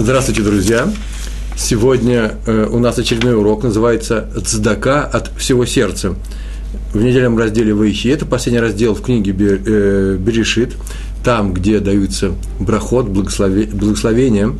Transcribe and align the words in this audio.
Здравствуйте, 0.00 0.42
друзья! 0.42 0.88
Сегодня 1.56 2.36
э, 2.46 2.68
у 2.70 2.78
нас 2.78 2.96
очередной 3.00 3.34
урок, 3.34 3.64
называется 3.64 4.28
«Цдака 4.44 5.02
от 5.02 5.32
всего 5.36 5.66
сердца». 5.66 6.14
В 6.94 7.02
недельном 7.02 7.36
разделе 7.36 7.74
«Ваихи»– 7.74 8.06
это 8.10 8.24
последний 8.24 8.60
раздел 8.60 8.94
в 8.94 9.02
книге 9.02 9.32
э, 9.32 10.16
Берешит, 10.16 10.76
там, 11.24 11.52
где 11.52 11.80
даются 11.80 12.30
брахот, 12.60 13.08
благословения 13.08 14.52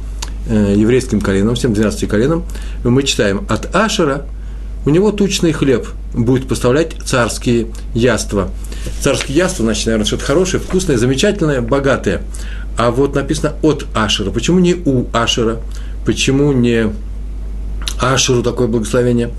э, 0.48 0.74
еврейским 0.76 1.20
коленам, 1.20 1.54
всем 1.54 1.72
12 1.72 2.08
коленам. 2.08 2.42
Мы 2.82 3.04
читаем 3.04 3.46
«От 3.48 3.72
Ашера 3.76 4.26
у 4.86 4.90
него 4.90 5.12
тучный 5.12 5.52
хлеб 5.52 5.86
будет 6.14 6.48
поставлять 6.48 6.96
царские 7.04 7.68
яства». 7.94 8.50
Царские 9.02 9.36
яства, 9.36 9.64
значит, 9.64 9.86
наверное, 9.86 10.06
что-то 10.06 10.24
хорошее, 10.24 10.60
вкусное, 10.60 10.98
замечательное, 10.98 11.60
богатое– 11.60 12.22
а 12.78 12.92
вот 12.92 13.14
написано 13.16 13.54
от 13.60 13.86
Ашера. 13.92 14.30
Почему 14.30 14.60
не 14.60 14.74
у 14.74 15.06
Ашера? 15.12 15.58
Почему 16.06 16.52
не 16.52 16.92
Ашеру 18.00 18.42
такое 18.44 18.68
благословение? 18.68 19.30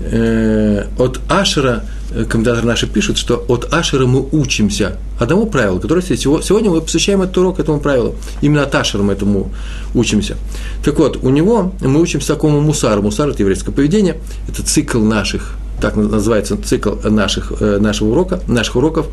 Э, 0.00 0.86
от 0.96 1.20
Ашера, 1.28 1.84
э, 2.12 2.24
комментатор 2.24 2.64
наши 2.64 2.86
пишет, 2.86 3.18
что 3.18 3.44
от 3.48 3.72
Ашера 3.74 4.06
мы 4.06 4.24
учимся 4.30 4.98
одному 5.18 5.46
правилу, 5.46 5.80
которое 5.80 6.02
сегодня 6.02 6.70
мы 6.70 6.80
посвящаем 6.80 7.22
этот 7.22 7.36
урок 7.38 7.58
этому 7.58 7.80
правилу. 7.80 8.14
Именно 8.40 8.62
от 8.62 8.74
Ашера 8.76 9.02
мы 9.02 9.14
этому 9.14 9.50
учимся. 9.92 10.36
Так 10.84 10.98
вот, 11.00 11.16
у 11.24 11.30
него 11.30 11.72
мы 11.80 12.00
учимся 12.00 12.28
такому 12.28 12.60
мусару. 12.60 13.02
Мусар– 13.02 13.28
это 13.30 13.42
еврейское 13.42 13.72
поведение, 13.72 14.20
это 14.48 14.62
цикл 14.62 15.00
наших 15.00 15.56
так 15.80 15.96
называется 15.96 16.56
цикл 16.62 16.94
наших, 17.04 17.52
э, 17.60 17.78
нашего 17.78 18.10
урока, 18.10 18.40
наших 18.46 18.76
уроков. 18.76 19.06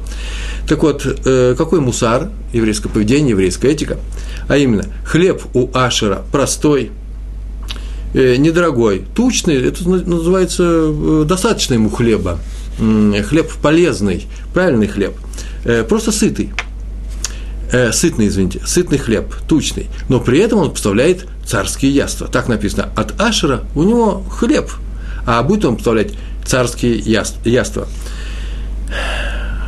Так 0.67 0.83
вот, 0.83 1.05
э, 1.05 1.55
какой 1.57 1.81
мусар, 1.81 2.29
еврейское 2.53 2.89
поведение, 2.89 3.31
еврейская 3.31 3.71
этика? 3.71 3.97
А 4.47 4.57
именно, 4.57 4.85
хлеб 5.05 5.41
у 5.53 5.69
Ашера 5.73 6.23
простой, 6.31 6.91
э, 8.13 8.37
недорогой, 8.37 9.03
тучный, 9.15 9.55
это 9.55 9.87
называется 9.87 11.25
достаточно 11.25 11.73
ему 11.73 11.89
хлеба, 11.89 12.39
хлеб 12.77 13.51
полезный, 13.61 14.27
правильный 14.53 14.87
хлеб, 14.87 15.13
просто 15.87 16.11
сытый, 16.11 16.53
сытный, 17.91 18.27
извините, 18.27 18.61
сытный 18.65 18.97
хлеб, 18.97 19.33
тучный, 19.47 19.87
но 20.09 20.19
при 20.19 20.39
этом 20.39 20.59
он 20.59 20.71
поставляет 20.71 21.27
царские 21.45 21.91
яства. 21.91 22.27
Так 22.27 22.47
написано, 22.47 22.89
от 22.95 23.19
Ашера 23.19 23.63
у 23.75 23.83
него 23.83 24.23
хлеб, 24.29 24.71
а 25.25 25.41
будет 25.43 25.65
он 25.65 25.77
поставлять 25.77 26.13
царские 26.45 26.97
яства. 26.97 27.87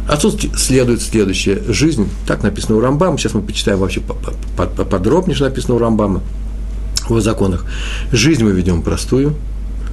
Отсюда 0.07 0.55
следует 0.57 1.01
следующая 1.01 1.61
жизнь, 1.67 2.07
так 2.27 2.43
написано 2.43 2.77
у 2.77 2.79
Рамбама, 2.79 3.17
сейчас 3.17 3.33
мы 3.33 3.41
почитаем 3.41 3.79
вообще 3.79 4.01
подробнее, 4.01 5.35
что 5.35 5.45
написано 5.45 5.75
у 5.75 5.79
Рамбама 5.79 6.21
в 7.09 7.19
законах. 7.21 7.65
Жизнь 8.11 8.43
мы 8.43 8.51
ведем 8.51 8.83
простую, 8.83 9.35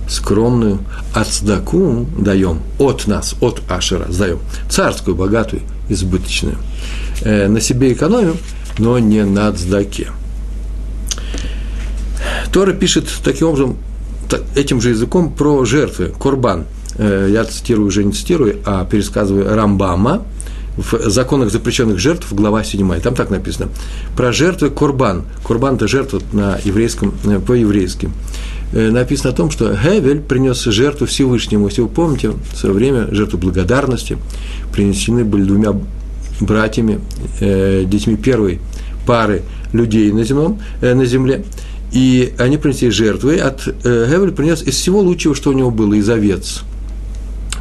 скромную, 0.08 0.80
от 1.14 1.28
сдаку 1.28 2.06
даем, 2.18 2.60
от 2.78 3.06
нас, 3.06 3.34
от 3.40 3.62
Ашера 3.70 4.10
сдаем, 4.10 4.40
царскую, 4.68 5.16
богатую, 5.16 5.62
избыточную. 5.88 6.56
Э, 7.22 7.48
на 7.48 7.60
себе 7.60 7.92
экономим, 7.92 8.36
но 8.78 8.98
не 8.98 9.24
на 9.24 9.50
цдаке. 9.52 10.08
Тора 12.52 12.72
пишет 12.72 13.08
таким 13.24 13.48
образом, 13.48 13.76
этим 14.54 14.80
же 14.80 14.90
языком 14.90 15.32
про 15.32 15.64
жертвы, 15.64 16.12
корбан. 16.18 16.64
Э, 16.96 17.28
я 17.30 17.44
цитирую, 17.44 17.88
уже 17.88 18.04
не 18.04 18.12
цитирую, 18.12 18.58
а 18.64 18.84
пересказываю 18.84 19.54
Рамбама 19.54 20.22
в 20.76 21.10
законах 21.10 21.50
запрещенных 21.50 21.98
жертв, 21.98 22.32
глава 22.32 22.64
7. 22.64 23.00
Там 23.00 23.14
так 23.14 23.30
написано. 23.30 23.68
Про 24.16 24.32
жертвы 24.32 24.70
корбан. 24.70 25.24
Корбан– 25.46 25.74
это 25.76 25.86
жертва 25.88 26.20
на 26.32 26.58
еврейском, 26.64 27.14
э, 27.24 27.40
по-еврейски. 27.40 28.10
Э, 28.72 28.90
написано 28.90 29.30
о 29.30 29.36
том, 29.36 29.50
что 29.50 29.72
Гевель 29.72 30.20
принес 30.20 30.62
жертву 30.62 31.06
Всевышнему. 31.06 31.66
Если 31.66 31.82
вы 31.82 31.88
помните, 31.88 32.30
в 32.30 32.56
свое 32.56 32.74
время 32.74 33.08
жертву 33.12 33.38
благодарности 33.38 34.18
принесены 34.72 35.24
были 35.24 35.44
двумя 35.44 35.74
братьями, 36.40 36.98
детьми 37.38 38.16
первой 38.16 38.58
пары 39.06 39.42
людей 39.72 40.10
на, 40.10 40.24
земном, 40.24 40.60
на 40.80 41.04
земле– 41.04 41.44
и 41.92 42.32
они 42.38 42.56
принесли 42.56 42.90
жертвы, 42.90 43.36
от 43.36 43.66
э, 43.66 44.06
Гевель 44.10 44.32
принес 44.32 44.62
из 44.62 44.76
всего 44.76 45.00
лучшего, 45.00 45.34
что 45.34 45.50
у 45.50 45.52
него 45.52 45.70
было, 45.70 45.94
из 45.94 46.08
овец. 46.08 46.62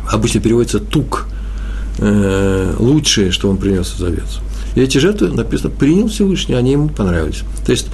Обычно 0.10 0.40
переводится 0.40 0.80
тук, 0.80 1.28
э, 2.00 2.74
лучшее, 2.80 3.32
что 3.32 3.50
он 3.50 3.58
принес 3.58 3.94
из 3.98 4.04
овец. 4.04 4.40
И 4.76 4.82
эти 4.82 5.00
жертвы, 5.00 5.30
написано, 5.30 5.70
принял 5.70 6.08
Всевышний, 6.08 6.56
они 6.56 6.72
ему 6.72 6.88
понравились. 6.88 7.44
То 7.66 7.74
есть, 7.74 7.88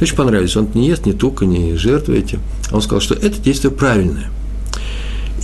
очень 0.00 0.16
понравились. 0.16 0.56
Он 0.56 0.68
не 0.74 0.88
ест 0.88 1.06
ни 1.06 1.12
тука, 1.12 1.44
ни 1.44 1.74
жертвы 1.74 2.18
эти. 2.18 2.38
А 2.70 2.76
он 2.76 2.82
сказал, 2.82 3.00
что 3.00 3.14
это 3.14 3.38
действие 3.40 3.72
правильное. 3.72 4.30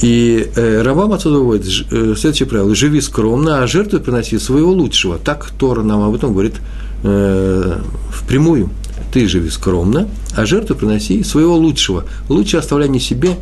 И 0.03 0.51
э, 0.55 0.83
Рамбам 0.83 1.13
отсюда 1.13 1.39
выводит 1.39 1.67
э, 1.91 2.15
следующее 2.17 2.49
правило. 2.49 2.75
Живи 2.75 3.01
скромно, 3.01 3.63
а 3.63 3.67
жертвы 3.67 3.99
приноси 3.99 4.39
своего 4.39 4.71
лучшего. 4.71 5.19
Так 5.19 5.51
Тора 5.59 5.83
нам 5.83 6.03
об 6.03 6.15
этом 6.15 6.33
говорит 6.33 6.55
э, 7.03 7.79
впрямую 8.11 8.71
ты 9.13 9.27
живи 9.29 9.51
скромно, 9.51 10.09
а 10.35 10.47
жертву 10.47 10.77
приноси 10.77 11.23
своего 11.23 11.57
лучшего. 11.57 12.05
Лучше 12.29 12.57
оставляй 12.57 12.89
не 12.89 13.01
себе, 13.01 13.37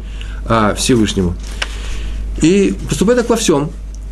а 0.46 0.74
Всевышнему. 0.74 1.34
И 2.42 2.74
поступай 2.88 3.16
так 3.16 3.28
во 3.28 3.36
всем. 3.36 3.70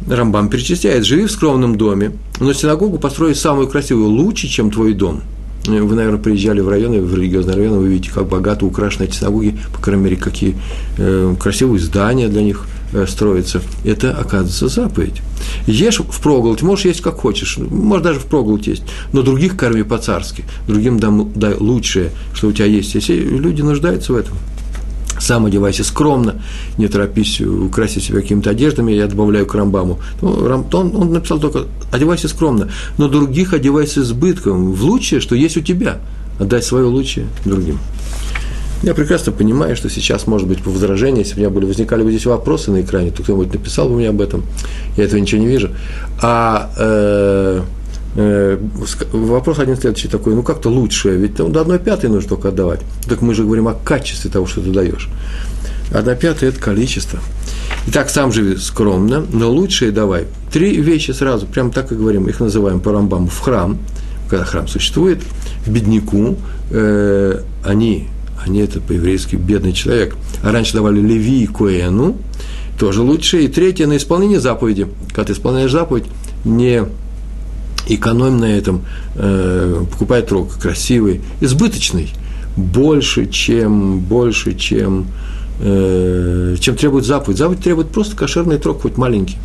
Рамбам 0.09 0.49
перечисляет, 0.49 1.05
живи 1.05 1.27
в 1.27 1.31
скромном 1.31 1.77
доме, 1.77 2.13
но 2.41 2.53
синагогу 2.53 2.99
построй 2.99 3.35
самую 3.35 3.69
красивую, 3.69 4.09
лучше, 4.09 4.49
чем 4.49 4.71
твой 4.71 4.95
дом. 4.95 5.23
Вы, 5.65 5.95
наверное, 5.95 6.19
приезжали 6.19 6.61
в 6.61 6.69
районы, 6.69 7.01
в 7.01 7.15
религиозные 7.15 7.57
районы, 7.57 7.79
вы 7.79 7.89
видите, 7.89 8.11
как 8.13 8.27
богато 8.27 8.67
украшены 8.67 9.05
эти 9.05 9.15
синагоги, 9.15 9.57
по 9.73 9.81
крайней 9.81 10.03
мере, 10.03 10.17
какие 10.17 10.57
э, 10.99 11.37
красивые 11.39 11.79
здания 11.79 12.27
для 12.29 12.43
них 12.43 12.67
э, 12.93 13.07
строятся. 13.07 13.63
Это, 13.85 14.13
оказывается, 14.13 14.69
заповедь. 14.69 15.23
Ешь 15.67 16.01
в 16.01 16.21
проголодь, 16.21 16.63
можешь 16.63 16.85
есть 16.85 17.01
как 17.01 17.17
хочешь, 17.17 17.59
можешь 17.59 18.05
даже 18.05 18.21
в 18.21 18.27
проголодь 18.27 18.67
есть, 18.67 18.83
но 19.13 19.23
других 19.23 19.57
корми 19.57 19.83
по-царски, 19.83 20.45
другим 20.67 20.99
дай 20.99 21.55
лучшее, 21.55 22.11
что 22.35 22.49
у 22.49 22.53
тебя 22.53 22.67
есть. 22.67 22.95
Если 22.95 23.15
люди 23.15 23.63
нуждаются 23.63 24.13
в 24.13 24.17
этом, 24.17 24.37
сам 25.23 25.47
одевайся 25.47 25.85
скромно, 25.85 26.43
не 26.79 26.89
торопись 26.89 27.41
украсить 27.41 28.05
себя 28.05 28.21
какими-то 28.21 28.51
одеждами, 28.51 28.93
я 28.93 29.07
добавляю 29.07 29.47
к 29.47 29.55
Рамбаму. 29.55 30.01
Ну, 30.21 30.31
он, 30.31 30.97
он 30.97 31.13
написал 31.13 31.39
только 31.39 31.67
одевайся 31.93 32.29
скромно, 32.29 32.71
но 32.99 33.09
других 33.09 33.53
одевайся 33.53 34.01
избытком, 34.01 34.73
в 34.73 34.83
лучшее, 34.83 35.21
что 35.21 35.35
есть 35.35 35.57
у 35.57 35.61
тебя, 35.61 35.99
отдай 36.41 36.63
свое 36.63 36.87
лучшее 36.87 37.27
другим. 37.45 37.79
Я 38.83 38.95
прекрасно 38.95 39.31
понимаю, 39.31 39.77
что 39.77 39.89
сейчас, 39.89 40.27
может 40.27 40.49
быть, 40.49 40.61
по 40.61 40.71
если 40.71 41.35
у 41.35 41.39
меня 41.39 41.51
были, 41.51 41.67
возникали 41.67 42.03
бы 42.03 42.11
здесь 42.11 42.27
вопросы 42.27 42.73
на 42.73 42.81
экране, 42.81 43.13
то 43.13 43.23
кто-нибудь 43.23 43.53
написал 43.53 43.89
бы 43.89 43.97
мне 43.97 44.09
об 44.09 44.21
этом, 44.21 44.45
я 44.97 45.05
этого 45.05 45.21
ничего 45.21 45.41
не 45.41 45.47
вижу. 45.47 45.71
А 46.21 46.73
э, 46.77 47.61
э, 48.17 48.59
вопрос 49.13 49.61
один 49.61 49.77
следующий 49.77 50.09
такой, 50.09 50.35
ну 50.35 50.43
как-то 50.43 50.69
лучшее, 50.69 51.17
ведь 51.17 51.39
ну, 51.39 51.49
до 51.49 51.61
одной 51.61 51.79
пятой 51.79 52.11
нужно 52.11 52.31
только 52.31 52.49
отдавать. 52.49 52.81
Так 53.09 53.23
мы 53.23 53.35
же 53.35 53.45
говорим 53.45 53.69
о 53.69 53.75
качестве 53.75 54.31
того, 54.31 54.47
что 54.47 54.61
ты 54.61 54.71
даешь. 54.71 55.09
Одна 55.93 56.17
пятая– 56.17 56.49
это 56.51 56.59
количество. 56.59 57.21
Итак, 57.87 58.11
сам 58.11 58.33
живи 58.33 58.57
скромно, 58.57 59.25
но 59.33 59.49
лучшее 59.49 59.93
давай. 59.93 60.27
Три 60.53 60.81
вещи 60.81 61.13
сразу, 61.13 61.47
прям 61.47 61.71
так 61.71 61.93
и 61.93 61.95
говорим, 61.95 62.27
их 62.29 62.41
называем 62.41 62.81
по 62.81 62.91
Рамбаму 62.91 63.29
в 63.29 63.39
храм, 63.39 63.79
когда 64.29 64.45
храм 64.45 64.67
существует, 64.67 65.21
бедняку, 65.67 66.37
э, 66.71 67.43
они 67.65 68.09
они 68.45 68.61
это 68.61 68.81
по-еврейски 68.81 69.37
бедный 69.37 69.73
человек. 69.73 70.17
А 70.43 70.53
раньше 70.53 70.75
давали 70.75 71.01
Леви 71.01 71.43
и 71.43 71.47
Коэну, 71.47 72.17
тоже 72.79 73.03
лучше. 73.03 73.43
И 73.43 73.49
третье, 73.49 73.87
на 73.87 73.97
исполнение 73.97 74.41
заповеди. 74.41 74.89
Когда 75.09 75.25
ты 75.25 75.33
исполняешь 75.33 75.71
заповедь, 75.71 76.05
не 76.45 76.85
экономь 77.87 78.39
на 78.39 78.57
этом, 78.57 78.85
э, 79.15 79.85
покупай 79.91 80.23
трог 80.23 80.55
красивый, 80.59 81.21
избыточный, 81.41 82.11
больше, 82.57 83.27
чем, 83.27 84.01
больше, 84.01 84.55
чем, 84.55 85.07
э, 85.61 86.57
чем 86.61 86.77
требует 86.77 87.05
заповедь. 87.05 87.39
Заповедь 87.39 87.63
требует 87.63 87.89
просто 87.89 88.17
кошерный 88.17 88.59
трог, 88.59 88.83
хоть 88.83 88.97
маленький. 88.97 89.37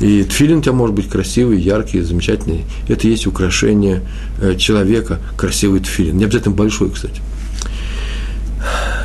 И 0.00 0.22
тфилин 0.22 0.58
у 0.58 0.62
тебя 0.62 0.72
может 0.72 0.94
быть 0.94 1.08
красивый, 1.08 1.60
яркий, 1.60 2.00
замечательный. 2.02 2.64
Это 2.86 3.08
есть 3.08 3.26
украшение 3.26 4.02
э, 4.40 4.54
человека, 4.56 5.18
красивый 5.36 5.80
тфилин. 5.80 6.16
Не 6.16 6.24
обязательно 6.24 6.54
большой, 6.54 6.90
кстати. 6.90 7.20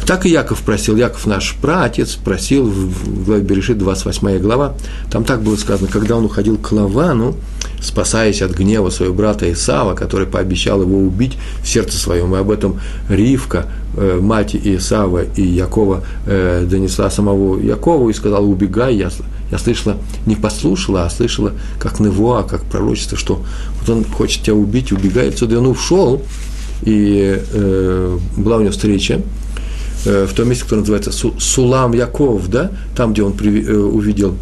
Так 0.06 0.26
и 0.26 0.30
Яков 0.30 0.62
просил, 0.62 0.98
Яков 0.98 1.26
наш 1.28 1.56
праотец 1.62 2.16
просил 2.16 2.66
в 2.66 3.26
главе 3.26 3.42
Берешит, 3.42 3.78
28 3.78 4.40
глава, 4.40 4.74
там 5.10 5.24
так 5.24 5.42
было 5.42 5.56
сказано, 5.56 5.88
когда 5.92 6.18
он 6.18 6.26
уходил 6.26 6.58
к 6.58 6.72
Лавану, 6.72 7.36
спасаясь 7.82 8.42
от 8.42 8.52
гнева 8.52 8.90
своего 8.90 9.14
брата 9.14 9.52
Исава, 9.52 9.94
который 9.96 10.28
пообещал 10.28 10.82
его 10.82 10.98
убить 10.98 11.38
в 11.62 11.68
сердце 11.68 11.98
своем, 11.98 12.36
и 12.36 12.40
об 12.40 12.52
этом 12.52 12.80
Ривка, 13.10 13.68
э, 13.96 14.20
мать 14.22 14.56
Исава 14.56 15.24
и 15.24 15.42
Якова, 15.42 16.04
э, 16.26 16.66
донесла 16.70 17.10
самого 17.10 17.60
Якову 17.60 18.10
и 18.10 18.14
сказала, 18.14 18.46
убегай, 18.46 18.96
я, 18.96 19.10
я 19.52 19.58
слышала, 19.58 19.98
не 20.26 20.36
послушала, 20.36 21.06
а 21.06 21.10
слышала, 21.10 21.54
как 21.80 22.00
Невуа, 22.00 22.44
как 22.44 22.64
пророчество, 22.64 23.18
что 23.18 23.42
вот 23.80 23.90
он 23.90 24.04
хочет 24.04 24.44
тебя 24.44 24.56
убить, 24.56 24.92
убегай 24.92 25.30
отсюда, 25.30 25.56
и 25.56 25.58
он 25.58 25.68
ушел, 25.68 26.22
и 26.82 27.42
э, 27.54 28.18
была 28.36 28.58
у 28.58 28.62
него 28.62 28.72
встреча 28.72 29.22
в 30.06 30.34
том 30.34 30.50
месте, 30.50 30.64
которое 30.64 30.82
называется 30.82 31.12
Сулам 31.40 31.94
Яков, 31.94 32.50
да, 32.50 32.72
там, 32.96 33.14
где 33.14 33.24
он 33.24 33.34
э, 33.40 33.74
увидел 33.74 34.36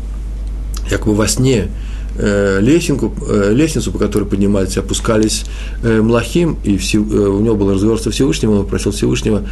якобы 0.90 1.16
во 1.16 1.28
сне 1.28 1.70
Э, 2.18 2.60
лесенку, 2.60 3.14
э, 3.26 3.54
лестницу, 3.54 3.90
по 3.90 3.98
которой 3.98 4.26
поднимались, 4.26 4.78
опускались 4.78 5.46
э, 5.82 6.02
Млахим, 6.02 6.58
и 6.64 6.78
у 6.98 7.40
него 7.40 7.56
был 7.56 7.74
разговор 7.74 8.00
со 8.02 8.12
Всевышним, 8.12 8.52
он 8.52 8.64
попросил 8.64 8.92
Всевышнего, 8.92 9.48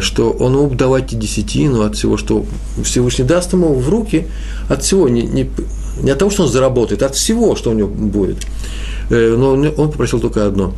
что 0.00 0.30
он 0.30 0.52
мог 0.52 0.76
давать 0.76 1.18
десятину 1.18 1.82
от 1.82 1.96
всего, 1.96 2.16
что 2.16 2.46
Всевышний 2.82 3.24
даст 3.24 3.52
ему 3.54 3.74
в 3.74 3.88
руки, 3.88 4.28
от 4.68 4.84
всего, 4.84 5.08
не, 5.08 5.22
не, 5.22 5.50
не 6.00 6.10
от 6.10 6.18
того, 6.18 6.30
что 6.30 6.44
он 6.44 6.48
заработает, 6.48 7.02
а 7.02 7.06
от 7.06 7.16
всего, 7.16 7.56
что 7.56 7.70
у 7.70 7.74
него 7.74 7.88
будет. 7.88 8.46
Но 9.10 9.52
он 9.52 9.90
попросил 9.90 10.20
только 10.20 10.46
одно, 10.46 10.74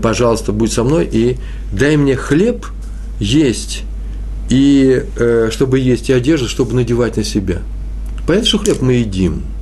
пожалуйста, 0.00 0.52
будь 0.52 0.72
со 0.72 0.84
мной 0.84 1.08
и 1.10 1.36
дай 1.70 1.96
мне 1.96 2.16
хлеб 2.16 2.66
есть, 3.20 3.82
и 4.48 5.04
чтобы 5.50 5.78
есть, 5.78 6.10
и 6.10 6.12
одежду, 6.12 6.48
чтобы 6.48 6.74
надевать 6.74 7.16
на 7.16 7.24
себя. 7.24 7.58
Понятно, 8.26 8.48
что 8.48 8.58
хлеб 8.58 8.80
мы 8.80 8.94
едим– 8.94 9.42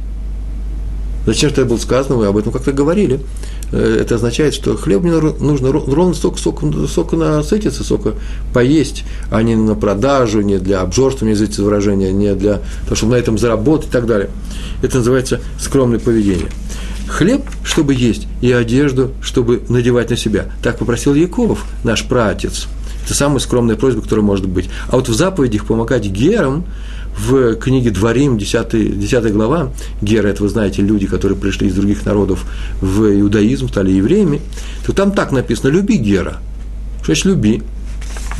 Зачем 1.26 1.50
что 1.50 1.60
это 1.60 1.70
было 1.70 1.78
сказано, 1.78 2.16
мы 2.16 2.26
об 2.26 2.36
этом 2.36 2.52
как-то 2.52 2.72
говорили. 2.72 3.20
Э, 3.72 3.98
это 4.00 4.14
означает, 4.14 4.54
что 4.54 4.76
хлеб 4.76 5.02
мне 5.02 5.12
нужно 5.12 5.70
ровно 5.70 6.14
столько, 6.14 6.38
столько, 6.38 6.66
столько 6.86 7.16
насытиться, 7.16 7.84
столько 7.84 8.14
поесть, 8.54 9.04
а 9.30 9.42
не 9.42 9.54
на 9.54 9.74
продажу, 9.74 10.40
не 10.40 10.58
для 10.58 10.80
обжорства, 10.80 11.26
не 11.26 11.32
извините 11.32 11.62
выражение, 11.62 12.12
не 12.12 12.34
для 12.34 12.60
того, 12.84 12.96
чтобы 12.96 13.12
на 13.12 13.16
этом 13.16 13.36
заработать 13.38 13.90
и 13.90 13.92
так 13.92 14.06
далее. 14.06 14.30
Это 14.82 14.98
называется 14.98 15.40
скромное 15.58 15.98
поведение. 15.98 16.48
Хлеб, 17.06 17.42
чтобы 17.64 17.94
есть, 17.94 18.26
и 18.40 18.50
одежду, 18.52 19.10
чтобы 19.20 19.62
надевать 19.68 20.10
на 20.10 20.16
себя. 20.16 20.46
Так 20.62 20.78
попросил 20.78 21.14
Яков, 21.14 21.64
наш 21.84 22.04
праотец. 22.04 22.66
Это 23.04 23.14
самая 23.14 23.38
скромная 23.38 23.76
просьба, 23.76 24.02
которая 24.02 24.24
может 24.24 24.46
быть. 24.46 24.68
А 24.88 24.96
вот 24.96 25.08
в 25.08 25.14
заповедях 25.14 25.66
помогать 25.66 26.06
герам– 26.06 26.64
в 27.16 27.56
книге 27.56 27.90
Дворим, 27.90 28.38
10, 28.38 28.98
10 28.98 29.32
глава, 29.32 29.70
Гера, 30.00 30.28
это 30.28 30.42
вы 30.42 30.48
знаете, 30.48 30.82
люди, 30.82 31.06
которые 31.06 31.38
пришли 31.38 31.68
из 31.68 31.74
других 31.74 32.06
народов 32.06 32.44
в 32.80 33.20
иудаизм, 33.20 33.68
стали 33.68 33.92
евреями, 33.92 34.40
то 34.86 34.92
там 34.92 35.12
так 35.12 35.32
написано 35.32 35.70
«люби 35.70 35.96
Гера». 35.96 36.38
Что 37.02 37.06
значит 37.06 37.24
«люби»? 37.26 37.62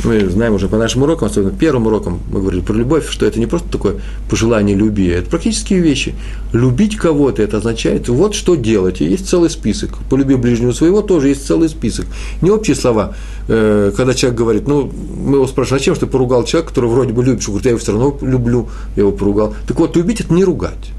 Мы 0.03 0.29
знаем 0.29 0.53
уже 0.53 0.67
по 0.67 0.77
нашим 0.77 1.03
урокам, 1.03 1.27
особенно 1.27 1.51
первым 1.51 1.87
урокам, 1.87 2.21
мы 2.31 2.39
говорили 2.39 2.61
про 2.61 2.73
любовь, 2.73 3.09
что 3.09 3.25
это 3.25 3.39
не 3.39 3.45
просто 3.45 3.69
такое 3.69 3.95
пожелание 4.29 4.75
люби, 4.75 5.07
это 5.07 5.29
практические 5.29 5.79
вещи. 5.79 6.15
Любить 6.53 6.97
кого-то, 6.97 7.41
это 7.41 7.57
означает, 7.57 8.09
вот 8.09 8.33
что 8.35 8.55
делать, 8.55 9.01
и 9.01 9.05
есть 9.05 9.27
целый 9.27 9.49
список. 9.49 9.91
Полюби 10.09 10.35
ближнего 10.35 10.71
своего, 10.71 11.01
тоже 11.01 11.29
есть 11.29 11.45
целый 11.45 11.69
список. 11.69 12.05
Не 12.41 12.49
общие 12.49 12.75
слова, 12.75 13.15
э, 13.47 13.91
когда 13.95 14.13
человек 14.13 14.37
говорит, 14.37 14.67
ну, 14.67 14.91
мы 14.91 15.37
его 15.37 15.47
спрашиваем, 15.47 15.79
зачем, 15.79 15.95
что 15.95 16.05
ты 16.05 16.11
поругал 16.11 16.43
человека, 16.45 16.69
которого 16.69 16.93
вроде 16.93 17.13
бы 17.13 17.23
любишь, 17.23 17.47
он 17.47 17.53
говорит, 17.53 17.65
я 17.65 17.71
его 17.71 17.79
все 17.79 17.91
равно 17.91 18.17
люблю, 18.21 18.69
я 18.95 19.01
его 19.01 19.11
поругал. 19.11 19.55
Так 19.67 19.79
вот, 19.79 19.95
любить– 19.95 20.19
это 20.21 20.33
не 20.33 20.43
ругать. 20.43 20.91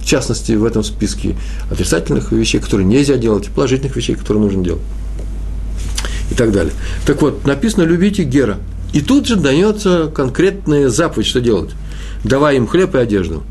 В 0.00 0.06
частности, 0.06 0.52
в 0.52 0.64
этом 0.64 0.84
списке 0.84 1.34
отрицательных 1.70 2.30
вещей, 2.30 2.60
которые 2.60 2.86
нельзя 2.86 3.16
делать, 3.16 3.46
и 3.46 3.50
положительных 3.50 3.96
вещей, 3.96 4.14
которые 4.16 4.42
нужно 4.42 4.62
делать 4.62 4.82
и 6.30 6.34
так 6.34 6.52
далее. 6.52 6.72
Так 7.06 7.22
вот, 7.22 7.46
написано 7.46 7.84
«любите 7.84 8.24
Гера». 8.24 8.58
И 8.92 9.00
тут 9.00 9.26
же 9.26 9.34
дается 9.34 10.10
конкретная 10.14 10.88
заповедь, 10.88 11.26
что 11.26 11.40
делать. 11.40 11.70
Давай 12.22 12.56
им 12.56 12.68
хлеб 12.68 12.94
и 12.94 12.98
одежду. 12.98 13.42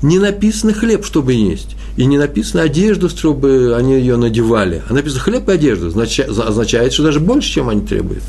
Не 0.00 0.18
написано 0.18 0.72
хлеб, 0.72 1.04
чтобы 1.04 1.34
есть, 1.34 1.76
и 1.98 2.06
не 2.06 2.16
написано 2.16 2.62
одежду, 2.62 3.10
чтобы 3.10 3.74
они 3.76 3.94
ее 3.94 4.16
надевали, 4.16 4.82
а 4.88 4.94
написано 4.94 5.20
хлеб 5.20 5.48
и 5.50 5.52
одежду, 5.52 5.88
означает, 5.88 6.94
что 6.94 7.02
даже 7.02 7.20
больше, 7.20 7.52
чем 7.52 7.68
они 7.68 7.82
требуют. 7.82 8.22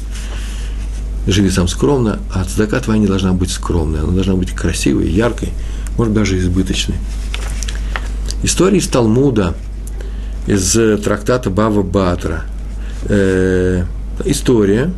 Живи 1.25 1.49
сам 1.49 1.69
скромно, 1.69 2.19
а 2.33 2.43
цдака 2.43 2.81
твоя 2.81 2.99
не 2.99 3.07
должна 3.07 3.31
быть 3.31 3.49
скромной, 3.49 4.01
она 4.01 4.11
должна 4.11 4.35
быть 4.35 4.51
красивой, 4.51 5.09
яркой, 5.09 5.53
может 5.97 6.13
даже 6.13 6.37
избыточной. 6.37 6.95
История 8.43 8.77
из 8.77 8.87
Талмуда, 8.87 9.55
из 10.47 10.71
трактата 11.01 11.49
Бава 11.49 11.81
Батра– 11.81 12.45
э, 13.07 13.83
история, 14.25 14.91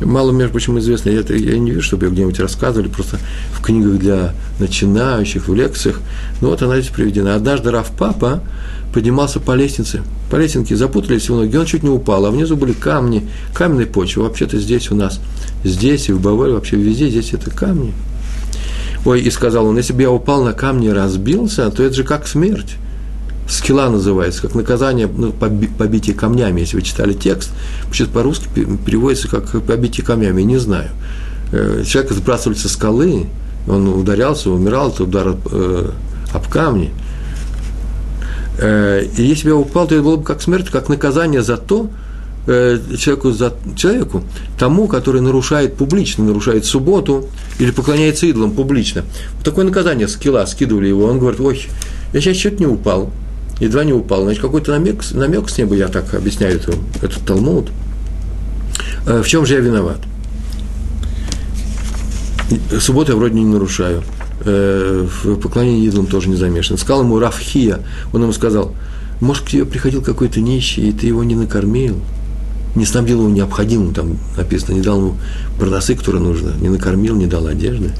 мало, 0.00 0.32
между 0.32 0.52
прочим, 0.52 0.78
известно, 0.78 1.10
я, 1.10 1.20
я 1.20 1.58
не 1.58 1.70
вижу, 1.70 1.82
чтобы 1.82 2.06
ее 2.06 2.12
где-нибудь 2.12 2.40
рассказывали, 2.40 2.88
просто 2.88 3.18
в 3.52 3.62
книгах 3.62 3.98
для 3.98 4.34
начинающих, 4.58 5.48
в 5.48 5.54
лекциях. 5.54 6.00
Ну 6.40 6.50
вот 6.50 6.62
она 6.62 6.80
здесь 6.80 6.92
приведена. 6.92 7.34
Однажды 7.34 7.70
Раф 7.70 7.90
Папа 7.96 8.42
поднимался 8.92 9.40
по 9.40 9.52
лестнице, 9.54 10.02
по 10.30 10.36
лесенке, 10.36 10.76
запутались 10.76 11.26
его 11.26 11.38
ноги, 11.38 11.56
он 11.56 11.66
чуть 11.66 11.82
не 11.82 11.90
упал, 11.90 12.26
а 12.26 12.30
внизу 12.30 12.56
были 12.56 12.72
камни, 12.72 13.28
каменные 13.52 13.86
почвы. 13.86 14.22
Вообще-то 14.22 14.58
здесь 14.58 14.90
у 14.90 14.94
нас, 14.94 15.20
здесь 15.64 16.08
и 16.08 16.12
в 16.12 16.20
Баваре, 16.20 16.52
вообще 16.52 16.76
везде 16.76 17.08
здесь 17.08 17.32
это 17.32 17.50
камни. 17.50 17.92
Ой, 19.04 19.20
и 19.20 19.30
сказал 19.30 19.66
он, 19.66 19.76
если 19.76 19.92
бы 19.92 20.02
я 20.02 20.10
упал 20.10 20.44
на 20.44 20.52
камни 20.52 20.88
и 20.88 20.92
разбился, 20.92 21.70
то 21.70 21.82
это 21.82 21.94
же 21.94 22.04
как 22.04 22.26
смерть 22.26 22.76
скилла 23.48 23.88
называется, 23.88 24.42
как 24.42 24.54
наказание, 24.54 25.06
ну, 25.06 25.32
поби, 25.32 25.66
побитие 25.66 26.16
камнями, 26.16 26.60
если 26.60 26.76
вы 26.76 26.82
читали 26.82 27.12
текст, 27.12 27.50
почему 27.88 28.08
по-русски 28.08 28.48
переводится 28.86 29.28
как 29.28 29.50
побитие 29.62 30.04
камнями, 30.04 30.42
не 30.42 30.58
знаю. 30.58 30.90
Э, 31.52 31.84
человек 31.86 32.12
сбрасывали 32.12 32.56
со 32.56 32.68
скалы, 32.68 33.26
он 33.68 33.88
ударялся, 33.88 34.50
умирал 34.50 34.88
от 34.88 35.00
удара 35.00 35.36
э, 35.50 35.90
об 36.32 36.48
камни. 36.48 36.92
Э, 38.58 39.04
и 39.16 39.22
если 39.22 39.44
бы 39.44 39.50
я 39.50 39.56
упал, 39.56 39.86
то 39.86 39.94
это 39.94 40.04
было 40.04 40.16
бы 40.16 40.24
как 40.24 40.42
смерть, 40.42 40.70
как 40.70 40.88
наказание 40.88 41.42
за 41.42 41.56
то, 41.56 41.90
э, 42.46 42.78
человеку, 42.98 43.32
за, 43.32 43.52
человеку, 43.76 44.22
тому, 44.58 44.86
который 44.86 45.20
нарушает 45.20 45.76
публично, 45.76 46.24
нарушает 46.24 46.64
субботу 46.64 47.28
или 47.58 47.70
поклоняется 47.70 48.26
идолам 48.26 48.52
публично. 48.52 49.04
Вот 49.36 49.44
такое 49.44 49.64
наказание 49.64 50.08
скилла, 50.08 50.46
скидывали 50.46 50.88
его, 50.88 51.06
он 51.06 51.18
говорит, 51.18 51.40
ой, 51.40 51.66
я 52.12 52.20
сейчас 52.20 52.36
чуть 52.36 52.60
не 52.60 52.66
упал, 52.66 53.10
едва 53.60 53.84
не 53.84 53.92
упал. 53.92 54.24
Значит, 54.24 54.42
какой-то 54.42 54.72
намек, 54.72 55.02
намек 55.12 55.48
с 55.48 55.58
неба, 55.58 55.74
я 55.74 55.88
так 55.88 56.14
объясняю 56.14 56.56
эту, 56.56 56.72
этот 57.02 57.24
Талмуд. 57.24 57.70
Э, 59.06 59.22
в 59.22 59.28
чем 59.28 59.46
же 59.46 59.54
я 59.54 59.60
виноват? 59.60 59.98
Субботу 62.80 63.12
я 63.12 63.18
вроде 63.18 63.34
не 63.34 63.44
нарушаю. 63.44 64.02
Э, 64.44 65.06
в 65.24 65.36
поклонении 65.36 65.86
идолам 65.86 66.06
тоже 66.06 66.28
не 66.28 66.36
замешан. 66.36 66.78
Сказал 66.78 67.02
ему 67.02 67.18
Рафхия, 67.18 67.80
он 68.12 68.22
ему 68.22 68.32
сказал, 68.32 68.74
может, 69.20 69.44
к 69.44 69.48
тебе 69.48 69.64
приходил 69.64 70.02
какой-то 70.02 70.40
нищий, 70.40 70.88
и 70.88 70.92
ты 70.92 71.06
его 71.06 71.24
не 71.24 71.34
накормил, 71.34 71.96
не 72.74 72.84
снабдил 72.84 73.20
его 73.20 73.30
необходимым, 73.30 73.94
там 73.94 74.18
написано, 74.36 74.74
не 74.74 74.82
дал 74.82 74.98
ему 74.98 75.16
продасы, 75.58 75.94
которые 75.94 76.22
нужно, 76.22 76.52
не 76.60 76.68
накормил, 76.68 77.14
не 77.16 77.26
дал 77.26 77.46
одежды. 77.46 77.92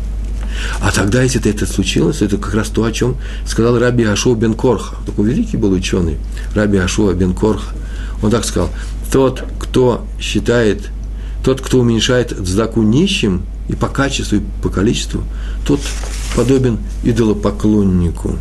А 0.81 0.91
тогда, 0.93 1.23
если 1.23 1.45
это 1.51 1.67
случилось, 1.67 2.23
это 2.23 2.37
как 2.39 2.55
раз 2.55 2.69
то, 2.69 2.85
о 2.85 2.93
чем 2.93 3.17
сказал 3.47 3.79
Раби 3.79 4.05
Ашуа 4.05 4.35
бен 4.35 4.55
Корха. 4.55 4.97
Такой 5.07 5.31
великий 5.31 5.57
был 5.57 5.73
ученый, 5.73 6.17
Раби 6.55 6.79
Ашуа 6.79 7.15
бен 7.15 7.35
Корха. 7.35 7.75
Он 8.23 8.31
так 8.31 8.45
сказал, 8.45 8.71
тот, 9.13 9.45
кто 9.59 10.07
считает, 10.19 10.91
тот, 11.45 11.61
кто 11.61 11.79
уменьшает 11.81 12.43
дздаку 12.43 12.83
нищим 12.83 13.43
и 13.69 13.75
по 13.75 13.89
качеству, 13.89 14.39
и 14.39 14.41
по 14.63 14.69
количеству, 14.69 15.23
тот 15.67 15.81
подобен 16.35 16.79
идолопоклоннику. 17.03 18.37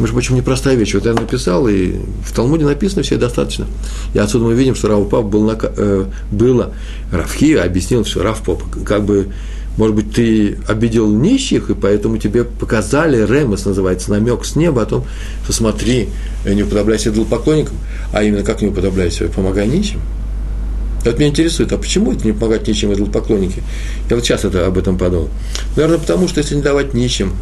Между 0.00 0.14
прочим, 0.14 0.34
непростая 0.34 0.74
вещь. 0.74 0.94
Вот 0.94 1.06
я 1.06 1.12
написал, 1.12 1.68
и 1.68 1.92
в 2.24 2.32
Талмуде 2.34 2.64
написано 2.64 3.02
все 3.02 3.16
достаточно. 3.16 3.66
И 4.12 4.18
отсюда 4.18 4.46
мы 4.46 4.54
видим, 4.54 4.74
что 4.74 4.88
Рав 4.88 5.08
Пап 5.08 5.26
был, 5.26 5.44
на, 5.44 5.56
э, 5.60 6.06
было, 6.32 6.72
Равхи 7.12 7.54
объяснил, 7.54 8.04
что 8.04 8.24
Рав 8.24 8.42
Пап 8.42 8.62
как 8.84 9.04
бы 9.04 9.28
может 9.76 9.96
быть, 9.96 10.12
ты 10.12 10.56
обидел 10.68 11.10
нищих, 11.10 11.70
и 11.70 11.74
поэтому 11.74 12.18
тебе 12.18 12.44
показали, 12.44 13.26
ремес 13.26 13.64
называется, 13.64 14.10
намек 14.10 14.44
с 14.44 14.54
неба 14.54 14.82
о 14.82 14.86
том, 14.86 15.04
что 15.42 15.52
смотри, 15.52 16.10
не 16.44 16.62
уподобляйся 16.62 17.10
идолопоклонникам, 17.10 17.76
а 18.12 18.22
именно 18.22 18.44
как 18.44 18.62
не 18.62 18.68
уподобляйся, 18.68 19.26
помогай 19.28 19.66
нищим. 19.66 20.00
И 21.04 21.08
вот 21.08 21.18
меня 21.18 21.30
интересует, 21.30 21.72
а 21.72 21.78
почему 21.78 22.12
это 22.12 22.24
не 22.24 22.32
помогать 22.32 22.68
нищим 22.68 22.92
идолопоклонники? 22.92 23.62
Я 24.08 24.16
вот 24.16 24.24
сейчас 24.24 24.44
это, 24.44 24.64
об 24.64 24.78
этом 24.78 24.96
подумал. 24.96 25.28
Наверное, 25.76 25.98
потому 25.98 26.28
что 26.28 26.38
если 26.38 26.54
не 26.54 26.62
давать 26.62 26.94
нищим, 26.94 27.32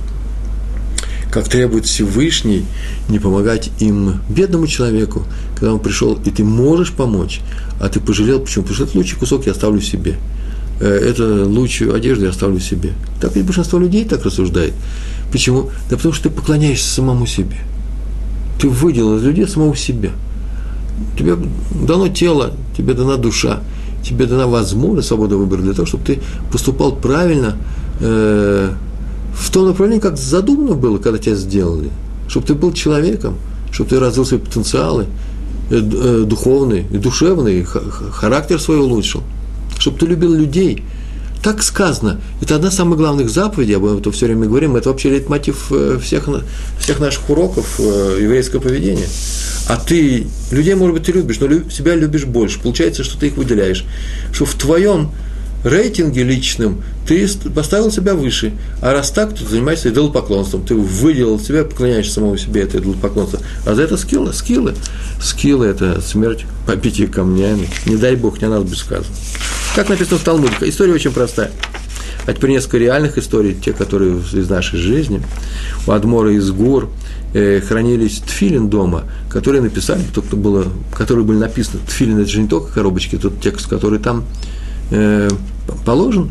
как 1.30 1.48
требует 1.48 1.84
Всевышний, 1.84 2.64
не 3.08 3.18
помогать 3.18 3.70
им, 3.78 4.20
бедному 4.30 4.66
человеку, 4.66 5.24
когда 5.54 5.74
он 5.74 5.80
пришел, 5.80 6.18
и 6.24 6.30
ты 6.30 6.44
можешь 6.44 6.92
помочь, 6.92 7.40
а 7.78 7.90
ты 7.90 8.00
пожалел, 8.00 8.40
почему? 8.40 8.64
Потому 8.64 8.74
что 8.74 8.84
этот 8.84 8.94
лучший 8.96 9.18
кусок 9.18 9.44
я 9.44 9.52
оставлю 9.52 9.82
себе– 9.82 10.16
это 10.80 11.44
лучшую 11.44 11.94
одежду 11.94 12.24
я 12.24 12.30
оставлю 12.30 12.58
себе. 12.60 12.92
Так 13.20 13.36
ведь 13.36 13.44
большинство 13.44 13.78
людей 13.78 14.04
так 14.04 14.24
рассуждает. 14.24 14.74
Почему? 15.30 15.70
Да 15.88 15.96
потому 15.96 16.12
что 16.12 16.28
ты 16.28 16.34
поклоняешься 16.34 16.88
самому 16.88 17.26
себе. 17.26 17.56
Ты 18.60 18.68
выделил 18.68 19.16
из 19.16 19.22
людей 19.22 19.46
самого 19.46 19.76
себя. 19.76 20.10
Тебе 21.18 21.36
дано 21.86 22.08
тело, 22.08 22.52
тебе 22.76 22.94
дана 22.94 23.16
душа, 23.16 23.60
тебе 24.04 24.26
дана 24.26 24.46
возможность 24.46 25.08
свобода 25.08 25.36
выбора 25.36 25.62
для 25.62 25.72
того, 25.72 25.86
чтобы 25.86 26.04
ты 26.04 26.20
поступал 26.50 26.92
правильно 26.92 27.56
э, 28.00 28.72
в 29.34 29.50
том 29.50 29.66
направлении, 29.66 30.00
как 30.00 30.18
задумано 30.18 30.74
было, 30.74 30.98
когда 30.98 31.18
тебя 31.18 31.34
сделали. 31.34 31.90
Чтобы 32.28 32.46
ты 32.46 32.54
был 32.54 32.72
человеком, 32.72 33.36
чтобы 33.72 33.90
ты 33.90 34.00
развил 34.00 34.24
свои 34.26 34.40
потенциалы, 34.40 35.06
духовный, 35.70 36.82
душевный, 36.82 37.64
характер 37.64 38.60
свой 38.60 38.78
улучшил. 38.78 39.22
Чтобы 39.82 39.98
ты 39.98 40.06
любил 40.06 40.32
людей, 40.32 40.84
так 41.42 41.60
сказано. 41.64 42.20
Это 42.40 42.54
одна 42.54 42.68
из 42.68 42.74
самых 42.74 42.98
главных 42.98 43.28
заповедей, 43.28 43.74
об 43.74 43.84
этом 43.84 44.12
все 44.12 44.26
время 44.26 44.46
говорим. 44.46 44.76
Это 44.76 44.90
вообще 44.90 45.10
лейтмотив 45.10 45.72
всех, 46.00 46.28
всех 46.78 47.00
наших 47.00 47.28
уроков 47.28 47.80
еврейского 47.80 48.60
поведения. 48.60 49.08
А 49.66 49.76
ты, 49.76 50.28
людей, 50.52 50.76
может 50.76 50.94
быть, 50.94 51.04
ты 51.04 51.10
любишь, 51.10 51.40
но 51.40 51.68
себя 51.68 51.96
любишь 51.96 52.26
больше. 52.26 52.60
Получается, 52.60 53.02
что 53.02 53.18
ты 53.18 53.26
их 53.26 53.36
выделяешь. 53.36 53.84
Что 54.32 54.44
в 54.44 54.54
твоем 54.54 55.10
рейтинге 55.64 56.22
личным 56.22 56.84
ты 57.08 57.28
поставил 57.52 57.90
себя 57.90 58.14
выше. 58.14 58.52
А 58.80 58.92
раз 58.92 59.10
так, 59.10 59.34
то 59.34 59.44
ты 59.44 59.50
занимаешься 59.50 59.88
идолопоклонством. 59.88 60.64
Ты 60.64 60.76
выделил 60.76 61.40
себя, 61.40 61.64
поклоняешься 61.64 62.14
самому 62.14 62.36
себе, 62.36 62.62
это 62.62 62.78
идолопоклонство. 62.78 63.40
А 63.66 63.74
за 63.74 63.82
это 63.82 63.96
скиллы, 63.96 64.32
скиллы. 64.32 64.74
Скиллы– 65.20 65.66
это 65.68 66.00
смерть 66.00 66.44
по 66.68 66.76
пяти 66.76 67.08
камнями. 67.08 67.68
Не 67.86 67.96
дай 67.96 68.14
Бог, 68.14 68.40
не 68.40 68.48
надо 68.48 68.62
бы 68.62 68.76
сказано. 68.76 69.12
Как 69.74 69.88
написано 69.88 70.18
в 70.18 70.22
Талмуде, 70.22 70.54
история 70.62 70.92
очень 70.92 71.12
простая. 71.12 71.50
А 72.26 72.32
теперь 72.34 72.50
несколько 72.50 72.76
реальных 72.76 73.16
историй, 73.16 73.54
те, 73.54 73.72
которые 73.72 74.18
из 74.18 74.48
нашей 74.50 74.78
жизни. 74.78 75.22
У 75.86 75.92
Адмора 75.92 76.34
из 76.34 76.50
Гур 76.50 76.90
э, 77.32 77.60
хранились 77.60 78.18
тфилин 78.18 78.68
дома, 78.68 79.04
которые 79.30 79.62
написали, 79.62 80.02
только 80.14 80.36
было, 80.36 80.66
которые 80.94 81.24
были 81.24 81.38
написаны. 81.38 81.80
Тфилин– 81.88 82.18
это 82.20 82.30
же 82.30 82.42
не 82.42 82.48
только 82.48 82.70
коробочки, 82.70 83.16
тот 83.16 83.40
текст, 83.40 83.66
который 83.66 83.98
там 83.98 84.24
э, 84.90 85.30
положен, 85.86 86.30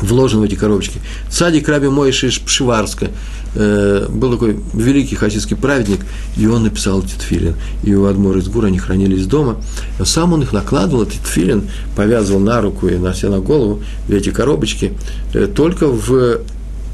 вложен 0.00 0.40
в 0.40 0.42
эти 0.44 0.54
коробочки. 0.54 1.00
Цадик 1.30 1.68
Раби 1.68 1.88
Моиши 1.88 2.30
Пшиварска 2.30 3.06
э, 3.06 3.10
был 3.54 4.32
такой 4.32 4.58
великий 4.74 5.16
хасидский 5.16 5.56
праведник, 5.56 6.00
и 6.36 6.46
он 6.46 6.64
написал 6.64 7.00
эти 7.00 7.14
тфилин. 7.14 7.54
И 7.82 7.94
у 7.94 8.06
Адмора 8.06 8.40
из 8.40 8.48
Гура 8.48 8.66
они 8.66 8.78
хранились 8.78 9.26
дома. 9.26 9.56
Сам 10.02 10.32
он 10.32 10.42
их 10.42 10.52
накладывал, 10.52 11.02
этот 11.02 11.20
тфилин, 11.20 11.68
повязывал 11.96 12.40
на 12.40 12.60
руку 12.60 12.88
и 12.88 12.96
на 12.96 13.12
все 13.12 13.30
на 13.30 13.40
голову, 13.40 13.82
эти 14.08 14.30
коробочки, 14.30 14.92
э, 15.34 15.46
только 15.46 15.86
в 15.88 16.40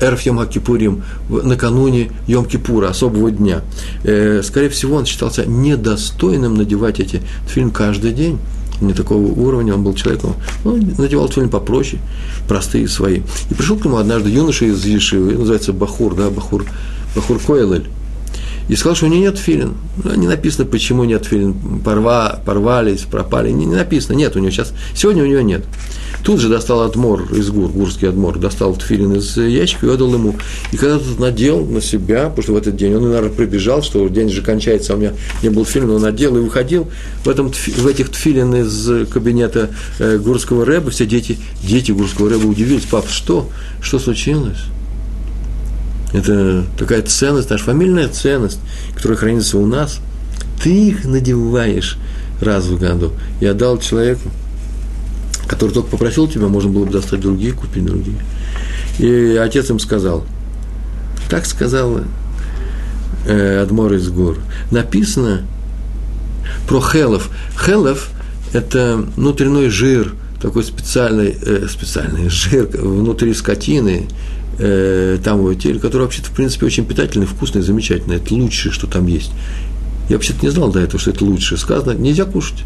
Эрф 0.00 0.22
Йом 0.22 0.40
Акипурим, 0.40 1.04
накануне 1.28 2.10
Йом 2.26 2.44
Кипура, 2.46 2.88
особого 2.88 3.30
дня. 3.30 3.62
Э, 4.02 4.42
скорее 4.42 4.68
всего, 4.68 4.96
он 4.96 5.06
считался 5.06 5.46
недостойным 5.46 6.54
надевать 6.54 7.00
эти 7.00 7.22
тфилин 7.46 7.70
каждый 7.70 8.12
день 8.12 8.38
не 8.86 8.94
такого 8.94 9.26
уровня, 9.26 9.74
он 9.74 9.82
был 9.82 9.94
человеком, 9.94 10.34
он 10.64 10.80
надевал 10.98 11.28
тфилин 11.28 11.48
попроще, 11.48 12.00
простые 12.48 12.88
свои. 12.88 13.22
И 13.50 13.54
пришел 13.54 13.76
к 13.76 13.84
нему 13.84 13.96
однажды 13.96 14.30
юноша 14.30 14.66
из 14.66 14.84
Ешивы, 14.84 15.32
называется 15.32 15.72
Бахур, 15.72 16.14
да, 16.14 16.30
Бахур, 16.30 16.64
Бахур 17.14 17.38
Койлель, 17.38 17.88
и 18.68 18.76
сказал, 18.76 18.96
что 18.96 19.06
у 19.06 19.08
него 19.08 19.22
нет 19.22 19.38
филин. 19.38 19.74
Ну, 20.02 20.14
не 20.14 20.26
написано, 20.26 20.64
почему 20.64 21.04
нет 21.04 21.26
филин. 21.26 21.54
Порва, 21.84 22.40
порвались, 22.44 23.02
пропали. 23.02 23.50
Не, 23.50 23.66
не 23.66 23.74
написано, 23.74 24.16
нет 24.16 24.36
у 24.36 24.38
него 24.38 24.50
сейчас. 24.50 24.72
Сегодня 24.94 25.22
у 25.22 25.26
него 25.26 25.42
нет. 25.42 25.64
Тут 26.22 26.40
же 26.40 26.48
достал 26.48 26.80
отмор 26.80 27.30
из 27.34 27.50
гур, 27.50 27.70
гурский 27.70 28.08
отмор, 28.08 28.38
достал 28.38 28.74
филин 28.74 29.14
из 29.14 29.36
ящика 29.36 29.86
и 29.86 29.90
отдал 29.90 30.14
ему. 30.14 30.34
И 30.72 30.76
когда 30.78 30.98
тот 30.98 31.18
надел 31.18 31.66
на 31.66 31.82
себя, 31.82 32.30
потому 32.30 32.42
что 32.42 32.52
в 32.54 32.56
этот 32.56 32.76
день 32.76 32.94
он, 32.94 33.02
наверное, 33.04 33.30
прибежал, 33.30 33.82
что 33.82 34.08
день 34.08 34.30
же 34.30 34.40
кончается, 34.40 34.94
а 34.94 34.96
у 34.96 34.98
меня 34.98 35.12
не 35.42 35.50
был 35.50 35.66
филин, 35.66 35.90
он 35.90 36.02
надел 36.02 36.36
и 36.36 36.40
выходил. 36.40 36.88
В, 37.24 37.28
этом, 37.28 37.52
в 37.52 37.86
этих 37.86 38.10
тфилин 38.10 38.54
из 38.54 39.08
кабинета 39.08 39.70
э, 39.98 40.16
гурского 40.16 40.64
рэба 40.64 40.90
все 40.90 41.04
дети, 41.04 41.38
дети 41.62 41.92
гурского 41.92 42.30
рэба 42.30 42.46
удивились. 42.46 42.84
Пап, 42.84 43.08
что? 43.08 43.50
Что 43.82 43.98
случилось? 43.98 44.58
Это 46.14 46.64
такая 46.78 47.02
ценность, 47.02 47.50
наша 47.50 47.64
фамильная 47.64 48.08
ценность, 48.08 48.60
которая 48.94 49.18
хранится 49.18 49.58
у 49.58 49.66
нас. 49.66 49.98
Ты 50.62 50.70
их 50.70 51.04
надеваешь 51.04 51.98
раз 52.40 52.66
в 52.66 52.78
году 52.78 53.12
и 53.40 53.46
отдал 53.46 53.78
человеку, 53.78 54.30
который 55.48 55.72
только 55.72 55.88
попросил 55.88 56.28
тебя, 56.28 56.46
можно 56.46 56.70
было 56.70 56.84
бы 56.84 56.92
достать 56.92 57.20
другие, 57.20 57.52
купить 57.52 57.84
другие. 57.84 58.16
И 59.00 59.36
отец 59.36 59.68
им 59.70 59.80
сказал, 59.80 60.24
так 61.28 61.46
сказал 61.46 62.00
э, 63.26 63.62
Адмор 63.62 63.94
из 63.94 64.08
гор. 64.08 64.38
Написано 64.70 65.42
про 66.68 66.80
хелов. 66.80 67.28
Хелов– 67.58 68.10
это 68.52 69.04
внутренний 69.16 69.68
жир, 69.68 70.14
такой 70.40 70.62
специальный, 70.62 71.36
э, 71.42 71.66
специальный 71.68 72.28
жир 72.28 72.68
внутри 72.72 73.34
скотины, 73.34 74.06
э, 74.58 75.18
там 75.22 75.38
его 75.38 75.54
теле, 75.54 75.78
который 75.78 76.02
вообще-то, 76.02 76.28
в 76.28 76.32
принципе, 76.32 76.66
очень 76.66 76.84
питательный, 76.84 77.26
вкусный, 77.26 77.62
замечательный. 77.62 78.16
Это 78.16 78.34
лучшее, 78.34 78.72
что 78.72 78.86
там 78.86 79.06
есть. 79.06 79.32
Я 80.08 80.16
вообще-то 80.16 80.44
не 80.44 80.50
знал 80.50 80.70
до 80.70 80.80
этого, 80.80 80.98
что 80.98 81.10
это 81.10 81.24
лучшее. 81.24 81.58
Сказано, 81.58 81.96
нельзя 81.96 82.24
кушать. 82.24 82.64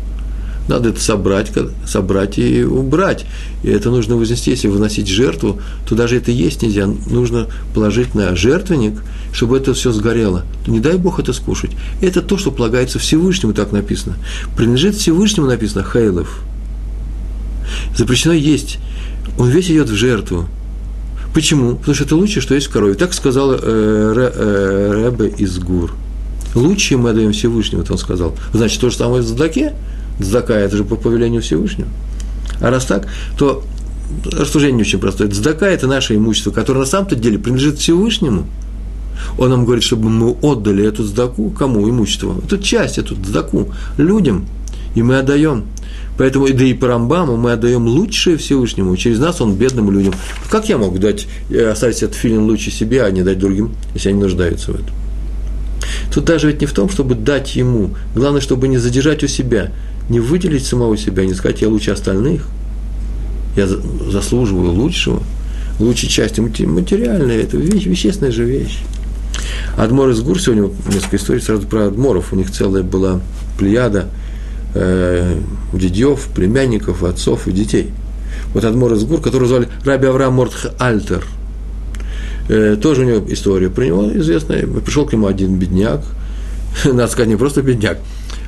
Надо 0.69 0.91
это 0.91 1.01
собрать, 1.01 1.51
собрать 1.87 2.39
и 2.39 2.63
убрать. 2.63 3.25
И 3.63 3.71
это 3.71 3.91
нужно 3.91 4.17
вознести. 4.17 4.51
Если 4.51 4.69
выносить 4.69 5.09
жертву, 5.09 5.61
то 5.89 5.95
даже 5.95 6.17
это 6.17 6.31
есть 6.31 6.63
нельзя. 6.63 6.87
Нужно 6.87 7.47
положить 7.75 8.15
на 8.15 8.37
жертвенник, 8.37 9.03
чтобы 9.33 9.57
это 9.57 9.73
все 9.73 9.93
сгорело. 9.93 10.45
Не 10.67 10.81
дай 10.81 10.99
Бог 10.99 11.21
это 11.21 11.33
скушать. 11.33 11.71
Это 12.03 12.21
то, 12.21 12.37
что 12.37 12.51
полагается 12.51 12.99
Всевышнему, 12.99 13.55
так 13.55 13.73
написано. 13.73 14.17
Принадлежит 14.57 14.97
Всевышнему 14.97 15.47
написано 15.47 15.85
Хейлов. 15.85 16.43
Запрещено 17.97 18.35
есть. 18.35 18.79
Он 19.39 19.49
весь 19.49 19.71
идет 19.71 19.89
в 19.89 19.95
жертву. 19.95 20.49
Почему? 21.39 21.77
Потому 21.77 21.95
что 21.95 22.03
это 22.03 22.17
лучшее, 22.17 22.43
что 22.43 22.57
есть 22.57 22.67
в 22.67 22.71
корове. 22.73 22.95
Так 22.95 23.15
сказал 23.15 23.53
э, 23.53 23.59
э, 23.63 25.31
из 25.39 25.61
Гур. 25.61 25.95
Лучшее 26.57 26.99
мы 26.99 27.11
отдаем 27.11 27.31
Всевышнему, 27.31 27.85
это 27.85 27.93
он 27.93 27.99
сказал. 27.99 28.35
Значит, 28.53 28.81
то 28.81 28.91
же 28.91 28.97
самое 28.97 29.23
в 29.23 29.25
Здаке. 29.25 29.73
Здака– 30.19 30.55
это 30.59 30.77
же 30.77 30.83
по 30.83 30.97
повелению 30.97 31.41
Всевышнего. 31.41 31.87
А 32.61 32.71
раз 32.71 32.87
так, 32.87 33.07
то 33.39 33.63
рассуждение 34.25 34.81
очень 34.81 34.99
простое. 34.99 35.31
Здака– 35.31 35.67
это 35.69 35.87
наше 35.87 36.17
имущество, 36.17 36.51
которое 36.51 36.81
на 36.81 36.87
самом-то 36.87 37.15
деле 37.15 37.39
принадлежит 37.39 37.79
Всевышнему. 37.79 38.45
Он 39.39 39.51
нам 39.51 39.65
говорит, 39.65 39.85
чтобы 39.85 40.11
мы 40.11 40.33
отдали 40.43 40.85
эту 40.85 41.05
здаку, 41.05 41.51
кому 41.51 41.89
имущество? 41.89 42.35
Эту 42.45 42.59
часть, 42.59 42.99
эту 42.99 43.15
здаку 43.15 43.69
людям, 43.97 44.45
и 44.97 45.05
мы 45.05 45.21
отдаем. 45.21 45.67
Поэтому, 46.19 46.53
да 46.53 46.65
и 46.65 46.75
по 46.75 46.89
Рамбаму 46.89 47.37
мы 47.37 47.53
отдаем 47.53 47.87
лучшее 47.87 48.37
Всевышнему, 48.37 48.97
через 48.97 49.21
нас 49.21 49.41
он 49.41 49.55
бедным 49.55 49.91
людям. 49.93 50.15
Как 50.51 50.69
я 50.69 50.77
могу 50.77 50.99
дать, 50.99 51.29
э, 51.49 51.71
оставить 51.71 52.03
этот 52.03 52.17
филин 52.17 52.41
лучше 52.41 52.73
себе, 52.73 53.05
а 53.05 53.11
не 53.11 53.23
дать 53.23 53.39
другим, 53.39 53.71
если 53.95 54.09
они 54.09 54.21
нуждаются 54.21 54.73
в 54.73 54.75
этом? 54.75 54.91
Тут 56.13 56.25
даже 56.25 56.49
ведь 56.49 56.61
не 56.61 56.67
в 56.67 56.73
том, 56.73 56.91
чтобы 56.91 57.15
дать 57.15 57.55
ему. 57.55 57.95
Главное, 58.17 58.41
чтобы 58.41 58.67
не 58.67 58.79
задержать 58.79 59.23
у 59.23 59.29
себя, 59.29 59.71
не 60.09 60.19
выделить 60.19 60.67
самого 60.67 60.97
себя, 60.97 61.25
не 61.25 61.35
сказать, 61.35 61.63
я 61.63 61.69
лучше 61.69 61.93
остальных. 61.93 62.49
Я 63.57 63.69
заслуживаю 63.69 64.73
лучшего, 64.73 65.23
лучшей 65.79 66.09
части 66.09 66.41
материальной, 66.41 67.37
это 67.37 67.57
вещь, 67.57 67.87
вещественная 67.87 68.33
же 68.33 68.45
вещь. 68.45 68.81
Адмор 69.77 70.11
из 70.11 70.21
Гур, 70.21 70.41
сегодня 70.41 70.69
несколько 70.93 71.17
историй 71.17 71.41
сразу 71.41 71.67
про 71.69 71.87
Адморов, 71.87 72.33
у 72.33 72.37
них 72.37 72.51
целая 72.51 72.83
была 72.83 73.21
плеяда– 73.57 74.09
э, 74.75 75.39
дедьев, 75.73 76.29
племянников, 76.35 77.05
отцов 77.05 77.49
и 77.49 77.53
детей. 77.53 77.93
Вот 78.55 78.65
Адмор 78.65 78.93
из 78.95 79.05
Гур, 79.05 79.21
который 79.21 79.49
звали 79.49 79.69
Раби 79.85 80.07
Авраам 80.07 80.35
Мортх 80.35 80.67
Альтер. 80.79 81.25
Э, 82.49 82.77
тоже 82.81 83.03
у 83.03 83.05
него 83.05 83.25
история 83.29 83.69
про 83.69 83.85
него 83.85 84.11
известная. 84.19 84.67
Пришел 84.67 85.07
к 85.07 85.13
нему 85.13 85.27
один 85.27 85.59
бедняк, 85.59 86.03
надо 86.85 87.09
сказать, 87.09 87.29
не 87.29 87.37
просто 87.37 87.63
бедняк, 87.63 87.99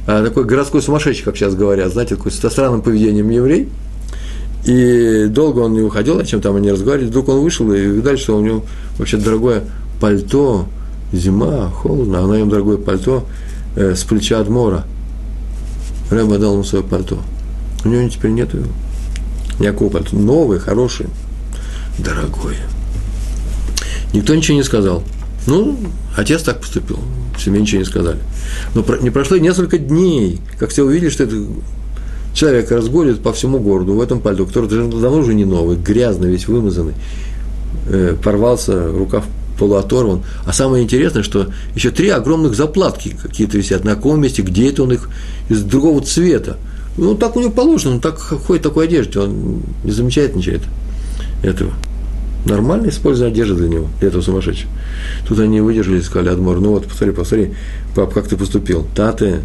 а 0.07 0.25
такой 0.25 0.45
городской 0.45 0.83
сумасшедший, 0.83 1.25
как 1.25 1.37
сейчас 1.37 1.55
говорят, 1.55 1.93
знаете, 1.93 2.17
такой 2.17 2.33
со 2.33 2.51
странным 2.51 2.83
поведением 2.83 3.29
еврей. 3.31 3.69
И 4.67 5.27
долго 5.31 5.61
он 5.61 5.73
не 5.73 5.81
уходил, 5.81 6.19
о 6.19 6.25
чем 6.25 6.43
там 6.43 6.57
они 6.57 6.71
разговаривали. 6.71 7.09
Вдруг 7.09 7.29
он 7.31 7.41
вышел 7.41 7.73
и 7.73 7.81
видали, 7.81 8.17
что 8.17 8.37
у 8.37 8.43
него 8.43 8.63
вообще 8.99 9.17
дорогое 9.17 9.63
пальто, 10.01 10.67
зима, 11.13 11.71
холодно, 11.71 12.23
а 12.23 12.27
на 12.27 12.35
нем 12.35 12.51
дорогое 12.51 12.77
пальто 12.77 13.25
э, 13.77 13.95
с 13.95 14.05
плеча 14.05 14.39
Адмора– 14.39 14.85
Рэба 16.11 16.39
дал 16.39 16.55
ему 16.55 16.65
свое 16.65 16.85
пальто. 16.85 17.19
У 17.85 17.89
него 17.89 18.09
теперь 18.09 18.33
нету 18.33 18.59
его. 18.59 18.69
Никакого 19.59 19.91
пальто. 19.91 20.17
Новое, 20.17 20.59
хорошее, 20.59 21.09
дорогое. 21.99 22.57
Никто 24.13 24.35
ничего 24.35 24.57
не 24.57 24.65
сказал. 24.65 25.03
Ну, 25.47 25.79
отец 26.17 26.43
так 26.43 26.61
поступил. 26.61 26.99
Семье 27.39 27.63
ничего 27.63 27.79
не 27.79 27.85
сказали. 27.87 28.19
Но 28.75 28.85
не 29.01 29.11
прошло 29.11 29.37
несколько 29.37 29.79
дней, 29.79 30.41
как 30.59 30.71
все 30.71 30.85
увидели, 30.85 31.09
что 31.09 31.25
это 31.25 31.37
человек 32.35 32.71
разгонит 32.71 33.23
по 33.23 33.33
всему 33.33 33.59
городу 33.59 33.95
в 33.95 34.01
этом 34.01 34.21
пальто, 34.21 34.45
который 34.47 34.69
давно 34.69 35.19
уже 35.19 35.35
не 35.35 35.45
новый, 35.45 35.77
грязный, 35.77 36.31
весь 36.31 36.47
вымазанный, 36.49 36.95
э, 37.89 38.17
порвался, 38.23 38.89
рукав 38.89 39.25
полуоторван. 39.61 40.23
А 40.47 40.53
самое 40.55 40.83
интересное, 40.83 41.23
что 41.23 41.49
еще 41.75 41.91
три 41.91 42.09
огромных 42.09 42.55
заплатки 42.55 43.15
какие-то 43.23 43.59
висят. 43.59 43.85
На 43.85 43.95
каком 43.95 44.21
месте, 44.21 44.41
где 44.41 44.71
это 44.71 44.83
он 44.83 44.93
их 44.93 45.11
из 45.51 45.63
другого 45.63 46.01
цвета. 46.01 46.57
Ну, 46.97 47.15
так 47.15 47.37
у 47.37 47.41
него 47.41 47.53
положено, 47.53 47.95
он 47.95 48.01
так 48.01 48.19
ходит 48.19 48.65
в 48.65 48.69
такой 48.69 48.87
одежде, 48.87 49.21
он 49.21 49.63
не 49.85 49.93
замечает 49.93 50.35
ничего 50.35 50.57
этого. 51.43 51.73
Нормально 52.47 52.89
использование 52.89 53.33
одежды 53.35 53.55
для 53.57 53.69
него, 53.69 53.89
для 54.01 54.09
этого 54.09 54.23
сумасшедшего. 54.23 54.71
Тут 55.29 55.39
они 55.41 55.61
выдержали 55.61 55.99
и 55.99 56.03
сказали, 56.03 56.31
Адмор, 56.31 56.59
ну 56.61 56.71
вот, 56.71 56.87
посмотри, 56.87 57.15
посмотри, 57.15 57.55
пап, 57.95 58.15
как 58.15 58.29
ты 58.29 58.37
поступил. 58.37 58.87
Таты, 58.95 59.41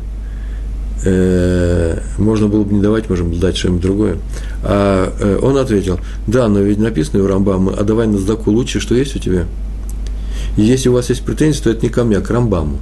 э, 1.04 2.00
можно 2.18 2.48
было 2.48 2.64
бы 2.64 2.74
не 2.74 2.82
давать, 2.82 3.10
можем 3.10 3.38
дать 3.38 3.58
что-нибудь 3.58 3.82
другое. 3.82 4.18
А 4.64 5.14
э, 5.20 5.40
он 5.42 5.58
ответил, 5.58 6.00
да, 6.26 6.48
но 6.48 6.60
ведь 6.60 6.80
написано 6.80 7.24
у 7.24 7.28
Рамбама, 7.28 7.74
а 7.78 7.84
давай 7.84 8.08
на 8.08 8.18
сдаку 8.18 8.52
лучше, 8.52 8.80
что 8.80 8.96
есть 8.96 9.16
у 9.16 9.20
тебя. 9.20 9.46
И 10.58 10.64
если 10.64 10.90
у 10.90 10.94
вас 10.94 11.10
есть 11.10 11.24
претензии, 11.24 11.62
то 11.62 11.70
это 11.70 11.86
не 11.86 11.90
ко 11.90 12.04
мне, 12.04 12.18
а 12.18 12.22
к 12.22 12.30
Рамбаму. 12.30 12.80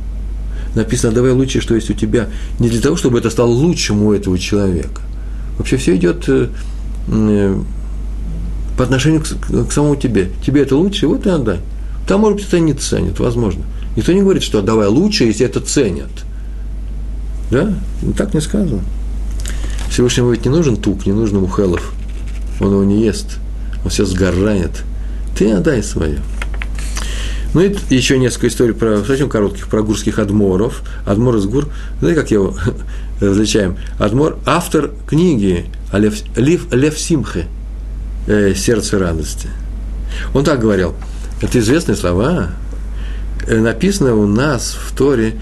Написано, 0.75 1.13
давай 1.13 1.31
лучше, 1.31 1.61
что 1.61 1.75
есть 1.75 1.89
у 1.89 1.93
тебя. 1.93 2.29
Не 2.59 2.69
для 2.69 2.81
того, 2.81 2.95
чтобы 2.95 3.19
это 3.19 3.29
стало 3.29 3.49
лучшим 3.49 4.03
у 4.03 4.13
этого 4.13 4.37
человека. 4.39 5.01
Вообще 5.57 5.77
все 5.77 5.95
идет 5.95 6.27
э, 6.27 6.49
э, 7.07 7.59
по 8.77 8.83
отношению 8.83 9.21
к, 9.21 9.67
к 9.67 9.71
самому 9.71 9.95
тебе. 9.95 10.29
Тебе 10.45 10.63
это 10.63 10.75
лучше, 10.75 11.07
вот 11.07 11.25
и 11.25 11.29
отдай. 11.29 11.59
Там, 12.07 12.21
может 12.21 12.37
быть, 12.37 12.47
это 12.47 12.59
не 12.59 12.73
ценят, 12.73 13.19
возможно. 13.19 13.63
Никто 13.95 14.11
не 14.11 14.21
говорит, 14.21 14.43
что 14.43 14.61
давай 14.61 14.87
лучше, 14.87 15.25
если 15.25 15.45
это 15.45 15.59
ценят. 15.59 16.09
Да? 17.51 17.73
Так 18.17 18.33
не 18.33 18.41
сказано. 18.41 18.81
Всевышнему 19.89 20.31
ведь 20.31 20.43
не 20.43 20.49
нужен 20.49 20.75
тук, 20.75 21.05
не 21.05 21.13
нужен 21.13 21.39
мухелов. 21.39 21.93
Он 22.59 22.71
его 22.71 22.83
не 22.83 23.03
ест. 23.03 23.37
Он 23.83 23.91
все 23.91 24.05
сгорает. 24.05 24.83
Ты 25.37 25.51
отдай 25.51 25.83
свое. 25.83 26.19
Ну 27.53 27.61
и 27.61 27.75
еще 27.89 28.17
несколько 28.17 28.47
историй 28.47 28.73
про 28.73 29.03
совсем 29.03 29.29
коротких, 29.29 29.67
про 29.67 29.83
гурских 29.83 30.19
адморов. 30.19 30.81
Адмор 31.05 31.35
из 31.35 31.45
гур. 31.45 31.67
Знаете, 31.99 32.21
как 32.21 32.31
его 32.31 32.57
различаем? 33.21 33.77
Адмор– 33.99 34.37
автор 34.45 34.91
книги 35.07 35.65
Лев, 35.91 36.15
Лев, 36.35 36.73
Лев 36.73 36.99
Симхе 36.99 37.45
э, 38.27 38.53
«Сердце 38.55 38.97
радости». 38.97 39.49
Он 40.33 40.43
так 40.43 40.59
говорил. 40.59 40.95
Это 41.41 41.59
известные 41.59 41.95
слова. 41.95 42.49
Э, 43.47 43.59
написано 43.59 44.15
у 44.15 44.25
нас 44.25 44.75
в 44.79 44.95
Торе 44.95 45.39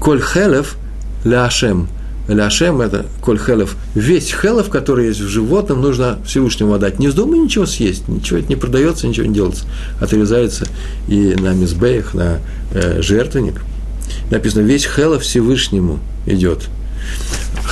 «Коль 0.00 0.22
хелев 0.22 0.76
ляшем». 1.24 1.88
Ляшем– 2.28 2.80
это 2.82 3.06
коль 3.20 3.38
хелев. 3.38 3.76
Весь 3.94 4.32
хелев, 4.32 4.68
который 4.68 5.08
есть 5.08 5.20
в 5.20 5.28
животном, 5.28 5.80
нужно 5.80 6.18
Всевышнему 6.24 6.74
отдать. 6.74 6.98
Не 6.98 7.08
вздумай 7.08 7.38
ничего 7.38 7.66
съесть, 7.66 8.06
ничего 8.08 8.38
это 8.38 8.48
не 8.48 8.56
продается, 8.56 9.08
ничего 9.08 9.26
не 9.26 9.34
делается. 9.34 9.64
Отрезается 10.00 10.66
и 11.08 11.34
на 11.34 11.52
мизбеях, 11.52 12.14
на 12.14 12.38
э, 12.72 13.02
жертвенник. 13.02 13.62
Написано, 14.30 14.62
весь 14.62 14.84
хелев 14.84 15.22
Всевышнему 15.22 15.98
идет. 16.26 16.68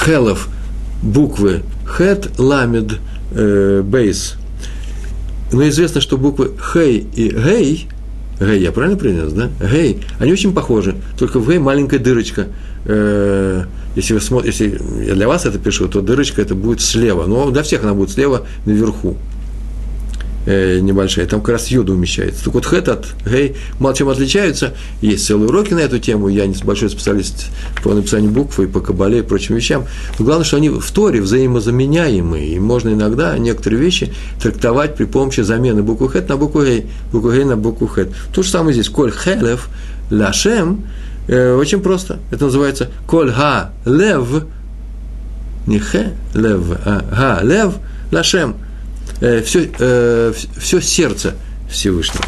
Хелев– 0.05 0.49
буквы 1.03 1.63
хет, 1.87 2.39
ламед, 2.39 2.99
э, 3.33 3.83
бейс. 3.85 4.35
Но 5.53 5.69
известно, 5.69 6.01
что 6.01 6.17
буквы 6.17 6.53
хей 6.73 7.07
и 7.15 7.29
гей, 7.29 7.89
гей, 8.41 8.61
я 8.61 8.73
правильно 8.73 8.99
принес, 8.99 9.33
да? 9.33 9.49
Гей, 9.61 10.03
они 10.19 10.33
очень 10.33 10.53
похожи, 10.53 10.97
только 11.19 11.39
в 11.39 11.49
гей 11.49 11.59
маленькая 11.59 12.01
дырочка– 12.01 12.49
э, 12.85 13.65
если 13.97 14.15
вы 14.15 14.21
смотрите, 14.21 14.65
если 14.65 15.07
я 15.07 15.15
для 15.15 15.29
вас 15.29 15.47
это 15.47 15.59
пишу, 15.59 15.89
то 15.89 16.01
дырочка 16.01 16.41
это 16.41 16.55
будет 16.55 16.81
слева. 16.81 17.27
Но 17.27 17.51
для 17.51 17.63
всех 17.63 17.83
она 17.83 17.95
будет 17.95 18.11
слева 18.11 18.47
наверху 18.65 19.17
э, 20.47 20.79
небольшая. 20.81 21.27
Там 21.27 21.41
как 21.41 21.55
раз 21.55 21.69
йода 21.69 21.93
умещается. 21.93 22.45
Так 22.45 22.55
вот, 22.55 22.67
хэт 22.67 22.89
от 22.89 23.07
гей 23.27 23.57
мало 23.81 23.95
чем 23.95 24.09
отличаются. 24.09 24.75
Есть 25.01 25.27
целые 25.27 25.49
уроки 25.49 25.75
на 25.75 25.81
эту 25.81 25.99
тему. 25.99 26.29
Я 26.29 26.47
не 26.47 26.55
большой 26.63 26.89
специалист 26.91 27.47
по 27.83 27.93
написанию 27.93 28.31
букв 28.31 28.61
и 28.61 28.67
по 28.67 28.81
кабале 28.81 29.21
и 29.21 29.23
прочим 29.23 29.57
вещам. 29.57 29.87
Но 30.19 30.25
главное, 30.25 30.45
что 30.45 30.57
они 30.57 30.69
в 30.69 30.91
Торе 30.93 31.21
взаимозаменяемые. 31.21 32.55
И 32.55 32.59
можно 32.61 32.91
иногда 32.91 33.37
некоторые 33.39 33.81
вещи 33.81 34.13
трактовать 34.41 34.95
при 34.95 35.05
помощи 35.05 35.41
замены 35.41 35.83
буквы 35.83 36.09
хэт 36.09 36.29
на 36.29 36.37
букву 36.37 36.63
гей, 36.63 36.87
букву 37.13 37.33
гей 37.33 37.45
на 37.45 37.57
букву 37.57 37.89
хэт. 37.89 38.11
То 38.33 38.43
же 38.43 38.51
самое 38.51 38.73
здесь. 38.73 38.89
Коль 38.89 39.13
хелев 39.13 39.69
ляшем– 40.11 40.85
очень 41.29 41.81
просто. 41.81 42.19
Это 42.31 42.47
называется 42.47 42.91
коль 43.07 43.31
ха 43.33 43.73
лев, 43.85 44.45
не 45.67 45.79
хе 45.79 46.15
лев, 46.35 46.63
а 46.85 47.05
га 47.11 47.43
лев 47.43 47.75
лашем. 48.11 48.57
Э, 49.21 49.43
все, 49.43 49.71
э, 49.79 50.33
все 50.59 50.81
сердце 50.81 51.35
Всевышнего. 51.71 52.25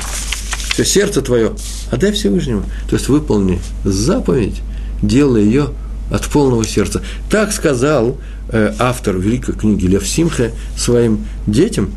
Все 0.72 0.84
сердце 0.84 1.22
твое 1.22 1.52
отдай 1.90 2.12
Всевышнему. 2.12 2.64
То 2.88 2.96
есть 2.96 3.08
выполни 3.08 3.60
заповедь, 3.84 4.60
делай 5.02 5.44
ее 5.44 5.70
от 6.10 6.26
полного 6.26 6.64
сердца. 6.64 7.02
Так 7.30 7.52
сказал 7.52 8.18
э, 8.48 8.74
автор 8.78 9.16
великой 9.16 9.54
книги 9.54 9.86
Лев 9.86 10.06
Симхе 10.06 10.52
своим 10.76 11.26
детям. 11.46 11.90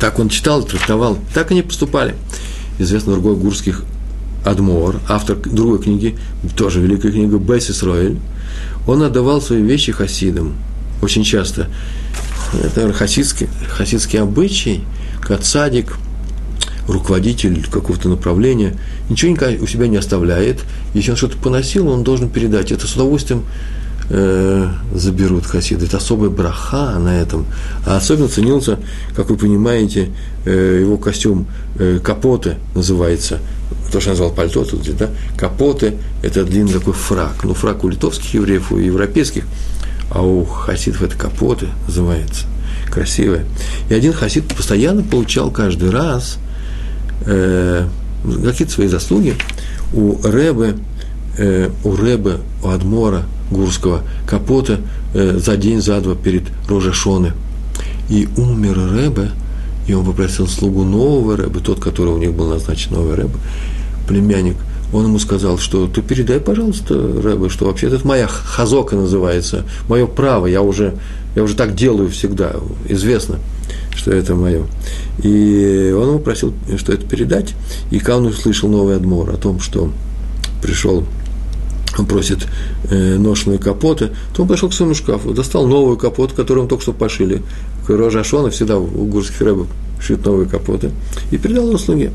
Так 0.00 0.18
он 0.18 0.28
читал, 0.28 0.64
трактовал. 0.64 1.18
Так 1.32 1.50
они 1.52 1.62
поступали. 1.62 2.16
Известно 2.78 3.12
другой 3.12 3.36
гурских 3.36 3.84
Адмор, 4.44 5.00
автор 5.08 5.36
другой 5.36 5.80
книги, 5.82 6.16
тоже 6.56 6.80
великая 6.80 7.10
книга, 7.10 7.38
Бесс 7.38 7.70
Исроэль, 7.70 8.18
он 8.86 9.02
отдавал 9.02 9.40
свои 9.40 9.62
вещи 9.62 9.92
хасидам. 9.92 10.54
Очень 11.02 11.24
часто. 11.24 11.68
Это, 12.52 12.76
наверное, 12.76 12.92
хасидский, 12.92 13.48
хасидский 13.68 14.20
обычай, 14.20 14.82
как 15.20 15.40
руководитель 16.86 17.66
какого-то 17.70 18.10
направления, 18.10 18.76
ничего 19.08 19.34
у 19.62 19.66
себя 19.66 19.88
не 19.88 19.96
оставляет. 19.96 20.60
Если 20.92 21.10
он 21.10 21.16
что-то 21.16 21.38
поносил, 21.38 21.88
он 21.88 22.04
должен 22.04 22.28
передать. 22.28 22.72
Это 22.72 22.86
с 22.86 22.94
удовольствием 22.94 23.44
э, 24.10 24.68
заберут 24.94 25.46
хасиды. 25.46 25.86
Это 25.86 25.96
особая 25.96 26.28
браха 26.28 26.98
на 26.98 27.18
этом. 27.18 27.46
А 27.86 27.96
особенно 27.96 28.28
ценился, 28.28 28.78
как 29.16 29.30
вы 29.30 29.38
понимаете, 29.38 30.10
э, 30.44 30.80
его 30.82 30.98
костюм 30.98 31.46
э, 31.78 31.98
капоты 32.02 32.56
называется– 32.74 33.38
то, 33.90 34.00
что 34.00 34.10
я 34.10 34.12
назвал 34.12 34.32
пальто 34.32 34.64
тут, 34.64 34.96
да, 34.96 35.10
капоты, 35.36 35.94
это 36.22 36.44
длинный 36.44 36.72
такой 36.72 36.94
фрак. 36.94 37.44
Ну, 37.44 37.54
фрак 37.54 37.84
у 37.84 37.88
литовских 37.88 38.34
евреев, 38.34 38.72
у 38.72 38.78
европейских, 38.78 39.44
а 40.10 40.22
у 40.22 40.44
хасидов 40.44 41.02
это 41.02 41.16
капоты 41.16 41.68
называется, 41.86 42.46
красивые. 42.90 43.44
И 43.88 43.94
один 43.94 44.12
хасид 44.12 44.46
постоянно 44.54 45.02
получал 45.02 45.50
каждый 45.50 45.90
раз 45.90 46.38
э, 47.26 47.86
какие-то 48.44 48.72
свои 48.72 48.88
заслуги 48.88 49.36
у 49.92 50.20
Рэбе, 50.22 50.76
э, 51.38 51.70
у 51.84 51.96
Рэбе, 51.96 52.38
у 52.62 52.68
Адмора 52.68 53.22
Гурского, 53.50 54.02
капота 54.26 54.80
э, 55.14 55.38
за 55.38 55.56
день, 55.56 55.80
за 55.80 56.00
два 56.00 56.14
перед 56.14 56.44
Рожашоны. 56.68 57.32
И 58.08 58.28
умер 58.36 58.78
Рэбе, 58.92 59.30
и 59.86 59.94
он 59.94 60.04
попросил 60.04 60.46
слугу 60.46 60.84
нового 60.84 61.36
Рэбе, 61.36 61.60
тот, 61.60 61.80
который 61.80 62.12
у 62.12 62.18
них 62.18 62.32
был 62.32 62.48
назначен 62.48 62.94
новый 62.94 63.14
Рэбе, 63.14 63.34
племянник, 64.08 64.56
он 64.92 65.06
ему 65.06 65.18
сказал, 65.18 65.58
что 65.58 65.86
ты 65.86 66.02
передай, 66.02 66.40
пожалуйста, 66.40 66.94
Рэбе, 66.94 67.48
что 67.48 67.66
вообще 67.66 67.88
это 67.88 68.06
моя 68.06 68.26
хазока 68.28 68.96
называется, 68.96 69.64
мое 69.88 70.06
право, 70.06 70.46
я 70.46 70.62
уже, 70.62 70.94
я 71.34 71.42
уже 71.42 71.54
так 71.54 71.74
делаю 71.74 72.08
всегда, 72.10 72.56
известно, 72.88 73.38
что 73.94 74.12
это 74.12 74.34
мое. 74.34 74.64
И 75.22 75.94
он 75.96 76.08
ему 76.08 76.18
просил, 76.18 76.54
что 76.76 76.92
это 76.92 77.06
передать, 77.06 77.54
и 77.90 78.00
он 78.08 78.26
услышал 78.26 78.68
новый 78.68 78.96
адмор 78.96 79.30
о 79.30 79.36
том, 79.36 79.60
что 79.60 79.90
пришел 80.62 81.04
он 81.98 82.06
просит 82.06 82.46
э, 82.90 83.16
ношеные 83.18 83.58
капоты, 83.58 84.10
то 84.34 84.42
он 84.42 84.48
пошел 84.48 84.68
к 84.68 84.74
своему 84.74 84.94
шкафу, 84.94 85.32
достал 85.32 85.66
новый 85.66 85.96
капот, 85.96 86.32
который 86.32 86.60
он 86.60 86.68
только 86.68 86.82
что 86.82 86.92
пошили. 86.92 87.42
Рожа 87.88 88.20
Ашона 88.20 88.50
всегда 88.50 88.78
у 88.78 89.06
гурских 89.06 89.40
рэбов 89.40 89.66
шьют 90.00 90.24
новые 90.24 90.48
капоты, 90.48 90.90
и 91.30 91.38
передал 91.38 91.68
его 91.68 91.78
слуге. 91.78 92.12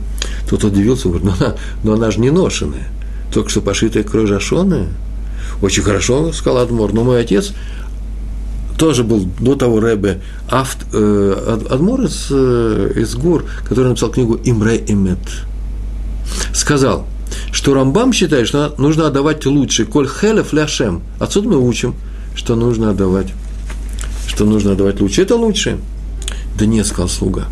Тот 0.49 0.63
удивился, 0.63 1.07
говорит, 1.09 1.25
но 1.25 1.33
она, 1.39 1.55
но 1.83 1.93
она 1.93 2.11
же 2.11 2.19
не 2.19 2.29
ношеная, 2.29 2.87
только 3.33 3.49
что 3.49 3.61
пошитая 3.61 4.03
к 4.03 4.13
рожашоная. 4.13 4.87
Очень 5.61 5.83
хорошо, 5.83 6.31
сказал 6.31 6.59
Адмор, 6.59 6.93
но 6.93 7.03
мой 7.03 7.21
отец 7.21 7.53
тоже 8.77 9.03
был 9.03 9.27
до 9.39 9.55
того 9.55 9.79
Рэбе 9.79 10.21
Авт, 10.49 10.77
э, 10.93 11.59
Адмор 11.69 12.01
из, 12.01 12.27
э, 12.31 12.93
из 12.95 13.15
Гур, 13.15 13.43
который 13.67 13.89
написал 13.89 14.09
книгу 14.09 14.39
«Имре 14.45 14.81
Эмет», 14.87 15.19
сказал, 16.53 17.05
что 17.51 17.73
Рамбам 17.73 18.13
считает, 18.13 18.47
что 18.47 18.73
нужно 18.77 19.07
отдавать 19.07 19.45
лучше, 19.45 19.85
коль 19.85 20.07
хелев 20.07 20.53
ляшем. 20.53 21.01
Отсюда 21.19 21.49
мы 21.49 21.57
учим, 21.57 21.93
что 22.35 22.55
нужно 22.55 22.91
отдавать, 22.91 23.33
что 24.39 24.45
нужно 24.45 24.71
отдавать 24.71 25.01
лучше. 25.01 25.23
Это 25.23 25.35
лучше. 25.35 25.79
Да 26.57 26.65
нет, 26.65 26.87
сказал 26.87 27.09
слуга. 27.09 27.47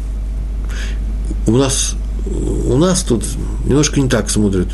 У 1.45 1.51
нас 1.51 1.97
у 2.25 2.77
нас 2.77 3.03
тут 3.03 3.25
немножко 3.65 3.99
не 3.99 4.07
так 4.07 4.29
смотрят. 4.29 4.69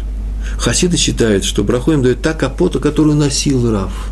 Хасиды 0.60 0.95
считают, 0.95 1.43
что 1.43 1.63
браху 1.63 1.91
им 1.91 2.04
дают 2.04 2.21
та 2.21 2.34
капота, 2.34 2.78
которую 2.78 3.15
носил 3.15 3.71
Раф. 3.71 4.12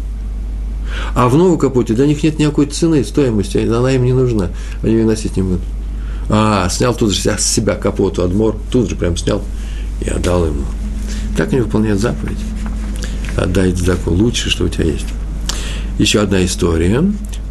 А 1.13 1.29
в 1.29 1.35
новой 1.35 1.59
капоте 1.59 1.93
для 1.93 2.07
них 2.07 2.23
нет 2.23 2.39
никакой 2.39 2.65
цены, 2.65 3.03
стоимости, 3.03 3.59
она 3.59 3.91
им 3.91 4.03
не 4.03 4.13
нужна, 4.13 4.49
они 4.81 4.93
ее 4.93 5.05
носить 5.05 5.37
не 5.37 5.43
будут. 5.43 5.61
А, 6.27 6.67
снял 6.69 6.95
тут 6.95 7.13
же 7.13 7.19
с 7.21 7.43
себя 7.43 7.75
капоту, 7.75 8.23
адмор, 8.23 8.57
тут 8.71 8.89
же 8.89 8.95
прям 8.95 9.15
снял 9.15 9.43
и 10.03 10.09
отдал 10.09 10.47
ему. 10.47 10.63
Так 11.37 11.53
они 11.53 11.61
выполняют 11.61 11.99
заповедь. 11.99 12.39
Отдай 13.37 13.73
заку 13.73 14.09
лучше, 14.09 14.49
что 14.49 14.63
у 14.63 14.69
тебя 14.69 14.85
есть. 14.85 15.05
Еще 15.99 16.19
одна 16.19 16.43
история 16.43 17.03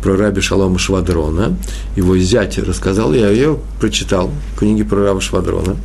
про 0.02 0.16
раби 0.16 0.40
Шалома 0.40 0.78
Швадрона. 0.78 1.56
Его 1.96 2.16
зять 2.18 2.58
рассказал, 2.58 3.12
я 3.12 3.30
ее 3.30 3.58
прочитал, 3.78 4.30
книги 4.56 4.82
про 4.82 5.04
раба 5.04 5.20
Швадрона. 5.20 5.76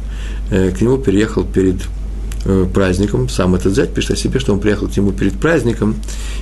Э, 0.51 0.71
к 0.71 0.81
нему 0.81 0.97
переехал 0.97 1.43
перед 1.43 1.81
э, 2.45 2.65
праздником, 2.73 3.29
сам 3.29 3.55
этот 3.55 3.73
зять 3.73 3.93
пишет 3.93 4.11
о 4.11 4.15
себе, 4.15 4.39
что 4.39 4.53
он 4.53 4.59
приехал 4.59 4.87
к 4.87 4.95
нему 4.95 5.11
перед 5.11 5.33
праздником, 5.33 5.95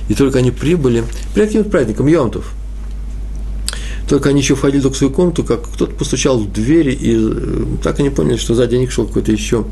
и 0.08 0.14
только 0.14 0.38
они 0.38 0.50
прибыли, 0.50 1.04
перед 1.34 1.48
каким 1.48 1.64
праздником, 1.64 2.06
Йомтов, 2.06 2.52
только 4.08 4.28
они 4.28 4.40
еще 4.40 4.54
входили 4.54 4.86
в 4.86 4.94
свою 4.94 5.12
комнату, 5.12 5.44
как 5.44 5.62
кто-то 5.62 5.92
постучал 5.94 6.38
в 6.38 6.52
двери, 6.52 6.92
и 6.92 7.16
э, 7.16 7.64
так 7.82 7.98
они 8.00 8.10
поняли, 8.10 8.36
что 8.36 8.54
сзади 8.54 8.76
них 8.76 8.92
шел 8.92 9.06
какой-то 9.06 9.32
еще 9.32 9.64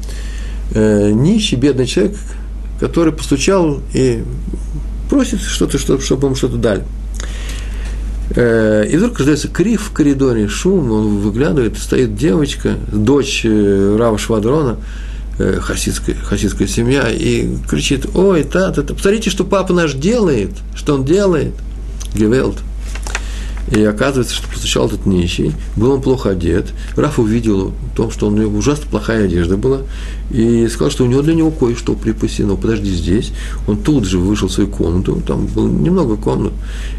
нищий, 0.74 1.56
бедный 1.56 1.86
человек, 1.86 2.16
который 2.80 3.12
постучал 3.12 3.82
и 3.92 4.24
просит 5.10 5.42
что-то, 5.42 5.78
чтобы 5.78 6.28
ему 6.28 6.34
что-то 6.34 6.56
дали. 6.56 6.82
Э, 8.34 8.86
и 8.88 8.96
вдруг 8.96 9.18
раздается 9.18 9.48
крик 9.48 9.80
в 9.80 9.92
коридоре, 9.92 10.48
шум, 10.48 10.90
он 10.90 11.18
выглядывает, 11.18 11.76
стоит 11.78 12.16
девочка, 12.16 12.76
дочь 12.90 13.42
э, 13.44 13.96
Рава 13.98 14.18
Швадрона, 14.18 14.78
э, 15.38 15.58
хасидская, 15.60 16.16
хасидская 16.16 16.68
семья, 16.68 17.10
и 17.10 17.56
кричит, 17.68 18.06
ой, 18.14 18.44
тата, 18.44 18.82
посмотрите, 18.82 19.30
что 19.30 19.44
папа 19.44 19.72
наш 19.72 19.94
делает, 19.94 20.52
что 20.74 20.94
он 20.94 21.04
делает. 21.04 21.54
Гевелт– 22.14 22.58
и 23.72 23.82
оказывается, 23.84 24.34
что 24.34 24.48
постучал 24.48 24.86
этот 24.86 25.06
нищий, 25.06 25.52
был 25.76 25.92
он 25.92 26.02
плохо 26.02 26.30
одет. 26.30 26.72
Раф 26.94 27.18
увидел 27.18 27.72
том, 27.96 28.10
что 28.10 28.28
у 28.28 28.30
него 28.30 28.56
ужасно 28.56 28.86
плохая 28.90 29.24
одежда 29.24 29.56
была, 29.56 29.80
и 30.30 30.68
сказал, 30.68 30.90
что 30.90 31.04
у 31.04 31.06
него 31.06 31.22
для 31.22 31.34
него 31.34 31.50
кое-что 31.50 31.94
припасено. 31.94 32.56
Подожди 32.56 32.90
здесь. 32.90 33.32
Он 33.66 33.76
тут 33.76 34.04
же 34.04 34.18
вышел 34.18 34.48
в 34.48 34.52
свою 34.52 34.68
комнату, 34.68 35.22
там 35.26 35.46
было 35.46 35.68
немного 35.68 36.16
комнат, 36.16 36.52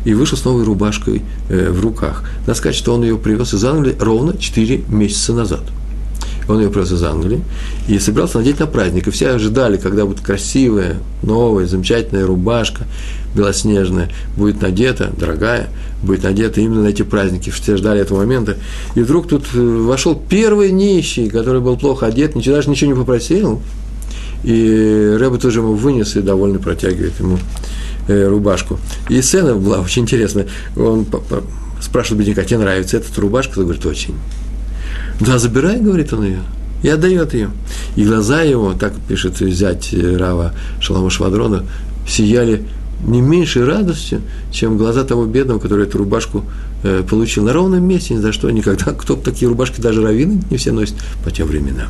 и 0.05 0.13
вышел 0.13 0.37
с 0.37 0.45
новой 0.45 0.63
рубашкой 0.63 1.21
э, 1.49 1.69
в 1.69 1.81
руках. 1.81 2.23
Надо 2.41 2.55
сказать, 2.55 2.75
что 2.75 2.93
он 2.93 3.03
ее 3.03 3.17
привез 3.17 3.53
из 3.53 3.63
Англии 3.63 3.95
ровно 3.99 4.37
4 4.37 4.83
месяца 4.89 5.33
назад. 5.33 5.61
Он 6.47 6.59
ее 6.59 6.69
привез 6.69 6.91
из 6.91 7.03
Англии 7.03 7.41
и 7.87 7.99
собирался 7.99 8.39
надеть 8.39 8.59
на 8.59 8.67
праздник. 8.67 9.07
И 9.07 9.11
все 9.11 9.29
ожидали, 9.29 9.77
когда 9.77 10.05
будет 10.05 10.21
красивая, 10.21 10.97
новая, 11.21 11.65
замечательная 11.67 12.25
рубашка, 12.25 12.85
белоснежная, 13.35 14.09
будет 14.37 14.61
надета, 14.61 15.11
дорогая, 15.17 15.69
будет 16.01 16.23
надета 16.23 16.61
именно 16.61 16.83
на 16.83 16.87
эти 16.87 17.03
праздники. 17.03 17.49
Все 17.49 17.77
ждали 17.77 18.01
этого 18.01 18.19
момента. 18.19 18.57
И 18.95 19.01
вдруг 19.01 19.27
тут 19.27 19.45
э, 19.53 19.59
вошел 19.59 20.15
первый 20.15 20.71
нищий, 20.71 21.29
который 21.29 21.61
был 21.61 21.77
плохо 21.77 22.07
одет, 22.07 22.35
ничего, 22.35 22.55
даже 22.55 22.69
ничего 22.69 22.91
не 22.91 22.97
попросил. 22.97 23.61
И 24.43 25.15
Рэба 25.17 25.37
тоже 25.37 25.59
ему 25.59 25.73
вынес 25.73 26.15
и 26.15 26.21
довольно 26.21 26.59
протягивает 26.59 27.17
ему 27.19 27.39
э, 28.07 28.27
рубашку. 28.27 28.77
И 29.09 29.21
сцена 29.21 29.55
была 29.55 29.79
очень 29.79 30.03
интересная. 30.03 30.47
Он 30.75 31.05
спрашивает 31.81 32.21
бедняка, 32.21 32.43
тебе 32.43 32.59
нравится 32.59 32.97
эта 32.97 33.21
рубашка? 33.21 33.59
Он 33.59 33.65
говорит, 33.65 33.85
очень. 33.85 34.15
Да, 35.19 35.37
забирай, 35.37 35.79
говорит 35.79 36.13
он 36.13 36.23
ее, 36.23 36.39
и 36.81 36.89
отдает 36.89 37.33
ее. 37.33 37.49
И 37.95 38.05
глаза 38.05 38.41
его, 38.41 38.73
так 38.73 38.93
пишет 39.07 39.37
зять 39.37 39.93
Рава 39.93 40.53
Шалама 40.79 41.09
Швадрона, 41.09 41.63
сияли 42.07 42.65
не 43.05 43.21
меньшей 43.21 43.65
радостью, 43.65 44.21
чем 44.51 44.77
глаза 44.77 45.03
того 45.03 45.25
бедного, 45.25 45.59
который 45.59 45.85
эту 45.85 45.97
рубашку 45.97 46.45
э, 46.83 47.03
получил 47.07 47.43
на 47.43 47.53
ровном 47.53 47.83
месте, 47.85 48.13
ни 48.13 48.19
за 48.19 48.31
что, 48.31 48.49
никогда. 48.49 48.91
Кто 48.97 49.15
такие 49.15 49.49
рубашки 49.49 49.81
даже 49.81 50.01
раввины 50.01 50.41
не 50.49 50.57
все 50.57 50.71
носят 50.71 50.95
по 51.23 51.31
тем 51.31 51.47
временам. 51.47 51.89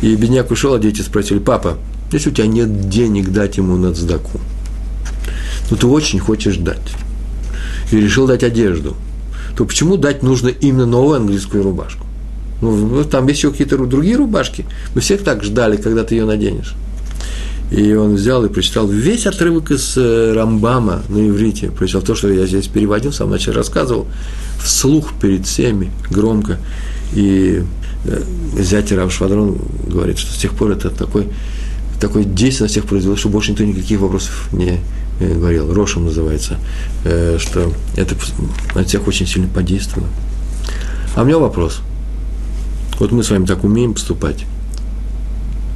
И 0.00 0.14
бедняк 0.16 0.50
ушел, 0.50 0.74
а 0.74 0.78
дети 0.78 1.02
спросили, 1.02 1.38
папа, 1.38 1.76
если 2.12 2.30
у 2.30 2.32
тебя 2.32 2.46
нет 2.46 2.88
денег 2.88 3.30
дать 3.30 3.58
ему 3.58 3.76
на 3.76 3.92
цдаку, 3.92 4.40
но 5.70 5.76
ты 5.76 5.86
очень 5.86 6.18
хочешь 6.18 6.56
дать, 6.56 6.94
и 7.90 7.96
решил 7.96 8.26
дать 8.26 8.42
одежду, 8.42 8.96
то 9.56 9.64
почему 9.64 9.96
дать 9.96 10.22
нужно 10.22 10.48
именно 10.48 10.86
новую 10.86 11.16
английскую 11.16 11.62
рубашку? 11.62 12.06
Ну, 12.60 13.04
там 13.04 13.26
есть 13.26 13.40
еще 13.40 13.50
какие-то 13.50 13.78
другие 13.78 14.16
рубашки. 14.16 14.66
Мы 14.94 15.00
всех 15.00 15.22
так 15.22 15.42
ждали, 15.42 15.76
когда 15.76 16.04
ты 16.04 16.14
ее 16.14 16.26
наденешь. 16.26 16.74
И 17.70 17.94
он 17.94 18.16
взял 18.16 18.44
и 18.44 18.48
прочитал 18.48 18.88
весь 18.88 19.26
отрывок 19.26 19.70
из 19.70 19.96
э, 19.96 20.32
Рамбама 20.34 21.02
на 21.08 21.28
иврите. 21.28 21.70
Прочитал 21.70 22.02
то, 22.02 22.14
что 22.16 22.28
я 22.28 22.44
здесь 22.46 22.66
переводил, 22.66 23.12
сам 23.12 23.30
начал 23.30 23.52
рассказывал, 23.52 24.08
вслух 24.62 25.12
перед 25.20 25.46
всеми, 25.46 25.90
громко. 26.10 26.58
И 27.14 27.62
э, 28.06 28.22
зятя 28.58 28.96
Рав 28.96 29.12
Швадрон 29.12 29.56
говорит, 29.86 30.18
что 30.18 30.32
с 30.32 30.36
тех 30.36 30.52
пор 30.52 30.72
это 30.72 30.90
такой, 30.90 31.28
такой 32.00 32.24
действие 32.24 32.64
на 32.64 32.68
всех 32.68 32.86
произвело, 32.86 33.16
что 33.16 33.28
больше 33.28 33.52
никто 33.52 33.62
никаких 33.62 34.00
вопросов 34.00 34.48
не 34.52 34.80
говорил. 35.20 35.72
Рошем 35.72 36.06
называется, 36.06 36.58
что 37.02 37.72
это 37.96 38.16
на 38.74 38.84
всех 38.84 39.06
очень 39.06 39.26
сильно 39.26 39.48
подействовало. 39.48 40.08
А 41.14 41.22
у 41.22 41.24
меня 41.24 41.38
вопрос. 41.38 41.80
Вот 42.98 43.12
мы 43.12 43.22
с 43.22 43.30
вами 43.30 43.46
так 43.46 43.64
умеем 43.64 43.94
поступать. 43.94 44.44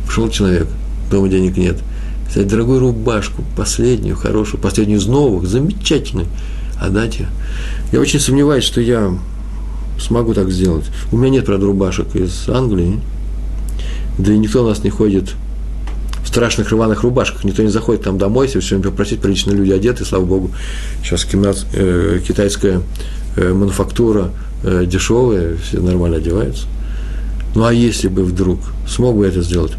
Пришел 0.06 0.28
человек– 0.28 0.68
дома 1.10 1.28
денег 1.28 1.56
нет. 1.56 1.78
Взять 2.28 2.48
дорогую 2.48 2.80
рубашку, 2.80 3.44
последнюю, 3.56 4.16
хорошую, 4.16 4.60
последнюю 4.60 4.98
из 4.98 5.06
новых, 5.06 5.46
замечательную, 5.46 6.26
отдать 6.80 7.18
ее. 7.18 7.28
Я 7.92 8.00
очень 8.00 8.18
сомневаюсь, 8.20 8.64
что 8.64 8.80
я 8.80 9.16
смогу 10.00 10.34
так 10.34 10.50
сделать. 10.50 10.86
У 11.12 11.16
меня 11.16 11.30
нет, 11.30 11.46
правда, 11.46 11.66
рубашек 11.66 12.16
из 12.16 12.48
Англии, 12.48 13.00
да 14.18 14.32
и 14.32 14.38
никто 14.38 14.64
у 14.64 14.68
нас 14.68 14.82
не 14.82 14.90
ходит 14.90 15.34
страшных 16.24 16.70
рваных 16.70 17.02
рубашках, 17.02 17.44
никто 17.44 17.62
не 17.62 17.68
заходит 17.68 18.02
там 18.02 18.18
домой, 18.18 18.46
если 18.46 18.60
все 18.60 18.78
попросить, 18.78 19.20
прилично 19.20 19.52
люди 19.52 19.72
одеты, 19.72 20.04
слава 20.04 20.24
богу. 20.24 20.50
Сейчас 21.02 21.26
э, 21.32 22.20
китайская 22.26 22.80
э, 23.36 23.52
мануфактура 23.52 24.30
э, 24.62 24.84
дешевая, 24.86 25.56
все 25.56 25.80
нормально 25.80 26.16
одеваются. 26.16 26.66
Ну 27.54 27.64
а 27.64 27.72
если 27.72 28.08
бы 28.08 28.24
вдруг 28.24 28.60
смог 28.88 29.16
бы 29.16 29.26
это 29.26 29.42
сделать? 29.42 29.72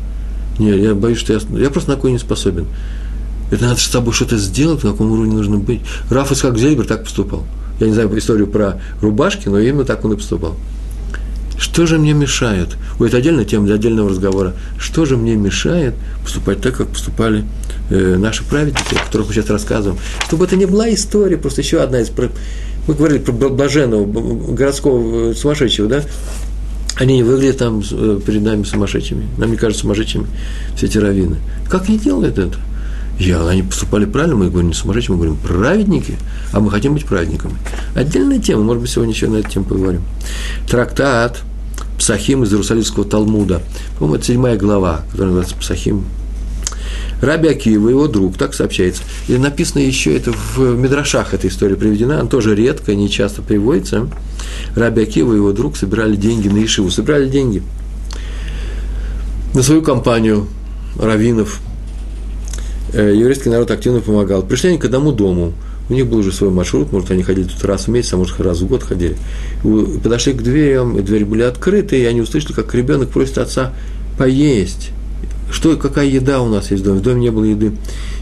Нет, 0.59 0.77
я 0.77 0.95
боюсь, 0.95 1.17
что 1.17 1.33
я, 1.33 1.39
я 1.59 1.69
просто 1.69 1.91
на 1.91 1.95
такое 1.97 2.11
не 2.11 2.19
способен. 2.19 2.67
Это 3.51 3.65
надо 3.65 3.79
с 3.79 3.83
собой 3.83 4.13
что-то 4.13 4.37
сделать, 4.37 4.83
на 4.83 4.91
каком 4.91 5.11
уровне 5.11 5.35
нужно 5.35 5.57
быть. 5.57 5.81
Раф 6.09 6.31
Исхак 6.31 6.57
Зельбер 6.57 6.85
так 6.85 7.03
поступал. 7.03 7.43
Я 7.79 7.87
не 7.87 7.93
знаю 7.93 8.17
историю 8.17 8.47
про 8.47 8.81
рубашки, 9.01 9.49
но 9.49 9.59
именно 9.59 9.83
так 9.83 10.03
он 10.05 10.13
и 10.13 10.15
поступал. 10.15 10.55
Что 11.57 11.85
же 11.85 11.97
мне 11.97 12.13
мешает? 12.13 12.77
Ой, 12.99 13.07
это 13.07 13.17
отдельная 13.17 13.45
тема 13.45 13.65
для 13.65 13.75
отдельного 13.75 14.09
разговора. 14.09 14.53
Что 14.77 15.05
же 15.05 15.17
мне 15.17 15.35
мешает 15.35 15.95
поступать 16.23 16.61
так, 16.61 16.75
как 16.75 16.87
поступали 16.89 17.45
э, 17.89 18.17
наши 18.17 18.43
праведники, 18.43 18.95
о 18.95 19.05
которых 19.05 19.27
мы 19.27 19.33
сейчас 19.33 19.49
рассказываем? 19.49 19.99
Чтобы 20.25 20.45
это 20.45 20.55
не 20.55 20.65
была 20.65 20.93
история, 20.93 21.37
просто 21.37 21.61
еще 21.61 21.81
одна 21.81 22.01
из... 22.01 22.11
Мы 22.87 22.93
говорили 22.93 23.19
про 23.19 23.31
блаженного 23.49 24.05
городского 24.05 25.31
э, 25.31 25.33
сумасшедшего, 25.33 25.87
да? 25.87 26.03
Они 26.97 27.15
не 27.15 27.23
выглядят 27.23 27.57
там 27.57 27.81
э, 27.89 28.19
перед 28.25 28.41
нами 28.41 28.63
сумасшедшими. 28.63 29.27
Нам 29.37 29.51
не 29.51 29.57
кажутся 29.57 29.81
сумасшедшими 29.81 30.27
все 30.75 30.85
эти 30.85 30.97
раввины. 30.97 31.37
Как 31.69 31.87
они 31.87 31.97
делают 31.97 32.37
это? 32.37 32.57
Я, 33.17 33.47
они 33.47 33.63
поступали 33.63 34.05
правильно, 34.05 34.35
мы 34.35 34.49
говорим 34.49 34.69
не 34.69 34.73
сумасшедшие, 34.73 35.15
мы 35.15 35.23
говорим 35.23 35.37
праведники, 35.37 36.17
а 36.51 36.59
мы 36.59 36.69
хотим 36.69 36.93
быть 36.93 37.05
праведниками. 37.05 37.55
Отдельная 37.95 38.39
тема, 38.39 38.63
может 38.63 38.81
быть, 38.81 38.91
сегодня 38.91 39.13
еще 39.13 39.27
на 39.27 39.37
эту 39.37 39.49
тему 39.49 39.65
поговорим. 39.65 40.01
Трактат 40.69 41.41
Псахим 41.97 42.43
из 42.43 42.51
Иерусалимского 42.51 43.05
Талмуда. 43.05 43.61
По-моему, 43.97 44.17
это 44.17 44.25
седьмая 44.25 44.57
глава, 44.57 45.01
которая 45.11 45.27
называется 45.27 45.55
Псахим 45.55 46.05
Раби 47.21 47.47
Акива, 47.49 47.89
его 47.89 48.07
друг, 48.07 48.37
так 48.37 48.53
сообщается. 48.53 49.03
И 49.27 49.37
написано 49.37 49.81
еще 49.81 50.15
это 50.15 50.31
в 50.33 50.59
Мидрашах, 50.75 51.33
эта 51.33 51.47
история 51.47 51.75
приведена, 51.75 52.19
она 52.19 52.29
тоже 52.29 52.55
редко, 52.55 52.93
не 52.93 53.09
часто 53.09 53.41
приводится. 53.41 54.09
Раби 54.75 55.03
Акива 55.03 55.33
и 55.33 55.37
его 55.37 55.51
друг 55.53 55.77
собирали 55.77 56.15
деньги 56.15 56.49
на 56.49 56.63
Ишиву, 56.63 56.91
собирали 56.91 57.29
деньги 57.29 57.63
на 59.53 59.63
свою 59.63 59.81
компанию 59.81 60.47
раввинов. 60.99 61.61
Э, 62.95 63.13
еврейский 63.13 63.49
народ 63.49 63.69
активно 63.71 63.99
помогал. 63.99 64.41
Пришли 64.41 64.69
они 64.69 64.77
к 64.77 64.85
одному 64.85 65.11
дому, 65.11 65.53
у 65.89 65.93
них 65.93 66.07
был 66.07 66.19
уже 66.19 66.31
свой 66.31 66.49
маршрут, 66.49 66.91
может, 66.91 67.11
они 67.11 67.23
ходили 67.23 67.45
тут 67.45 67.63
раз 67.65 67.87
в 67.87 67.87
месяц, 67.89 68.13
а 68.13 68.17
может, 68.17 68.39
раз 68.39 68.61
в 68.61 68.67
год 68.67 68.83
ходили. 68.83 69.17
Подошли 70.01 70.33
к 70.33 70.41
дверям, 70.41 70.97
и 70.97 71.01
двери 71.01 71.25
были 71.25 71.41
открыты, 71.41 71.99
и 71.99 72.05
они 72.05 72.21
услышали, 72.21 72.53
как 72.53 72.73
ребенок 72.73 73.09
просит 73.09 73.37
отца 73.37 73.73
поесть 74.17 74.91
что, 75.51 75.75
какая 75.77 76.07
еда 76.07 76.41
у 76.41 76.49
нас 76.49 76.71
есть 76.71 76.83
в 76.83 76.85
доме, 76.85 76.99
в 76.99 77.03
доме 77.03 77.21
не 77.21 77.31
было 77.31 77.43
еды. 77.43 77.73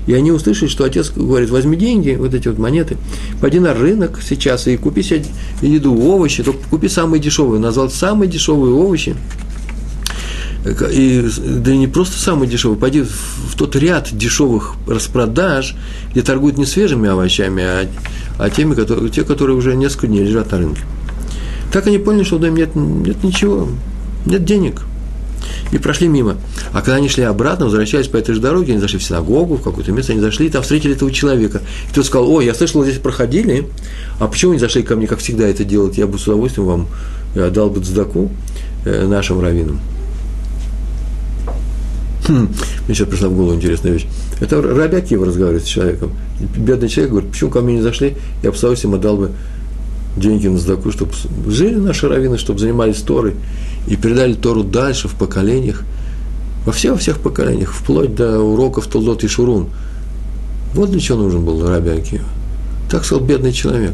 И 0.08 0.14
они 0.14 0.32
услышали, 0.32 0.68
что 0.68 0.84
отец 0.84 1.12
говорит, 1.16 1.50
возьми 1.50 1.78
деньги, 1.78 2.16
вот 2.20 2.34
эти 2.34 2.48
вот 2.50 2.58
монеты, 2.58 2.98
пойди 3.40 3.60
на 3.60 3.74
рынок 3.74 4.20
сейчас 4.22 4.68
и 4.68 4.76
купи 4.76 5.02
себе 5.02 5.24
еду, 5.62 5.98
овощи, 5.98 6.44
только 6.44 6.60
купи 6.70 6.90
самые 6.90 7.22
дешевые. 7.22 7.60
Назвал 7.60 7.90
самые 7.90 8.30
дешевые 8.30 8.74
овощи. 8.74 9.16
И, 10.66 11.30
да 11.46 11.72
и 11.72 11.78
не 11.78 11.88
просто 11.88 12.18
самые 12.18 12.50
дешевые, 12.50 12.80
пойди 12.80 13.02
в 13.02 13.56
тот 13.58 13.76
ряд 13.76 14.10
дешевых 14.14 14.76
распродаж, 14.88 15.76
где 16.12 16.22
торгуют 16.22 16.58
не 16.58 16.66
свежими 16.66 17.10
овощами, 17.10 17.64
а, 17.64 17.88
а 18.40 18.50
теми, 18.50 18.74
которые, 18.74 19.10
те, 19.10 19.24
которые 19.24 19.58
уже 19.58 19.76
несколько 19.76 20.08
дней 20.08 20.24
лежат 20.24 20.52
на 20.52 20.60
рынке. 20.60 20.82
Так 21.72 21.88
они 21.88 21.98
поняли, 21.98 22.24
что 22.24 22.38
в 22.38 22.40
доме 22.40 22.62
нет, 22.62 22.76
нет 22.76 23.24
ничего, 23.24 23.68
нет 24.26 24.46
денег– 24.46 24.84
и 25.72 25.78
прошли 25.78 26.08
мимо. 26.08 26.38
А 26.72 26.82
когда 26.82 26.96
они 26.96 27.10
шли 27.10 27.24
обратно, 27.24 27.66
возвращались 27.66 28.08
по 28.08 28.18
этой 28.18 28.36
же 28.36 28.42
дороге, 28.42 28.74
они 28.74 28.82
зашли 28.82 29.00
в 29.00 29.04
синагогу, 29.04 29.56
в 29.56 29.64
какое-то 29.64 29.92
место, 29.92 30.14
они 30.14 30.22
зашли, 30.22 30.48
и 30.48 30.50
там 30.50 30.62
встретили 30.62 30.94
этого 30.96 31.12
человека. 31.12 31.62
И 31.90 31.94
тот 31.94 32.06
сказал, 32.06 32.30
ой, 32.30 32.46
я 32.46 32.54
слышал, 32.54 32.84
здесь 32.84 33.00
проходили, 33.00 33.68
а 34.20 34.28
почему 34.28 34.54
не 34.54 34.60
зашли 34.60 34.84
ко 34.84 34.96
мне, 34.96 35.08
как 35.08 35.20
всегда 35.20 35.48
это 35.48 35.64
делать? 35.64 35.98
Я 35.98 36.08
бы 36.08 36.18
с 36.18 36.28
удовольствием 36.28 36.68
вам 36.68 36.88
отдал 37.36 37.70
бы 37.70 37.82
цдаку 37.82 38.30
э, 38.86 39.08
нашим 39.08 39.42
раввинам. 39.42 39.80
Хм, 42.28 42.48
мне 42.88 42.96
сейчас 42.96 43.08
пришла 43.08 43.30
в 43.30 43.36
голову 43.36 43.56
интересная 43.56 43.92
вещь. 43.92 44.06
Это 44.40 44.62
Раби 44.62 44.98
Акива 44.98 45.26
разговаривает 45.26 45.66
с 45.66 45.68
человеком. 45.68 46.14
Бедный 46.56 46.88
человек 46.88 47.12
говорит, 47.12 47.32
почему 47.32 47.50
ко 47.50 47.62
мне 47.62 47.76
не 47.76 47.82
зашли, 47.82 48.16
я 48.44 48.52
бы 48.52 48.56
с 48.56 48.60
удовольствием 48.60 48.96
отдал 48.96 49.18
бы 49.18 49.32
деньги 50.16 50.48
на 50.48 50.58
сдаку, 50.58 50.92
чтобы 50.92 51.12
жили 51.48 51.76
наши 51.76 52.08
раввины, 52.08 52.38
чтобы 52.38 52.60
занимались 52.60 52.98
Торой 52.98 53.34
и 53.88 53.96
передали 53.96 54.34
Тору 54.34 54.64
дальше 54.64 55.08
в 55.08 55.16
поколениях, 55.16 55.84
во 56.66 56.72
всех, 56.72 56.94
во 56.94 56.98
всех 56.98 57.20
поколениях, 57.20 57.74
вплоть 57.74 58.16
до 58.16 58.40
уроков 58.40 58.88
Толдот 58.88 59.24
и 59.24 59.28
Шурун. 59.28 59.68
Вот 60.74 60.92
для 60.92 61.00
чего 61.00 61.24
нужен 61.24 61.44
был 61.44 61.68
Раби 61.68 61.90
Акива. 61.90 62.26
Так 62.90 63.04
сказал 63.04 63.26
бедный 63.26 63.52
человек. 63.52 63.94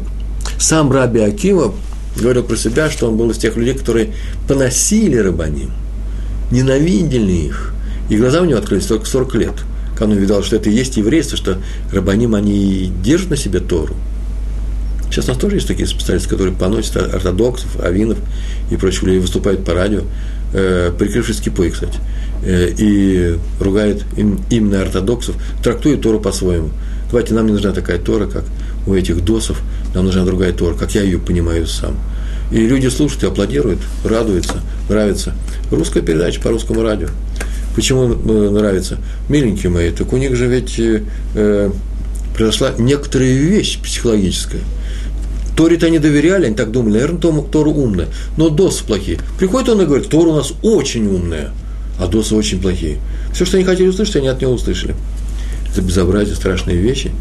Сам 0.58 0.92
Раби 0.92 1.20
Акива 1.20 1.74
говорил 2.16 2.44
про 2.44 2.56
себя, 2.56 2.90
что 2.90 3.08
он 3.08 3.16
был 3.16 3.30
из 3.30 3.38
тех 3.38 3.56
людей, 3.56 3.74
которые 3.74 4.12
поносили 4.46 5.16
рабаним, 5.16 5.70
ненавидели 6.50 7.32
их. 7.32 7.74
И 8.10 8.16
глаза 8.16 8.42
у 8.42 8.44
него 8.44 8.58
открылись 8.58 8.86
только 8.86 9.06
40 9.06 9.34
лет, 9.36 9.54
когда 9.96 10.12
он 10.12 10.18
видал, 10.18 10.42
что 10.42 10.56
это 10.56 10.68
и 10.68 10.74
есть 10.74 10.96
еврейство, 10.96 11.36
что 11.36 11.58
рабаним, 11.92 12.34
они 12.34 12.92
держат 13.02 13.30
на 13.30 13.36
себе 13.36 13.60
Тору. 13.60 13.94
Сейчас 15.10 15.26
у 15.26 15.28
нас 15.28 15.38
тоже 15.38 15.56
есть 15.56 15.68
такие 15.68 15.88
специалисты, 15.88 16.28
которые 16.28 16.54
поносят 16.54 16.96
ортодоксов, 16.96 17.80
авинов 17.80 18.18
и 18.70 18.76
прочих 18.76 19.04
людей, 19.04 19.20
выступают 19.20 19.64
по 19.64 19.74
радио, 19.74 20.02
э, 20.52 20.92
прикрывшись 20.96 21.40
кипой, 21.40 21.70
кстати, 21.70 21.98
э, 22.44 22.72
и 22.76 23.38
ругают 23.60 24.04
им, 24.16 24.40
именно 24.50 24.82
ортодоксов, 24.82 25.36
трактуют 25.62 26.02
Тору 26.02 26.20
по-своему. 26.20 26.70
Давайте, 27.10 27.34
нам 27.34 27.46
не 27.46 27.52
нужна 27.52 27.72
такая 27.72 27.98
Тора, 27.98 28.26
как 28.26 28.44
у 28.86 28.94
этих 28.94 29.24
досов, 29.24 29.60
нам 29.94 30.04
нужна 30.04 30.24
другая 30.24 30.52
Тора, 30.52 30.74
как 30.74 30.94
я 30.94 31.02
ее 31.02 31.18
понимаю 31.18 31.66
сам. 31.66 31.96
И 32.52 32.66
люди 32.66 32.88
слушают 32.88 33.24
и 33.24 33.26
аплодируют, 33.26 33.80
радуются, 34.04 34.60
нравится. 34.88 35.34
Русская 35.70 36.02
передача 36.02 36.40
по 36.40 36.50
русскому 36.50 36.82
радио. 36.82 37.08
Почему 37.80 38.12
э, 38.12 38.50
нравится? 38.50 38.98
Миленькие 39.30 39.70
мои, 39.70 39.90
так 39.90 40.12
у 40.12 40.18
них 40.18 40.36
же 40.36 40.46
ведь 40.48 40.78
э, 40.78 41.02
э 41.34 41.70
произошла 42.36 42.72
некоторая 42.78 43.32
вещь 43.32 43.78
психологическая. 43.82 44.60
Торе-то 45.56 45.86
они 45.86 45.98
доверяли, 45.98 46.44
они 46.44 46.54
так 46.54 46.70
думали, 46.72 46.92
наверное, 46.92 47.20
Тому, 47.20 47.42
Тору 47.42 47.72
умная, 47.72 48.08
но 48.36 48.50
досы 48.50 48.84
плохие. 48.84 49.18
Приходит 49.38 49.70
он 49.70 49.80
и 49.80 49.86
говорит, 49.86 50.10
Тора 50.10 50.28
у 50.28 50.36
нас 50.36 50.52
очень 50.62 51.06
умная, 51.06 51.52
а 51.98 52.06
досы 52.06 52.34
очень 52.34 52.60
плохие. 52.60 52.98
Все, 53.32 53.46
что 53.46 53.56
они 53.56 53.64
хотели 53.64 53.88
услышать, 53.88 54.16
они 54.16 54.28
от 54.28 54.42
него 54.42 54.52
услышали. 54.52 54.94
Это 55.72 55.80
безобразие, 55.80 56.36
страшные 56.36 56.76
вещи– 56.76 57.12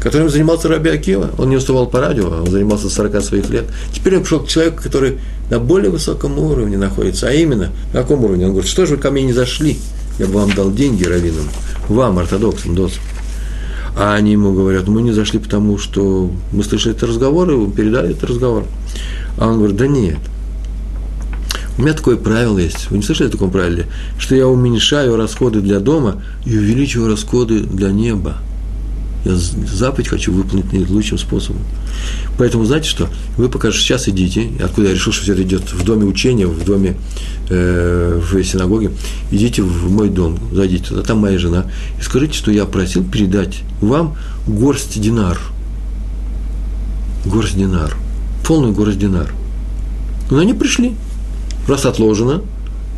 которым 0.00 0.30
занимался 0.30 0.68
Раби 0.68 0.90
Акива. 0.90 1.30
Он 1.38 1.50
не 1.50 1.56
уставал 1.56 1.86
по 1.86 2.00
радио, 2.00 2.28
он 2.28 2.50
занимался 2.50 2.88
40 2.88 3.22
своих 3.22 3.50
лет. 3.50 3.66
Теперь 3.92 4.16
он 4.16 4.22
пришел 4.22 4.40
к 4.40 4.48
человеку, 4.48 4.82
который 4.82 5.18
на 5.50 5.60
более 5.60 5.90
высоком 5.90 6.38
уровне 6.38 6.76
находится. 6.76 7.28
А 7.28 7.32
именно, 7.32 7.70
на 7.92 8.00
каком 8.00 8.24
уровне? 8.24 8.46
Он 8.46 8.52
говорит, 8.52 8.70
что 8.70 8.86
же 8.86 8.96
вы 8.96 9.02
ко 9.02 9.10
мне 9.10 9.22
не 9.22 9.32
зашли? 9.32 9.78
Я 10.20 10.26
бы 10.26 10.34
вам 10.34 10.52
дал 10.52 10.70
деньги 10.70 11.04
раввинам, 11.04 11.48
вам, 11.88 12.18
ортодоксам, 12.18 12.74
досам. 12.74 13.02
А 13.96 14.12
они 14.12 14.32
ему 14.32 14.52
говорят, 14.52 14.86
мы 14.86 15.00
не 15.00 15.12
зашли, 15.12 15.38
потому 15.38 15.78
что 15.78 16.30
мы 16.52 16.62
слышали 16.62 16.94
этот 16.94 17.08
разговор, 17.08 17.50
и 17.50 17.70
передали 17.70 18.10
этот 18.10 18.24
разговор. 18.24 18.66
А 19.38 19.48
он 19.48 19.56
говорит, 19.56 19.78
да 19.78 19.86
нет. 19.86 20.18
У 21.78 21.82
меня 21.82 21.94
такое 21.94 22.18
правило 22.18 22.58
есть. 22.58 22.90
Вы 22.90 22.98
не 22.98 23.02
слышали 23.02 23.28
о 23.28 23.30
таком 23.30 23.50
правиле? 23.50 23.86
Что 24.18 24.34
я 24.34 24.46
уменьшаю 24.46 25.16
расходы 25.16 25.62
для 25.62 25.80
дома 25.80 26.22
и 26.44 26.54
увеличиваю 26.54 27.08
расходы 27.08 27.60
для 27.60 27.90
неба. 27.90 28.36
Я 29.24 29.34
заповедь 29.34 30.08
хочу 30.08 30.32
выполнить 30.32 30.72
наилучшим 30.72 31.18
способом. 31.18 31.62
Поэтому, 32.38 32.64
знаете 32.64 32.88
что, 32.88 33.08
вы 33.36 33.48
пока 33.50 33.70
сейчас 33.70 34.08
идите, 34.08 34.50
откуда 34.62 34.88
я 34.88 34.94
решил, 34.94 35.12
что 35.12 35.24
все 35.24 35.34
это 35.34 35.42
идет 35.42 35.72
в 35.72 35.84
доме 35.84 36.06
учения, 36.06 36.46
в 36.46 36.64
доме, 36.64 36.96
э, 37.50 38.18
в 38.20 38.42
синагоге, 38.42 38.92
идите 39.30 39.62
в 39.62 39.90
мой 39.90 40.08
дом, 40.08 40.38
зайдите 40.52 40.84
туда, 40.84 41.02
там 41.02 41.18
моя 41.18 41.38
жена, 41.38 41.66
и 41.98 42.02
скажите, 42.02 42.32
что 42.32 42.50
я 42.50 42.64
просил 42.64 43.04
передать 43.04 43.60
вам 43.82 44.16
горсть 44.46 44.98
динар. 44.98 45.38
Горсть 47.26 47.58
динар. 47.58 47.94
Полную 48.46 48.72
горсть 48.72 48.98
динар. 48.98 49.30
Но 50.30 50.38
они 50.38 50.54
пришли. 50.54 50.94
Раз 51.68 51.84
отложено, 51.84 52.42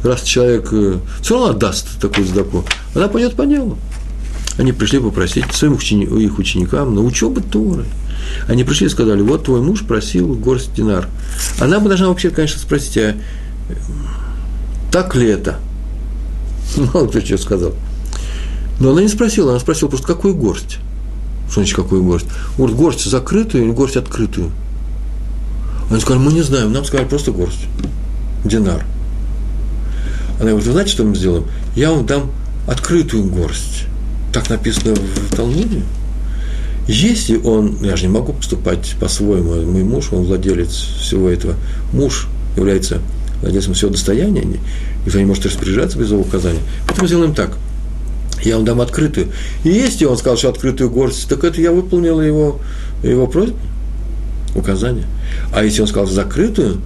раз 0.04 0.22
человек 0.22 0.68
э, 0.72 0.98
все 1.20 1.34
равно 1.34 1.50
отдаст 1.50 2.00
такую 2.00 2.26
сдаку, 2.26 2.64
она 2.94 3.08
пойдет 3.08 3.34
по 3.34 3.44
делу. 3.44 3.76
Они 4.58 4.72
пришли 4.72 4.98
попросить 4.98 5.52
своим 5.52 5.74
учени, 5.74 6.04
их 6.22 6.38
ученикам 6.38 6.94
на 6.94 7.00
учебу 7.00 7.40
Торы. 7.40 7.84
Они 8.48 8.64
пришли 8.64 8.86
и 8.86 8.90
сказали, 8.90 9.22
вот 9.22 9.44
твой 9.44 9.60
муж 9.60 9.82
просил 9.82 10.34
горсть 10.34 10.74
динар. 10.74 11.08
Она 11.58 11.80
бы 11.80 11.88
должна 11.88 12.08
вообще, 12.08 12.30
конечно, 12.30 12.60
спросить, 12.60 12.96
а 12.98 13.16
так 14.90 15.14
ли 15.14 15.26
это? 15.26 15.56
Мало 16.94 17.06
кто 17.08 17.20
что 17.20 17.38
сказал. 17.38 17.72
Но 18.78 18.90
она 18.90 19.02
не 19.02 19.08
спросила, 19.08 19.50
она 19.50 19.60
спросила 19.60 19.88
просто, 19.88 20.06
какую 20.06 20.34
горсть? 20.34 20.78
Что 21.46 21.60
значит, 21.60 21.76
какую 21.76 22.02
горсть? 22.04 22.26
Говорит, 22.56 22.76
горсть 22.76 23.04
закрытую 23.04 23.64
или 23.64 23.70
горсть 23.70 23.96
открытую? 23.96 24.50
Они 25.90 26.00
сказали, 26.00 26.22
мы 26.22 26.32
не 26.32 26.42
знаем, 26.42 26.72
нам 26.72 26.84
сказали 26.84 27.06
просто 27.06 27.32
горсть, 27.32 27.66
динар. 28.44 28.84
Она 30.36 30.50
говорит, 30.50 30.66
вы 30.66 30.72
знаете, 30.72 30.90
что 30.90 31.04
мы 31.04 31.14
сделаем? 31.14 31.44
Я 31.76 31.90
вам 31.90 32.06
дам 32.06 32.30
открытую 32.66 33.24
горсть 33.24 33.84
так 34.32 34.48
написано 34.48 34.94
в 34.94 35.36
Талмуде. 35.36 35.82
Если 36.88 37.36
он, 37.36 37.78
я 37.82 37.96
же 37.96 38.06
не 38.06 38.12
могу 38.12 38.32
поступать 38.32 38.96
по-своему, 38.98 39.54
мой 39.70 39.84
муж, 39.84 40.08
он 40.12 40.24
владелец 40.24 40.70
всего 40.70 41.28
этого, 41.28 41.54
муж 41.92 42.26
является 42.56 42.98
владельцем 43.40 43.74
всего 43.74 43.90
достояния, 43.90 44.44
никто 45.04 45.18
не 45.18 45.24
может 45.24 45.46
распоряжаться 45.46 45.98
без 45.98 46.10
его 46.10 46.22
указания. 46.22 46.60
Поэтому 46.86 47.06
сделаем 47.06 47.34
так. 47.34 47.56
Я 48.42 48.56
вам 48.56 48.64
дам 48.64 48.80
открытую. 48.80 49.28
И 49.62 49.68
если 49.68 50.04
он 50.04 50.16
сказал, 50.16 50.36
что 50.36 50.48
открытую 50.48 50.90
горсть, 50.90 51.28
так 51.28 51.44
это 51.44 51.60
я 51.60 51.70
выполнил 51.70 52.20
его, 52.20 52.60
его 53.04 53.28
просьбу, 53.28 53.56
указание. 54.56 55.04
А 55.54 55.62
если 55.62 55.82
он 55.82 55.86
сказал 55.86 56.08
закрытую, 56.08 56.78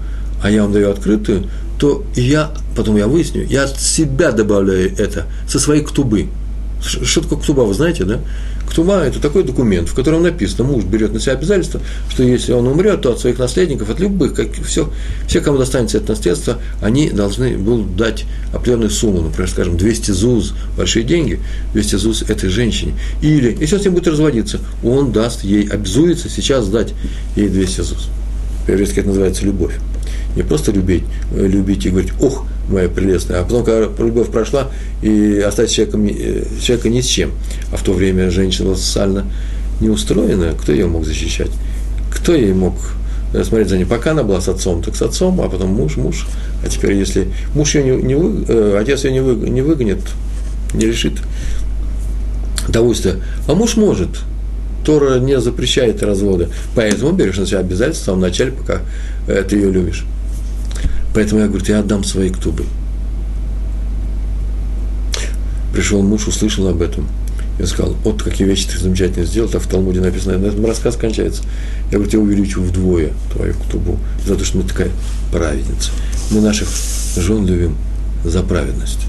а 0.42 0.50
я 0.50 0.62
вам 0.62 0.72
даю 0.72 0.90
открытую, 0.90 1.48
то 1.78 2.04
я, 2.14 2.50
потом 2.76 2.96
я 2.96 3.06
выясню, 3.06 3.46
я 3.46 3.64
от 3.64 3.80
себя 3.80 4.32
добавляю 4.32 4.92
это, 4.98 5.24
со 5.48 5.58
своей 5.58 5.82
ктубы– 5.82 6.28
что 6.86 7.20
такое 7.20 7.38
ктуба, 7.38 7.60
вы 7.62 7.74
знаете, 7.74 8.04
да? 8.04 8.20
Ктуба– 8.68 9.04
это 9.06 9.20
такой 9.20 9.44
документ, 9.44 9.88
в 9.88 9.94
котором 9.94 10.22
написано, 10.22 10.64
муж 10.64 10.84
берет 10.84 11.12
на 11.12 11.20
себя 11.20 11.32
обязательство, 11.32 11.80
что 12.10 12.22
если 12.22 12.52
он 12.52 12.66
умрет, 12.66 13.02
то 13.02 13.12
от 13.12 13.20
своих 13.20 13.38
наследников, 13.38 13.90
от 13.90 14.00
любых, 14.00 14.34
как, 14.34 14.52
все, 14.64 14.90
все, 15.26 15.40
кому 15.40 15.58
достанется 15.58 15.98
это 15.98 16.10
наследство, 16.10 16.58
они 16.80 17.10
должны 17.10 17.56
будут 17.56 17.96
дать 17.96 18.24
определенную 18.52 18.90
сумму, 18.90 19.22
например, 19.22 19.48
скажем, 19.48 19.76
200 19.76 20.10
ЗУЗ, 20.10 20.54
большие 20.76 21.04
деньги, 21.04 21.40
200 21.72 21.96
ЗУЗ 21.96 22.22
этой 22.22 22.48
женщине. 22.48 22.94
Или, 23.22 23.56
если 23.60 23.76
он 23.76 23.80
с 23.82 23.84
ним 23.84 23.94
будет 23.94 24.08
разводиться, 24.08 24.60
он 24.82 25.12
даст 25.12 25.44
ей, 25.44 25.68
обязуется 25.68 26.28
сейчас 26.28 26.68
дать 26.68 26.92
ей 27.36 27.48
200 27.48 27.80
ЗУЗ. 27.82 28.08
По-еврейски 28.66 28.98
это 28.98 29.08
называется 29.08 29.44
любовь. 29.44 29.74
Не 30.34 30.42
просто 30.42 30.72
любить, 30.72 31.04
э, 31.32 31.46
любить 31.46 31.86
и 31.86 31.90
говорить, 31.90 32.12
ох, 32.20 32.44
моя 32.68 32.88
прелестная, 32.88 33.40
а 33.40 33.44
потом, 33.44 33.64
когда 33.64 33.88
любовь 34.02 34.28
прошла, 34.30 34.68
и 35.02 35.42
остаться 35.46 35.74
человеком, 35.74 36.06
э, 36.06 36.44
человека 36.60 36.88
ни 36.88 37.00
с 37.00 37.06
чем. 37.06 37.30
А 37.72 37.76
в 37.76 37.82
то 37.82 37.92
время 37.92 38.30
женщина 38.30 38.66
была 38.66 38.76
социально 38.76 39.26
не 39.80 39.88
устроена, 39.88 40.54
кто 40.60 40.72
ее 40.72 40.86
мог 40.86 41.04
защищать? 41.04 41.50
Кто 42.10 42.34
ей 42.34 42.52
мог 42.52 42.74
э, 43.34 43.44
смотреть 43.44 43.68
за 43.68 43.78
ней? 43.78 43.84
Пока 43.84 44.12
она 44.12 44.22
была 44.22 44.40
с 44.40 44.48
отцом, 44.48 44.82
так 44.82 44.96
с 44.96 45.02
отцом, 45.02 45.40
а 45.40 45.48
потом 45.48 45.70
муж, 45.70 45.96
муж. 45.96 46.26
А 46.64 46.68
теперь, 46.68 46.94
если 46.94 47.28
муж 47.54 47.74
ее 47.74 47.96
не, 47.96 48.02
не 48.02 48.14
вы, 48.14 48.44
э, 48.48 48.78
отец 48.80 49.04
ее 49.04 49.12
не, 49.12 49.20
вы, 49.20 49.48
не 49.48 49.62
выгонит, 49.62 50.00
не 50.74 50.86
решит 50.86 51.14
удовольствие, 52.68 53.16
а 53.46 53.54
муж 53.54 53.76
может, 53.76 54.08
Тора 54.84 55.18
не 55.18 55.40
запрещает 55.40 56.02
развода. 56.02 56.48
Поэтому 56.74 57.12
берешь 57.12 57.36
на 57.36 57.46
себя 57.46 57.58
обязательства 57.58 58.14
в 58.14 58.18
начале, 58.18 58.52
пока 58.52 58.80
ты 59.26 59.56
ее 59.56 59.70
любишь. 59.70 60.04
Поэтому 61.16 61.40
я 61.40 61.48
говорю, 61.48 61.64
я 61.66 61.78
отдам 61.78 62.04
свои 62.04 62.28
ктубы. 62.28 62.66
Пришел 65.72 66.02
муж, 66.02 66.28
услышал 66.28 66.68
об 66.68 66.82
этом. 66.82 67.08
Я 67.58 67.66
сказал, 67.66 67.96
вот 68.04 68.22
какие 68.22 68.46
вещи 68.46 68.68
ты 68.68 68.78
замечательно 68.78 69.24
сделал, 69.24 69.48
так 69.48 69.62
в 69.62 69.66
Талмуде 69.66 70.02
написано, 70.02 70.36
на 70.36 70.48
этом 70.48 70.66
рассказ 70.66 70.94
кончается. 70.96 71.42
Я 71.90 71.96
говорю, 71.96 72.10
я 72.12 72.18
увеличу 72.18 72.60
вдвое 72.60 73.12
твою 73.32 73.54
ктубу, 73.54 73.98
за 74.26 74.36
то, 74.36 74.44
что 74.44 74.58
мы 74.58 74.64
такая 74.64 74.90
праведница. 75.32 75.90
Мы 76.30 76.42
наших 76.42 76.68
жен 77.16 77.46
любим 77.46 77.76
за 78.22 78.42
праведность. 78.42 79.06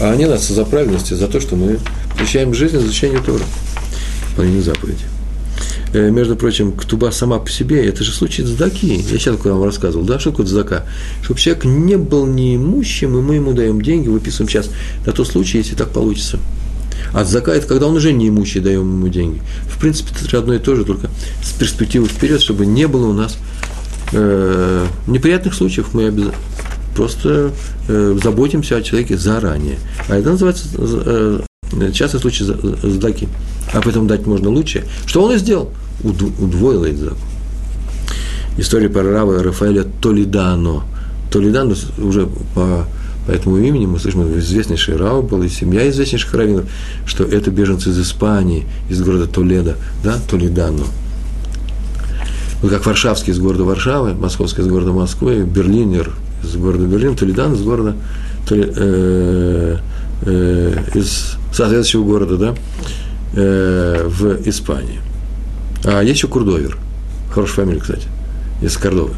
А 0.00 0.10
они 0.10 0.24
нас 0.24 0.48
за 0.48 0.64
праведность, 0.64 1.14
за 1.14 1.28
то, 1.28 1.42
что 1.42 1.56
мы 1.56 1.78
защищаем 2.18 2.54
жизнь, 2.54 2.78
защищаем 2.78 3.22
Торы. 3.22 3.44
Выполнение 4.30 4.62
заповеди. 4.62 5.04
Э, 5.92 6.10
между 6.10 6.36
прочим, 6.36 6.72
ктуба 6.72 7.10
сама 7.10 7.38
по 7.38 7.50
себе, 7.50 7.86
это 7.86 8.04
же 8.04 8.12
случай 8.12 8.42
цдаки. 8.42 8.94
Я 8.94 9.18
сейчас 9.18 9.38
вам 9.42 9.64
рассказывал, 9.64 10.04
да, 10.04 10.18
что 10.18 10.30
такое 10.30 10.46
цдака? 10.46 10.84
Чтобы 11.22 11.40
человек 11.40 11.64
не 11.64 11.96
был 11.96 12.26
неимущим, 12.26 13.16
и 13.16 13.22
мы 13.22 13.36
ему 13.36 13.52
даем 13.52 13.80
деньги, 13.80 14.08
выписываем 14.08 14.48
сейчас 14.48 14.70
на 15.06 15.12
тот 15.12 15.26
случай, 15.26 15.58
если 15.58 15.74
так 15.74 15.90
получится. 15.90 16.38
А 17.14 17.24
цдака– 17.24 17.52
это 17.54 17.66
когда 17.66 17.86
он 17.86 17.96
уже 17.96 18.12
неимущий, 18.12 18.60
даем 18.60 18.82
ему 18.82 19.08
деньги. 19.08 19.40
В 19.70 19.80
принципе, 19.80 20.10
это 20.26 20.38
одно 20.38 20.54
и 20.54 20.58
то 20.58 20.76
же, 20.76 20.84
только 20.84 21.08
с 21.42 21.52
перспективой 21.52 22.08
вперед, 22.08 22.40
чтобы 22.40 22.66
не 22.66 22.86
было 22.86 23.08
у 23.08 23.12
нас 23.14 23.38
э, 24.12 24.86
неприятных 25.06 25.54
случаев, 25.54 25.94
мы 25.94 26.08
обязательно 26.08 26.34
просто 26.94 27.52
э, 27.86 28.18
заботимся 28.22 28.76
о 28.76 28.82
человеке 28.82 29.16
заранее. 29.16 29.78
А 30.08 30.16
это 30.16 30.30
называется 30.30 30.68
э, 30.76 31.40
частный 31.92 32.20
случай 32.20 32.44
сдаки. 32.44 33.28
А 33.72 33.80
поэтому 33.82 34.06
дать 34.06 34.26
можно 34.26 34.50
лучше. 34.50 34.84
Что 35.06 35.22
он 35.22 35.32
и 35.32 35.38
сделал? 35.38 35.70
Удвоил 36.02 36.84
этот 36.84 37.00
закон. 37.00 37.18
История 38.56 38.88
про 38.88 39.02
Рава 39.02 39.42
Рафаэля 39.42 39.84
Толидано. 40.00 40.82
Толидано 41.30 41.74
уже 41.98 42.26
по, 42.54 42.86
по 43.26 43.30
этому 43.30 43.58
имени 43.58 43.86
мы 43.86 43.98
слышим, 43.98 44.38
известнейший 44.38 44.96
Рав 44.96 45.28
был, 45.28 45.42
и 45.42 45.48
семья 45.48 45.88
известнейших 45.90 46.32
раввинов, 46.34 46.64
что 47.06 47.24
это 47.24 47.50
беженцы 47.50 47.90
из 47.90 48.00
Испании, 48.00 48.66
из 48.88 49.02
города 49.02 49.26
Толеда, 49.26 49.76
да, 50.02 50.18
Толидано. 50.30 50.84
Вот 52.62 52.72
как 52.72 52.84
Варшавский 52.86 53.32
из 53.32 53.38
города 53.38 53.64
Варшавы, 53.64 54.14
Московский 54.14 54.62
из 54.62 54.66
города 54.66 54.92
Москвы, 54.92 55.44
Берлинер 55.44 56.12
из 56.42 56.56
города 56.56 56.84
Берлин, 56.84 57.14
Толидан 57.14 57.54
из 57.54 57.62
города 57.62 57.94
Толи, 58.48 58.72
э, 58.74 59.76
э, 60.22 60.82
из 60.94 61.36
соответствующего 61.52 62.04
города, 62.04 62.36
да, 62.36 62.54
э, 63.34 64.06
в 64.06 64.48
Испании. 64.48 65.00
А 65.84 66.02
есть 66.02 66.16
еще 66.16 66.28
Курдовер. 66.28 66.76
Хорошая 67.30 67.56
фамилия, 67.56 67.80
кстати, 67.80 68.08
из 68.62 68.76
Кордовы. 68.76 69.14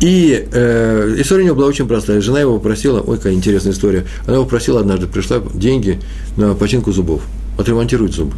И 0.00 0.48
э, 0.52 1.14
история 1.18 1.42
у 1.42 1.46
него 1.46 1.56
была 1.56 1.66
очень 1.68 1.88
простая. 1.88 2.20
Жена 2.20 2.40
его 2.40 2.58
попросила, 2.58 3.00
ой, 3.00 3.16
какая 3.16 3.32
интересная 3.32 3.72
история. 3.72 4.04
Она 4.26 4.34
его 4.34 4.44
попросила 4.44 4.80
однажды, 4.80 5.06
пришла 5.06 5.40
деньги 5.54 6.00
на 6.36 6.54
починку 6.54 6.92
зубов, 6.92 7.22
отремонтировать 7.58 8.12
зубы. 8.12 8.34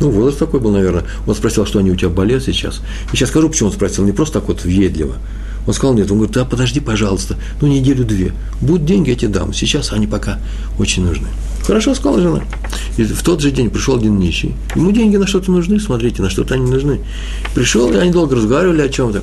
Ну, 0.00 0.10
возраст 0.10 0.38
такой 0.38 0.60
был, 0.60 0.70
наверное. 0.70 1.04
Он 1.26 1.34
спросил, 1.34 1.66
что 1.66 1.78
они 1.78 1.90
у 1.90 1.96
тебя 1.96 2.08
болят 2.08 2.42
сейчас. 2.42 2.82
И 3.12 3.16
сейчас 3.16 3.30
скажу, 3.30 3.48
почему 3.48 3.68
он 3.68 3.74
спросил. 3.74 4.04
Не 4.04 4.12
просто 4.12 4.40
так 4.40 4.48
вот 4.48 4.64
въедливо. 4.64 5.14
Он 5.68 5.74
сказал, 5.74 5.94
нет. 5.94 6.10
Он 6.10 6.16
говорит, 6.16 6.34
да, 6.34 6.46
подожди, 6.46 6.80
пожалуйста, 6.80 7.36
ну, 7.60 7.68
неделю-две. 7.68 8.32
Будут 8.62 8.86
деньги, 8.86 9.10
я 9.10 9.16
тебе 9.16 9.28
дам. 9.28 9.52
Сейчас 9.52 9.92
они 9.92 10.06
пока 10.06 10.38
очень 10.78 11.04
нужны. 11.04 11.28
Хорошо, 11.62 11.94
сказала 11.94 12.22
жена. 12.22 12.42
И 12.96 13.04
в 13.04 13.22
тот 13.22 13.42
же 13.42 13.50
день 13.50 13.68
пришел 13.68 13.96
один 13.96 14.18
нищий. 14.18 14.54
Ему 14.74 14.92
деньги 14.92 15.16
на 15.16 15.26
что-то 15.26 15.52
нужны, 15.52 15.78
смотрите, 15.78 16.22
на 16.22 16.30
что-то 16.30 16.54
они 16.54 16.70
нужны. 16.70 17.00
Пришел, 17.54 17.92
и 17.92 17.96
они 17.96 18.10
долго 18.10 18.34
разговаривали 18.34 18.80
о 18.80 18.88
чем-то 18.88 19.22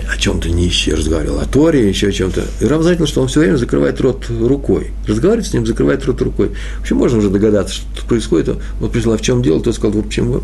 о 0.00 0.16
чем-то 0.16 0.50
нищий 0.50 0.92
разговаривал, 0.92 1.40
о 1.40 1.46
Торе, 1.46 1.88
еще 1.88 2.08
о 2.08 2.12
чем-то. 2.12 2.44
И 2.60 2.64
Рав 2.64 2.82
заметил, 2.82 3.06
что 3.06 3.22
он 3.22 3.28
все 3.28 3.40
время 3.40 3.56
закрывает 3.56 4.00
рот 4.00 4.26
рукой. 4.28 4.92
Разговаривает 5.06 5.46
с 5.46 5.52
ним, 5.52 5.66
закрывает 5.66 6.04
рот 6.04 6.20
рукой. 6.22 6.50
Вообще 6.78 6.94
можно 6.94 7.18
уже 7.18 7.30
догадаться, 7.30 7.74
что 7.74 8.06
происходит. 8.06 8.56
Вот 8.80 8.92
пришел, 8.92 9.16
в 9.16 9.20
чем 9.20 9.42
дело? 9.42 9.60
Тот 9.60 9.74
сказал, 9.74 10.00
в 10.00 10.06
общем, 10.06 10.42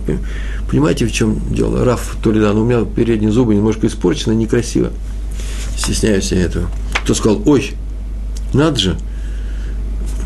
понимаете, 0.69 1.07
в 1.07 1.13
чем 1.13 1.41
дело? 1.51 1.85
Раф 1.85 2.17
Толидан, 2.23 2.57
у 2.57 2.65
меня 2.65 2.85
передние 2.85 3.33
зубы 3.33 3.55
немножко 3.55 3.87
испорчены, 3.87 4.35
некрасиво. 4.35 4.91
Стесняюсь 5.77 6.31
я 6.33 6.43
этого. 6.43 6.71
Тот 7.07 7.17
сказал, 7.17 7.43
ой, 7.47 7.73
надо 8.53 8.79
же. 8.79 8.99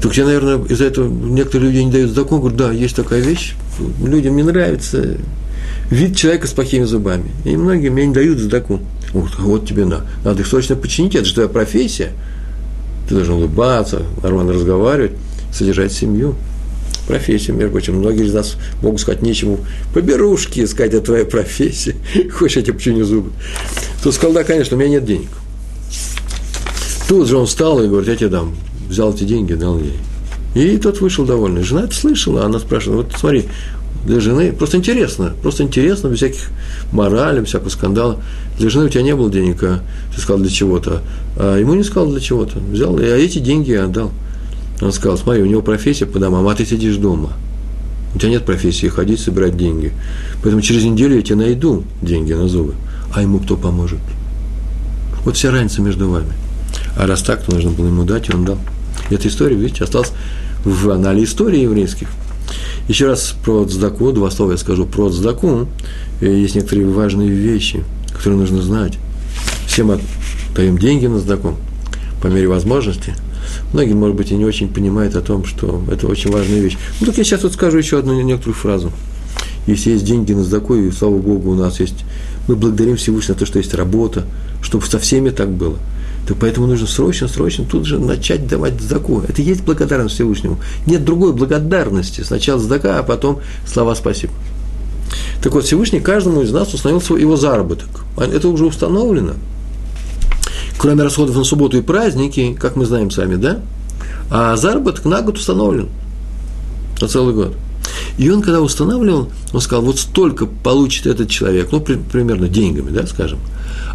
Так 0.02 0.16
я, 0.16 0.24
наверное, 0.26 0.62
из-за 0.66 0.84
этого 0.84 1.08
некоторые 1.08 1.70
люди 1.70 1.82
не 1.82 1.90
дают 1.90 2.10
закон. 2.10 2.40
Говорят, 2.40 2.58
да, 2.58 2.72
есть 2.72 2.96
такая 2.96 3.20
вещь, 3.20 3.54
людям 4.02 4.36
не 4.36 4.42
нравится 4.42 5.16
вид 5.90 6.16
человека 6.16 6.46
с 6.46 6.50
плохими 6.50 6.84
зубами. 6.84 7.30
И 7.44 7.56
многие 7.56 7.88
мне 7.88 8.06
не 8.06 8.14
дают 8.14 8.38
задаку. 8.38 8.80
Вот, 9.14 9.38
вот 9.38 9.66
тебе 9.66 9.84
на, 9.86 10.04
надо 10.24 10.42
их 10.42 10.46
срочно 10.46 10.74
починить, 10.74 11.14
это 11.14 11.24
же 11.24 11.34
твоя 11.34 11.48
профессия. 11.48 12.12
Ты 13.08 13.14
должен 13.14 13.34
улыбаться, 13.34 14.02
нормально 14.22 14.52
разговаривать, 14.52 15.12
содержать 15.52 15.92
семью. 15.92 16.34
Профессия, 17.06 17.52
между 17.52 17.70
прочим. 17.70 17.98
Многие 17.98 18.24
из 18.24 18.32
нас 18.32 18.56
могут 18.82 19.00
сказать 19.00 19.20
нечему. 19.20 19.60
Поберушки 19.92 20.64
искать, 20.64 20.94
это 20.94 21.04
твоя 21.04 21.24
профессия. 21.26 21.94
Хочешь, 22.32 22.56
я 22.56 22.62
тебе 22.62 22.74
починю 22.74 23.04
зубы. 23.04 23.30
Тут 24.02 24.14
сказал, 24.14 24.32
да, 24.32 24.42
конечно, 24.42 24.76
у 24.76 24.80
меня 24.80 24.88
нет 24.88 25.04
денег. 25.04 25.28
Тут 27.06 27.28
же 27.28 27.36
он 27.36 27.46
встал 27.46 27.82
и 27.82 27.88
говорит, 27.88 28.08
я 28.08 28.16
тебе 28.16 28.30
дам. 28.30 28.56
Взял 28.88 29.12
эти 29.12 29.24
деньги, 29.24 29.52
дал 29.52 29.78
ей. 29.78 29.98
И 30.54 30.78
тот 30.78 31.00
вышел 31.00 31.26
довольный. 31.26 31.62
Жена 31.62 31.84
это 31.84 31.94
слышала, 31.94 32.46
она 32.46 32.58
спрашивала, 32.58 33.02
вот 33.02 33.12
смотри, 33.18 33.44
для 34.06 34.20
жены 34.20 34.52
просто 34.52 34.76
интересно, 34.76 35.34
просто 35.42 35.62
интересно, 35.62 36.08
без 36.08 36.18
всяких 36.18 36.50
морали, 36.92 37.40
без 37.40 37.48
всякого 37.48 37.70
скандала. 37.70 38.22
Для 38.58 38.70
жены 38.70 38.86
у 38.86 38.88
тебя 38.88 39.02
не 39.02 39.14
было 39.14 39.30
денег, 39.30 39.62
а 39.62 39.80
ты 40.14 40.20
сказал 40.20 40.40
для 40.40 40.50
чего-то, 40.50 41.02
а 41.36 41.58
ему 41.58 41.74
не 41.74 41.82
сказал 41.82 42.10
для 42.10 42.20
чего-то. 42.20 42.58
Взял, 42.58 42.96
а 42.96 43.02
эти 43.02 43.38
деньги 43.38 43.72
я 43.72 43.84
отдал. 43.84 44.12
Он 44.80 44.92
сказал, 44.92 45.18
смотри, 45.18 45.42
у 45.42 45.46
него 45.46 45.62
профессия 45.62 46.06
по 46.06 46.18
домам, 46.18 46.46
а 46.46 46.54
ты 46.54 46.64
сидишь 46.64 46.96
дома. 46.96 47.32
У 48.14 48.18
тебя 48.18 48.30
нет 48.30 48.44
профессии 48.44 48.86
ходить, 48.86 49.20
собирать 49.20 49.56
деньги. 49.56 49.92
Поэтому 50.42 50.62
через 50.62 50.84
неделю 50.84 51.16
я 51.16 51.22
тебе 51.22 51.36
найду 51.36 51.84
деньги 52.00 52.32
на 52.32 52.48
зубы. 52.48 52.74
А 53.12 53.22
ему 53.22 53.38
кто 53.38 53.56
поможет? 53.56 53.98
Вот 55.24 55.36
вся 55.36 55.50
разница 55.50 55.82
между 55.82 56.08
вами. 56.08 56.32
А 56.96 57.06
раз 57.06 57.22
так, 57.22 57.42
то 57.42 57.52
нужно 57.52 57.70
было 57.70 57.86
ему 57.86 58.04
дать, 58.04 58.28
и 58.28 58.32
он 58.32 58.44
дал. 58.44 58.58
И 59.10 59.14
эта 59.14 59.28
история, 59.28 59.56
видите, 59.56 59.84
осталась 59.84 60.12
в 60.64 60.90
анале 60.90 61.24
истории 61.24 61.60
еврейских– 61.60 62.08
еще 62.88 63.06
раз 63.06 63.34
про 63.42 63.64
цдаку, 63.64 64.12
два 64.12 64.30
слова 64.30 64.52
я 64.52 64.58
скажу 64.58 64.84
про 64.84 65.08
цдаку. 65.08 65.66
Есть 66.20 66.54
некоторые 66.54 66.86
важные 66.86 67.30
вещи, 67.30 67.82
которые 68.14 68.38
нужно 68.38 68.62
знать. 68.62 68.98
Все 69.66 69.84
мы 69.84 70.00
даем 70.54 70.78
деньги 70.78 71.06
на 71.06 71.20
цдаку 71.20 71.56
по 72.22 72.28
мере 72.28 72.48
возможности. 72.48 73.14
Многие, 73.72 73.92
может 73.92 74.16
быть, 74.16 74.30
и 74.30 74.36
не 74.36 74.44
очень 74.44 74.72
понимают 74.72 75.16
о 75.16 75.20
том, 75.20 75.44
что 75.44 75.82
это 75.90 76.06
очень 76.06 76.30
важная 76.30 76.60
вещь. 76.60 76.78
Ну, 77.00 77.06
так 77.06 77.18
я 77.18 77.24
сейчас 77.24 77.42
вот 77.42 77.52
скажу 77.52 77.78
еще 77.78 77.98
одну 77.98 78.18
некоторую 78.20 78.54
фразу. 78.54 78.90
Если 79.66 79.90
есть 79.90 80.04
деньги 80.04 80.32
на 80.32 80.44
сдаку, 80.44 80.74
и 80.74 80.90
слава 80.90 81.18
Богу, 81.18 81.50
у 81.50 81.54
нас 81.54 81.80
есть, 81.80 82.04
мы 82.48 82.56
благодарим 82.56 82.96
Всевышнего 82.96 83.34
за 83.34 83.40
то, 83.40 83.46
что 83.46 83.58
есть 83.58 83.74
работа, 83.74 84.24
чтобы 84.62 84.86
со 84.86 84.98
всеми 84.98 85.30
так 85.30 85.50
было– 85.50 85.76
так 86.26 86.38
поэтому 86.38 86.66
нужно 86.66 86.86
срочно, 86.86 87.28
срочно 87.28 87.64
тут 87.64 87.84
же 87.84 87.98
начать 87.98 88.46
давать 88.46 88.80
сдаку. 88.80 89.20
Это 89.20 89.42
и 89.42 89.44
есть 89.44 89.62
благодарность 89.62 90.14
Всевышнему. 90.14 90.58
Нет 90.86 91.04
другой 91.04 91.32
благодарности. 91.34 92.22
Сначала 92.22 92.58
сдака, 92.58 92.98
а 92.98 93.02
потом 93.02 93.40
слова 93.66 93.94
спасибо. 93.94 94.32
Так 95.42 95.52
вот, 95.54 95.64
Всевышний 95.64 96.00
каждому 96.00 96.42
из 96.42 96.52
нас 96.52 96.72
установил 96.72 97.00
свой 97.00 97.20
его 97.20 97.36
заработок. 97.36 97.88
Это 98.16 98.48
уже 98.48 98.66
установлено. 98.66 99.34
Кроме 100.78 101.02
расходов 101.02 101.36
на 101.36 101.44
субботу 101.44 101.78
и 101.78 101.82
праздники, 101.82 102.56
как 102.58 102.76
мы 102.76 102.84
знаем 102.84 103.10
сами, 103.10 103.36
да? 103.36 103.60
А 104.30 104.56
заработок 104.56 105.04
на 105.04 105.22
год 105.22 105.38
установлен. 105.38 105.88
На 107.00 107.08
целый 107.08 107.34
год. 107.34 107.54
И 108.18 108.30
он, 108.30 108.42
когда 108.42 108.60
устанавливал, 108.60 109.28
он 109.52 109.60
сказал, 109.60 109.84
вот 109.84 109.98
столько 109.98 110.46
получит 110.46 111.06
этот 111.06 111.28
человек, 111.28 111.68
ну, 111.72 111.80
при, 111.80 111.96
примерно 111.96 112.48
деньгами, 112.48 112.90
да, 112.90 113.06
скажем– 113.06 113.38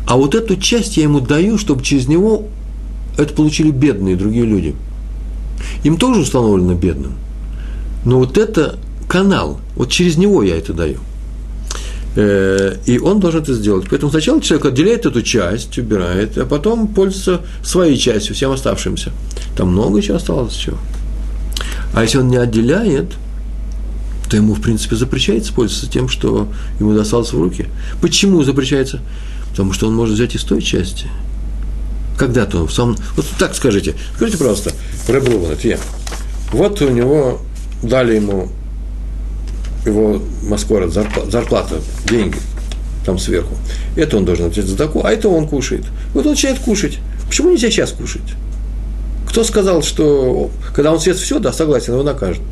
а 0.10 0.18
вот 0.18 0.34
эту 0.34 0.56
часть 0.56 0.98
я 0.98 1.04
ему 1.04 1.20
даю, 1.20 1.60
чтобы 1.60 1.84
через 1.84 2.08
него 2.08 2.48
это 3.18 3.34
получили 3.34 3.70
бедные 3.70 4.16
другие 4.16 4.46
люди. 4.46 4.76
Им 5.84 5.98
тоже 5.98 6.22
установлено 6.22 6.74
бедным. 6.74 7.14
Но 8.06 8.18
вот 8.18 8.38
это 8.38 8.80
канал, 9.10 9.60
вот 9.76 9.90
через 9.90 10.16
него 10.16 10.44
я 10.44 10.58
это 10.58 10.72
даю. 10.72 11.00
Э, 12.16 12.76
и 12.86 13.00
он 13.00 13.20
должен 13.20 13.42
это 13.42 13.54
сделать. 13.54 13.88
Поэтому 13.90 14.12
сначала 14.12 14.42
человек 14.42 14.68
отделяет 14.68 15.06
эту 15.06 15.22
часть, 15.22 15.78
убирает, 15.78 16.38
а 16.38 16.46
потом 16.46 16.88
пользуется 16.88 17.42
своей 17.64 17.98
частью, 17.98 18.36
всем 18.36 18.52
оставшимся. 18.52 19.12
Там 19.58 19.70
много 19.70 20.00
еще 20.00 20.16
осталось 20.16 20.54
чего. 20.54 20.78
А 21.94 22.04
если 22.04 22.20
он 22.20 22.30
не 22.30 22.38
отделяет, 22.38 23.12
то 24.30 24.38
ему, 24.38 24.54
в 24.54 24.62
принципе, 24.62 24.96
запрещается 24.96 25.54
пользоваться 25.54 25.92
тем, 25.92 26.08
что 26.08 26.48
ему 26.80 26.94
досталось 26.94 27.34
в 27.34 27.42
руки. 27.42 27.66
Почему 28.02 28.44
запрещается? 28.44 29.00
Потому 29.52 29.74
что 29.74 29.88
он 29.88 29.96
может 29.96 30.16
взять 30.16 30.36
из 30.36 30.44
той 30.44 30.62
части. 30.62 31.08
Когда-то 32.18 32.60
он 32.60 32.68
в 32.68 32.74
самом... 32.74 32.96
Вот 33.16 33.26
так 33.40 33.56
скажите. 33.56 33.96
Скажите 34.16 34.38
просто, 34.38 34.72
Рэб 35.08 35.28
я. 35.64 35.80
Вот 36.52 36.82
у 36.82 36.90
него 36.90 37.42
дали 37.82 38.16
ему 38.16 38.50
его 39.86 40.22
маскора, 40.44 40.90
зарплата, 40.90 41.76
деньги 42.06 42.38
там 43.06 43.18
сверху. 43.18 43.56
Это 43.96 44.18
он 44.18 44.26
должен 44.26 44.50
взять 44.50 44.66
за 44.66 44.78
такую, 44.78 45.06
а 45.06 45.12
это 45.12 45.30
он 45.30 45.48
кушает. 45.48 45.86
Вот 46.14 46.26
он 46.26 46.32
начинает 46.32 46.60
кушать. 46.60 47.00
Почему 47.28 47.52
нельзя 47.52 47.70
сейчас 47.70 47.92
кушать? 47.92 48.22
Кто 49.28 49.44
сказал, 49.44 49.84
что 49.84 50.52
когда 50.76 50.92
он 50.92 51.00
съест 51.00 51.22
все, 51.22 51.40
да, 51.40 51.54
согласен, 51.54 51.94
его 51.94 52.04
накажут. 52.04 52.44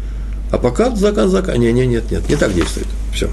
А 0.51 0.57
пока 0.57 0.95
заказ, 0.95 1.29
заказ. 1.29 1.57
Не, 1.57 1.73
не, 1.73 1.85
нет, 1.85 2.09
нет, 2.09 2.27
не 2.29 2.35
так 2.35 2.53
действует. 2.53 2.87
Все. 3.13 3.29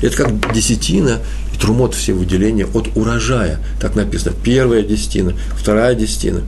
Это 0.00 0.16
как 0.16 0.52
десятина 0.52 1.20
трумот 1.60 1.94
все 1.94 2.12
выделения 2.12 2.66
от 2.66 2.96
урожая. 2.96 3.60
Так 3.80 3.94
написано. 3.94 4.34
Первая 4.42 4.82
десятина, 4.82 5.34
вторая 5.56 5.94
десятина. 5.94 6.42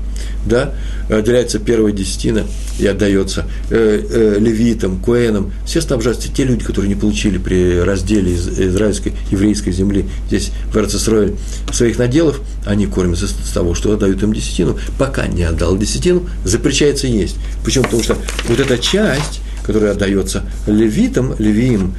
Да? 0.45 0.75
Отделяется 1.09 1.59
первая 1.59 1.93
десятина 1.93 2.45
и 2.79 2.87
отдается 2.87 3.47
э, 3.71 4.03
э, 4.09 4.39
левитам, 4.39 4.99
куэнам. 4.99 5.53
Все 5.65 5.81
снабжаются 5.81 6.33
те 6.33 6.45
люди, 6.45 6.65
которые 6.65 6.89
не 6.89 6.95
получили 6.95 7.39
при 7.39 7.81
разделе 7.81 8.33
из 8.35 8.49
израильской, 8.49 9.13
еврейской 9.31 9.73
земли 9.73 10.07
здесь 10.29 10.51
в 10.73 10.77
Эрцисроэль 10.77 11.35
своих 11.73 11.99
наделов, 11.99 12.41
они 12.65 12.87
кормятся 12.87 13.29
с 13.29 13.53
того, 13.53 13.75
что 13.75 13.93
отдают 13.93 14.23
им 14.23 14.33
десятину. 14.33 14.79
Пока 14.99 15.27
не 15.27 15.45
отдал 15.45 15.77
десятину, 15.77 16.29
запрещается 16.45 17.07
есть. 17.07 17.37
Почему? 17.65 17.85
Потому 17.85 18.03
что 18.03 18.17
вот 18.49 18.61
эта 18.61 18.79
часть, 18.79 19.41
которая 19.65 19.93
отдается 19.93 20.45
левитам, 20.67 21.35
левиим, 21.39 21.95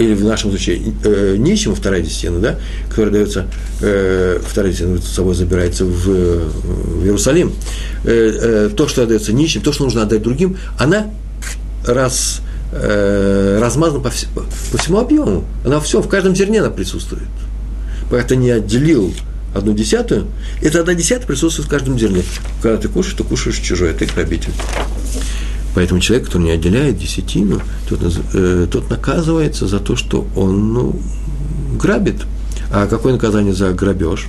или 0.00 0.14
в 0.14 0.24
нашем 0.24 0.50
случае 0.50 0.80
э, 1.04 1.36
нищему 1.36 1.74
вторая 1.74 2.00
десятина, 2.00 2.40
да, 2.40 2.58
которая 2.88 3.12
дается, 3.12 3.46
э, 3.80 4.40
вторая 4.44 4.72
десятина 4.72 5.00
с 5.00 5.08
собой 5.08 5.34
забирается 5.34 5.84
в, 5.84 6.06
в 6.06 7.04
Иерусалим, 7.04 7.52
э, 8.04 8.10
э, 8.10 8.70
то, 8.74 8.88
что 8.88 9.02
отдается 9.02 9.32
нищим, 9.32 9.60
то, 9.60 9.72
что 9.72 9.84
нужно 9.84 10.02
отдать 10.02 10.22
другим, 10.22 10.56
она 10.78 11.10
раз, 11.86 12.40
э, 12.72 13.58
размазана 13.60 14.00
по, 14.00 14.10
вс, 14.10 14.26
по 14.72 14.78
всему 14.78 14.98
объему. 14.98 15.44
Она 15.64 15.80
все, 15.80 16.00
в 16.00 16.08
каждом 16.08 16.34
зерне 16.34 16.60
она 16.60 16.70
присутствует. 16.70 17.28
Ты 18.26 18.36
не 18.36 18.50
отделил 18.50 19.14
одну 19.54 19.72
десятую, 19.72 20.26
эта 20.62 20.80
одна 20.80 20.94
десятая 20.94 21.26
присутствует 21.26 21.68
в 21.68 21.70
каждом 21.70 21.98
зерне. 21.98 22.22
Когда 22.62 22.78
ты 22.78 22.88
кушаешь, 22.88 23.16
ты 23.16 23.24
кушаешь 23.24 23.58
чужое, 23.58 23.92
ты 23.92 24.06
грабитель. 24.06 24.52
Поэтому 25.74 26.00
человек, 26.00 26.26
который 26.26 26.42
не 26.42 26.50
отделяет 26.50 26.98
десятину, 26.98 27.60
тот, 27.88 28.00
э, 28.34 28.66
тот 28.70 28.90
наказывается 28.90 29.68
за 29.68 29.78
то, 29.78 29.96
что 29.96 30.26
он 30.36 30.72
ну, 30.72 30.96
грабит. 31.80 32.26
А 32.72 32.86
какое 32.86 33.12
наказание 33.12 33.52
за 33.52 33.72
грабеж? 33.72 34.26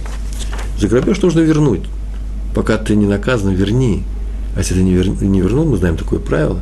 За 0.80 0.88
грабеж 0.88 1.22
нужно 1.22 1.40
вернуть. 1.40 1.82
Пока 2.54 2.78
ты 2.78 2.96
не 2.96 3.06
наказан, 3.06 3.54
верни. 3.54 4.04
А 4.56 4.60
если 4.60 4.76
ты 4.76 4.84
не, 4.84 4.94
вер, 4.94 5.08
не 5.08 5.42
вернул, 5.42 5.66
мы 5.66 5.78
знаем 5.78 5.98
такое 5.98 6.20
правило, 6.20 6.60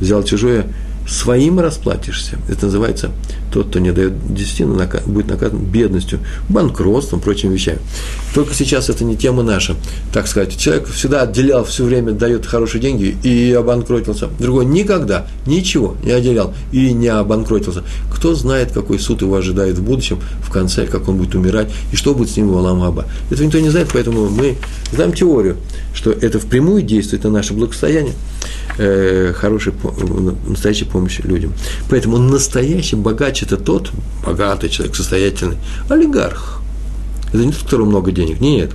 взял 0.00 0.22
чужое, 0.22 0.66
своим 1.06 1.60
расплатишься. 1.60 2.38
Это 2.48 2.66
называется 2.66 3.10
тот, 3.52 3.68
кто 3.68 3.78
не 3.78 3.92
дает 3.92 4.34
десятину, 4.34 4.80
будет 5.06 5.28
наказан 5.28 5.58
бедностью, 5.58 6.20
банкротством, 6.48 7.20
прочими 7.20 7.52
вещами. 7.52 7.78
Только 8.34 8.54
сейчас 8.54 8.88
это 8.88 9.04
не 9.04 9.16
тема 9.16 9.42
наша, 9.42 9.76
так 10.12 10.26
сказать. 10.26 10.56
Человек 10.56 10.88
всегда 10.88 11.22
отделял, 11.22 11.64
все 11.64 11.84
время 11.84 12.12
дает 12.12 12.46
хорошие 12.46 12.80
деньги 12.80 13.16
и 13.22 13.52
обанкротился. 13.52 14.28
Другой 14.38 14.64
никогда 14.64 15.26
ничего 15.46 15.96
не 16.02 16.12
отделял 16.12 16.54
и 16.72 16.92
не 16.92 17.08
обанкротился. 17.08 17.84
Кто 18.12 18.34
знает, 18.34 18.72
какой 18.72 18.98
суд 18.98 19.20
его 19.20 19.36
ожидает 19.36 19.78
в 19.78 19.82
будущем, 19.82 20.18
в 20.42 20.50
конце, 20.50 20.86
как 20.86 21.08
он 21.08 21.18
будет 21.18 21.34
умирать, 21.34 21.70
и 21.92 21.96
что 21.96 22.14
будет 22.14 22.30
с 22.30 22.36
ним 22.36 22.48
в 22.48 22.56
Аламаба. 22.56 23.04
Этого 23.30 23.44
никто 23.44 23.60
не 23.60 23.68
знает, 23.68 23.88
поэтому 23.92 24.30
мы 24.30 24.56
знаем 24.92 25.12
теорию, 25.12 25.56
что 25.94 26.10
это 26.10 26.38
впрямую 26.38 26.82
действует 26.82 27.24
на 27.24 27.30
наше 27.30 27.52
благосостояние, 27.52 28.14
э, 28.78 29.32
хорошей, 29.34 29.72
настоящей 30.46 30.84
помощи 30.84 31.22
людям. 31.22 31.52
Поэтому 31.90 32.18
настоящий 32.18 32.96
богач– 32.96 33.42
это 33.44 33.56
тот 33.56 33.90
богатый 34.24 34.68
человек, 34.68 34.96
состоятельный, 34.96 35.56
олигарх. 35.88 36.60
Это 37.28 37.44
не 37.44 37.52
тот, 37.52 37.62
у 37.62 37.64
которого 37.64 37.86
много 37.86 38.12
денег, 38.12 38.40
нет. 38.40 38.70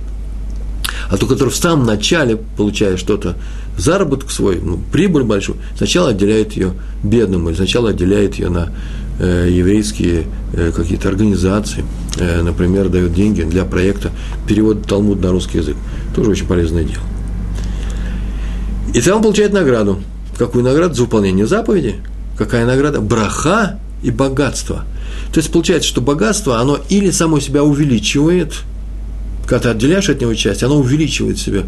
А 1.10 1.16
тот, 1.16 1.28
который 1.28 1.50
в 1.50 1.56
самом 1.56 1.86
начале 1.86 2.36
получает 2.36 2.98
что-то, 2.98 3.36
заработок 3.76 4.30
свой, 4.30 4.60
ну, 4.60 4.78
прибыль 4.92 5.22
большую, 5.22 5.58
сначала 5.76 6.10
отделяет 6.10 6.52
ее 6.52 6.72
бедному, 7.02 7.48
или 7.48 7.56
сначала 7.56 7.90
отделяет 7.90 8.34
ее 8.34 8.50
на 8.50 8.72
еврейские 9.24 10.26
э, 10.52 10.72
какие-то 10.74 11.08
организации, 11.08 11.84
э, 12.18 12.42
например, 12.42 12.88
дает 12.88 13.14
деньги 13.14 13.42
для 13.42 13.64
проекта 13.64 14.10
перевода 14.46 14.86
Талмуд 14.86 15.20
на 15.20 15.30
русский 15.30 15.58
язык. 15.58 15.76
Тоже 16.14 16.30
очень 16.30 16.46
полезное 16.46 16.84
дело. 16.84 17.02
И 18.94 19.00
там 19.00 19.16
он 19.16 19.22
получает 19.22 19.52
награду. 19.52 20.00
Какую 20.36 20.64
награду? 20.64 20.94
За 20.94 21.02
выполнение 21.02 21.46
заповеди. 21.46 21.96
Какая 22.36 22.64
награда? 22.64 23.00
Браха 23.00 23.80
и 24.02 24.10
богатство. 24.10 24.84
То 25.32 25.40
есть 25.40 25.50
получается, 25.50 25.88
что 25.88 26.00
богатство, 26.00 26.60
оно 26.60 26.78
или 26.88 27.10
само 27.10 27.40
себя 27.40 27.64
увеличивает, 27.64 28.54
когда 29.46 29.60
ты 29.60 29.68
отделяешь 29.70 30.08
от 30.08 30.20
него 30.20 30.34
часть, 30.34 30.62
оно 30.62 30.76
увеличивает 30.76 31.38
себя, 31.38 31.64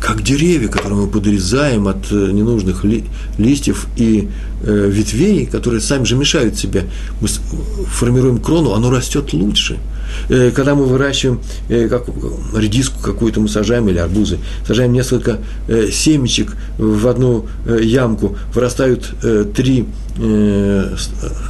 как 0.00 0.22
деревья, 0.22 0.68
которые 0.68 1.00
мы 1.02 1.06
подрезаем 1.08 1.88
от 1.88 2.10
э, 2.10 2.14
ненужных 2.32 2.84
ли, 2.84 3.04
листьев 3.38 3.86
и 3.96 4.28
э, 4.62 4.88
ветвей, 4.90 5.46
которые 5.46 5.80
сами 5.80 6.04
же 6.04 6.16
мешают 6.16 6.58
себе. 6.58 6.84
Мы 7.20 7.28
формируем 7.28 8.38
крону, 8.38 8.72
оно 8.72 8.90
растет 8.90 9.32
лучше– 9.32 9.78
Э, 10.28 10.50
когда 10.50 10.74
мы 10.74 10.84
выращиваем 10.84 11.40
э, 11.68 11.88
как, 11.88 12.06
редиску 12.54 13.00
какую-то, 13.00 13.40
мы 13.40 13.48
сажаем 13.48 13.88
или 13.88 13.98
арбузы, 13.98 14.38
сажаем 14.66 14.92
несколько 14.92 15.38
э, 15.68 15.88
семечек 15.90 16.56
в 16.78 17.06
одну 17.06 17.46
ямку, 17.66 18.36
вырастают 18.54 19.14
три 19.54 19.86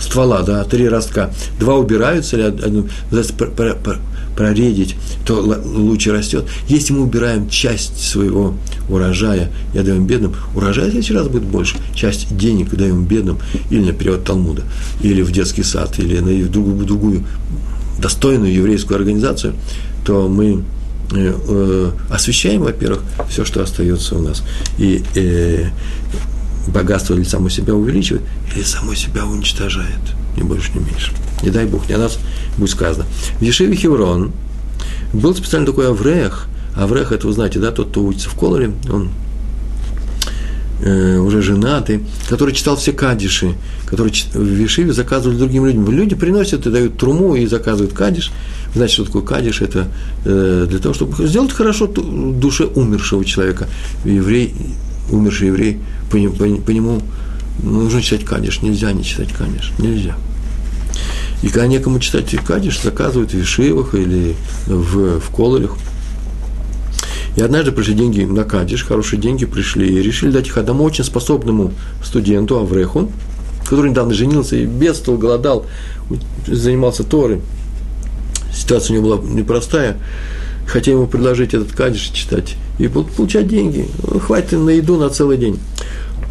ствола, 0.01 0.43
да, 0.43 0.65
три 0.65 0.89
ростка, 0.89 1.31
два 1.61 1.77
убираются, 1.77 2.37
или 2.37 2.43
один, 2.43 2.91
проредить, 4.37 4.95
то 5.25 5.41
лучше 5.41 6.13
растет. 6.13 6.45
Если 6.69 6.93
мы 6.93 7.03
убираем 7.03 7.49
часть 7.49 7.99
своего 8.03 8.55
урожая 8.89 9.51
и 9.75 9.79
отдаем 9.79 10.07
бедным, 10.07 10.35
урожай 10.55 10.89
в 10.89 10.91
следующий 10.91 11.15
раз 11.15 11.29
будет 11.29 11.45
больше. 11.45 11.77
Часть 11.95 12.37
денег 12.37 12.71
даем 12.75 13.05
бедным 13.05 13.39
или 13.71 13.85
на 13.85 13.93
перевод 13.93 14.25
Талмуда, 14.25 14.63
или 15.01 15.23
в 15.23 15.33
детский 15.33 15.63
сад, 15.63 15.99
или 15.99 16.19
на 16.19 16.49
другую, 16.49 16.87
другую 16.87 17.25
достойную 17.99 18.53
еврейскую 18.53 18.99
организацию, 18.99 19.55
то 20.05 20.29
мы 20.29 20.63
э, 21.13 21.35
э, 21.49 21.91
освещаем, 22.11 22.63
во-первых, 22.63 23.03
все, 23.29 23.45
что 23.45 23.63
остается 23.63 24.17
у 24.17 24.23
нас. 24.23 24.43
И 24.79 25.03
э, 25.15 25.71
богатство 26.67 27.15
или 27.15 27.25
само 27.25 27.49
себя 27.49 27.75
увеличивает, 27.75 28.23
или 28.55 28.63
само 28.63 28.95
себя 28.95 29.25
уничтожает. 29.25 30.01
Ни 30.37 30.43
больше, 30.43 30.71
ни 30.75 30.81
меньше. 30.81 31.13
Не 31.43 31.51
дай 31.51 31.67
Бог, 31.67 31.89
не 31.89 31.95
о 31.95 31.99
нас 31.99 32.19
будет 32.57 32.71
сказано. 32.71 33.07
В 33.39 33.43
Ешиве 33.43 33.77
Хеврон 33.77 34.33
был 35.13 35.35
специально 35.35 35.67
такой 35.67 35.89
Аврех. 35.89 36.49
Аврех, 36.75 37.13
это 37.13 37.27
вы 37.27 37.33
знаете, 37.33 37.59
да, 37.59 37.71
тот, 37.71 37.91
кто 37.91 38.05
учится 38.05 38.29
в 38.29 38.35
Колоре, 38.35 38.73
он 38.91 39.11
э, 40.83 41.17
уже 41.19 41.41
женатый, 41.43 42.03
который 42.29 42.55
читал 42.55 42.77
все 42.77 42.93
кадиши, 42.93 43.55
который 43.87 44.13
в 44.13 44.43
Вишиве 44.43 44.93
заказывали 44.93 45.39
другим 45.39 45.65
людям. 45.65 45.91
Люди 45.91 46.15
приносят 46.15 46.67
и 46.67 46.71
дают 46.71 46.99
труму 46.99 47.35
и 47.35 47.47
заказывают 47.47 47.95
кадиш. 47.95 48.31
Знаете, 48.75 48.95
что 48.95 49.05
такое 49.05 49.23
кадиш? 49.23 49.63
Это 49.63 49.89
э, 50.25 50.67
для 50.69 50.79
того, 50.79 50.95
чтобы 50.95 51.27
сделать 51.27 51.53
хорошо 51.53 51.87
душе 51.87 52.65
умершего 52.65 53.25
человека. 53.25 53.69
Еврей, 54.05 54.55
умерший 55.11 55.49
еврей, 55.49 55.81
по, 56.11 56.19
по, 56.19 56.45
по 56.57 56.71
нему 56.71 57.01
нужно 57.63 58.03
читать 58.03 58.25
кадиш. 58.25 58.63
Нельзя 58.63 58.93
не 58.93 59.05
читать 59.05 59.33
кадиш. 59.33 59.73
Нельзя. 59.79 60.17
И 61.43 61.49
когда 61.49 61.67
некому 61.67 62.01
читать 62.01 62.35
кадиш, 62.45 62.81
заказывают 62.81 63.33
в 63.33 63.35
Вишивах 63.35 63.95
или 63.95 64.37
в, 64.67 65.21
в 65.21 65.31
Кололях– 65.31 65.77
и 67.37 67.43
однажды 67.43 67.71
пришли 67.71 67.93
деньги 67.95 68.23
на 68.23 68.45
Кадиш, 68.45 68.83
хорошие 68.83 69.21
деньги 69.21 69.45
пришли, 69.45 69.87
и 69.87 70.03
решили 70.03 70.31
дать 70.31 70.47
их 70.47 70.57
одному 70.57 70.85
очень 70.85 71.05
способному 71.05 71.73
студенту, 72.03 72.59
Авреху, 72.59 73.11
который 73.63 73.91
недавно 73.91 74.15
женился 74.15 74.57
и 74.57 74.65
бедствовал, 74.65 75.19
голодал, 75.19 75.67
занимался 76.47 77.05
Торой. 77.05 77.43
Ситуация 78.55 78.97
у 78.97 79.03
него 79.03 79.17
была 79.19 79.31
непростая. 79.31 79.99
Хотели 80.67 80.97
ему 80.97 81.07
предложить 81.07 81.55
этот 81.55 81.73
Кадиш 81.73 82.03
читать 82.13 82.57
и 82.79 82.89
получать 82.89 83.49
деньги. 83.49 83.87
Ну, 84.03 84.19
хватит 84.19 84.53
на 84.53 84.71
еду 84.71 84.97
на 84.97 85.11
целый 85.11 85.39
день. 85.39 85.59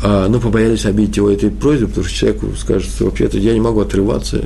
А, 0.04 0.28
ну, 0.28 0.40
побоялись 0.40 0.86
обидеть 0.86 1.18
его 1.18 1.30
этой 1.30 1.50
просьбой, 1.50 1.88
потому 1.88 2.06
что 2.06 2.18
человеку 2.18 2.48
скажет, 2.58 2.90
что 2.90 3.06
вообще-то 3.06 3.38
я 3.38 3.54
не 3.54 3.62
могу 3.62 3.80
отрываться. 3.80 4.44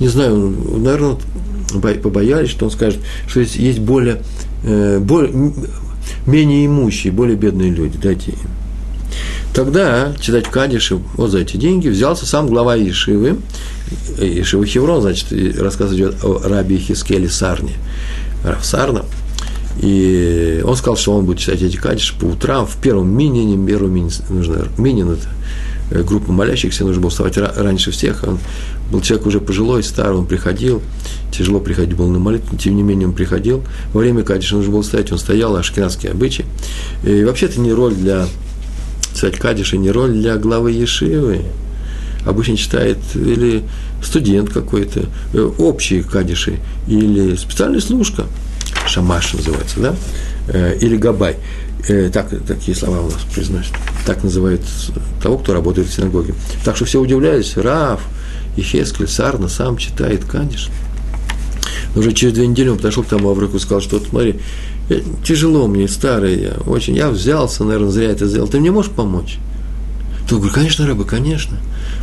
Не 0.00 0.08
знаю, 0.08 0.54
наверное, 0.76 1.16
побоялись, 2.02 2.50
что 2.50 2.64
он 2.64 2.70
скажет, 2.70 3.00
что 3.28 3.40
есть 3.40 3.78
более 3.78 4.22
Э, 4.62 4.98
более, 4.98 5.32
менее 6.26 6.66
имущие, 6.66 7.12
более 7.12 7.36
бедные 7.36 7.70
люди, 7.70 7.98
дайте 7.98 8.32
им. 8.32 8.38
Тогда 9.54 10.12
читать 10.20 10.48
Кадиши 10.48 10.96
вот 11.16 11.30
за 11.30 11.38
эти 11.38 11.56
деньги 11.56 11.88
взялся 11.88 12.24
сам 12.24 12.46
глава 12.46 12.76
Ешивы, 12.76 13.38
Ешивы 14.18 14.66
Хеврон, 14.66 15.02
значит, 15.02 15.32
рассказ 15.58 15.92
идет 15.92 16.22
о 16.22 16.40
раби 16.44 16.78
Хискеле 16.78 17.28
Сарне, 17.28 17.74
Рав 18.44 18.64
Сарна, 18.64 19.04
и 19.82 20.62
он 20.64 20.76
сказал, 20.76 20.96
что 20.96 21.12
он 21.12 21.24
будет 21.24 21.38
читать 21.38 21.62
эти 21.62 21.76
кадиши 21.76 22.14
по 22.18 22.26
утрам, 22.26 22.66
в 22.66 22.76
первом 22.76 23.16
минине, 23.16 23.66
первом 23.66 23.92
минин, 23.92 24.10
нужно, 24.28 24.68
минин 24.78 25.10
это 25.10 25.28
Э, 25.90 26.02
группа 26.02 26.30
молящихся, 26.32 26.84
нужно 26.84 27.02
было 27.02 27.10
вставать 27.10 27.36
раньше 27.36 27.90
всех. 27.90 28.22
Он 28.26 28.38
был 28.90 29.00
человек 29.00 29.26
уже 29.26 29.40
пожилой, 29.40 29.82
старый, 29.82 30.18
он 30.18 30.26
приходил, 30.26 30.82
тяжело 31.32 31.60
приходить 31.60 31.96
было 31.96 32.08
на 32.08 32.18
молитву, 32.18 32.56
тем 32.56 32.76
не 32.76 32.82
менее 32.82 33.08
он 33.08 33.14
приходил. 33.14 33.62
Во 33.92 34.00
время 34.00 34.22
Кадиша 34.22 34.56
нужно 34.56 34.72
было 34.72 34.82
стоять, 34.82 35.10
он 35.12 35.18
стоял, 35.18 35.56
ашкенадские 35.56 36.12
обычаи. 36.12 36.44
И 37.04 37.24
вообще 37.24 37.46
это 37.46 37.60
не 37.60 37.72
роль 37.72 37.94
для 37.94 38.26
царь 39.20 39.36
Кадиша, 39.36 39.76
не 39.76 39.90
роль 39.90 40.12
для 40.12 40.36
главы 40.36 40.72
Ешивы. 40.72 41.42
Обычно 42.24 42.56
читает 42.56 42.98
или 43.14 43.62
студент 44.02 44.50
какой-то, 44.50 45.04
э, 45.34 45.50
общие 45.58 46.02
кадиши, 46.02 46.58
или 46.86 47.36
специальная 47.36 47.80
служка, 47.80 48.24
шамаш 48.86 49.34
называется, 49.34 49.80
да, 49.80 49.96
э, 50.48 50.78
или 50.80 50.96
габай. 50.96 51.36
Э, 51.88 52.10
так, 52.12 52.28
такие 52.46 52.76
слова 52.76 53.00
у 53.00 53.10
нас 53.10 53.18
произносят. 53.34 53.72
Так 54.06 54.22
называют 54.22 54.62
того, 55.22 55.38
кто 55.38 55.52
работает 55.52 55.88
в 55.88 55.94
синагоге. 55.94 56.34
Так 56.64 56.76
что 56.76 56.84
все 56.84 57.00
удивлялись. 57.00 57.56
Раф, 57.56 58.00
Ехескель, 58.56 59.08
Сарна 59.08 59.48
сам 59.48 59.76
читает 59.76 60.24
Кадиш. 60.24 60.68
Но 61.94 62.00
уже 62.00 62.12
через 62.12 62.34
две 62.34 62.46
недели 62.46 62.68
он 62.68 62.76
подошел 62.76 63.02
к 63.02 63.08
тому 63.08 63.30
Авраку 63.30 63.56
и 63.56 63.60
сказал, 63.60 63.80
что 63.80 63.98
вот 63.98 64.08
смотри, 64.08 64.40
тяжело 65.24 65.66
мне, 65.66 65.88
старый 65.88 66.40
я, 66.40 66.52
очень, 66.66 66.96
я 66.96 67.10
взялся, 67.10 67.64
наверное, 67.64 67.90
зря 67.90 68.10
это 68.10 68.26
сделал, 68.26 68.48
ты 68.48 68.60
мне 68.60 68.70
можешь 68.70 68.90
помочь? 68.90 69.38
Тот 70.28 70.38
говорит, 70.38 70.54
конечно, 70.54 70.86
рыба, 70.86 71.04
конечно. 71.04 71.56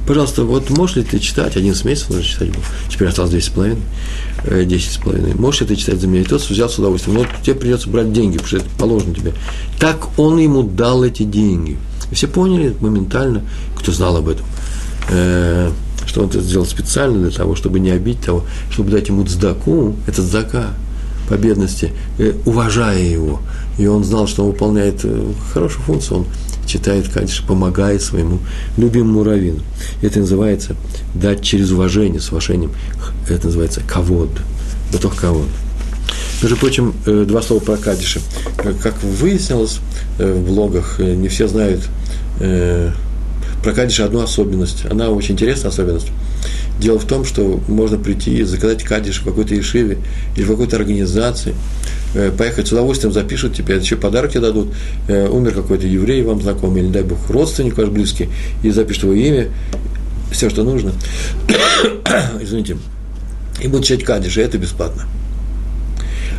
Пожалуйста, 0.06 0.44
вот 0.44 0.70
можешь 0.70 0.98
ли 0.98 1.04
ты 1.04 1.20
читать, 1.20 1.56
11 1.56 1.86
месяцев 1.86 2.10
нужно 2.10 2.24
читать 2.24 2.50
был, 2.50 2.62
теперь 2.90 3.08
осталось 3.08 3.32
10 3.32 3.46
с 3.46 3.50
половиной, 3.50 3.82
10 4.46 4.92
с 4.92 4.98
половиной, 4.98 5.34
можешь 5.36 5.62
ли 5.62 5.68
ты 5.68 5.76
читать 5.76 6.00
за 6.00 6.08
меня? 6.08 6.22
И 6.22 6.26
тот 6.26 6.42
взял 6.42 6.70
с 6.70 6.78
удовольствием, 6.78 7.18
но 7.18 7.26
тебе 7.44 7.56
придется 7.56 7.90
брать 7.90 8.12
деньги, 8.12 8.38
потому 8.38 8.48
что 8.48 8.58
это 8.58 8.66
положено 8.78 9.16
тебе. 9.16 9.34
Так 9.80 10.08
он 10.18 10.40
ему 10.40 10.64
дал 10.64 11.04
эти 11.04 11.24
деньги. 11.24 11.78
И 12.12 12.16
все 12.16 12.28
поняли 12.28 12.74
моментально, 12.80 13.44
кто 13.76 13.92
знал 13.92 14.16
об 14.18 14.30
этом, 14.30 14.46
э, 15.10 15.72
что 16.06 16.22
он 16.22 16.30
это 16.30 16.42
сделал 16.42 16.66
специально 16.66 17.30
для 17.30 17.32
того, 17.32 17.56
чтобы 17.56 17.80
не 17.80 17.92
обидеть 17.92 18.26
того, 18.26 18.46
чтобы 18.72 18.92
дать 18.92 19.10
ему 19.10 19.26
цдаку, 19.26 19.96
это 20.08 20.22
цдака, 20.22 20.74
по 21.28 21.36
бедности, 21.36 21.92
э, 22.18 22.34
уважая 22.46 23.02
его. 23.02 23.42
И 23.78 23.86
он 23.88 24.04
знал, 24.04 24.28
что 24.28 24.44
он 24.44 24.52
выполняет 24.52 25.02
э, 25.04 25.32
хорошую 25.54 25.84
функцию, 25.84 26.20
он 26.20 26.26
читает 26.66 27.08
Кадиш, 27.10 27.44
помогает 27.44 28.02
своему 28.02 28.40
любимому 28.78 29.24
раввину. 29.24 29.60
Это 30.02 30.20
называется 30.20 30.76
дать 31.14 31.42
через 31.42 31.72
уважение, 31.72 32.20
с 32.20 32.32
уважением. 32.32 32.72
Это 33.30 33.48
называется 33.48 33.82
кавод. 33.82 34.30
Быток 34.92 35.16
кавод. 35.16 35.48
Между 36.42 36.58
прочим, 36.58 36.94
э, 37.06 37.26
два 37.28 37.42
слова 37.42 37.62
про 37.62 37.78
Кадиша. 37.78 38.20
Как 38.82 39.02
выяснилось 39.04 39.80
в 40.18 40.42
блогах, 40.46 41.00
не 41.00 41.28
все 41.28 41.48
знают 41.48 41.82
про 42.40 43.74
Кадиша 43.74 44.06
одну 44.06 44.22
особенность. 44.22 44.86
Она 44.90 45.10
очень 45.10 45.34
интересная 45.34 45.72
особенность. 45.72 46.08
Дело 46.80 47.00
в 47.00 47.06
том, 47.06 47.26
что 47.26 47.60
можно 47.68 47.98
прийти 47.98 48.38
и 48.38 48.44
заказать 48.44 48.84
кадиш 48.84 49.22
в 49.22 49.26
какой-то 49.26 49.56
ешиве 49.56 49.98
или 50.36 50.44
в 50.44 50.48
какой-то 50.48 50.76
организации, 50.76 51.56
э, 52.14 52.32
поехать 52.32 52.68
с 52.68 52.72
удовольствием 52.72 53.14
запишут 53.14 53.56
тебе, 53.56 53.76
еще 53.76 53.96
подарки 53.96 54.38
дадут, 54.38 54.74
э, 55.08 55.28
умер 55.28 55.54
какой-то 55.54 55.88
еврей 55.88 56.22
вам 56.24 56.42
знакомый, 56.42 56.84
или, 56.84 56.90
дай 56.90 57.04
бог, 57.04 57.18
родственник 57.30 57.78
ваш 57.78 57.90
близкий, 57.90 58.30
и 58.64 58.70
запишут 58.70 59.04
его 59.04 59.14
имя, 59.14 59.48
все, 60.32 60.50
что 60.50 60.64
нужно, 60.64 60.94
извините, 62.42 62.78
и 63.62 63.68
будут 63.68 63.86
читать 63.86 64.06
кадиш, 64.06 64.38
и 64.38 64.42
это 64.42 64.58
бесплатно. 64.58 65.04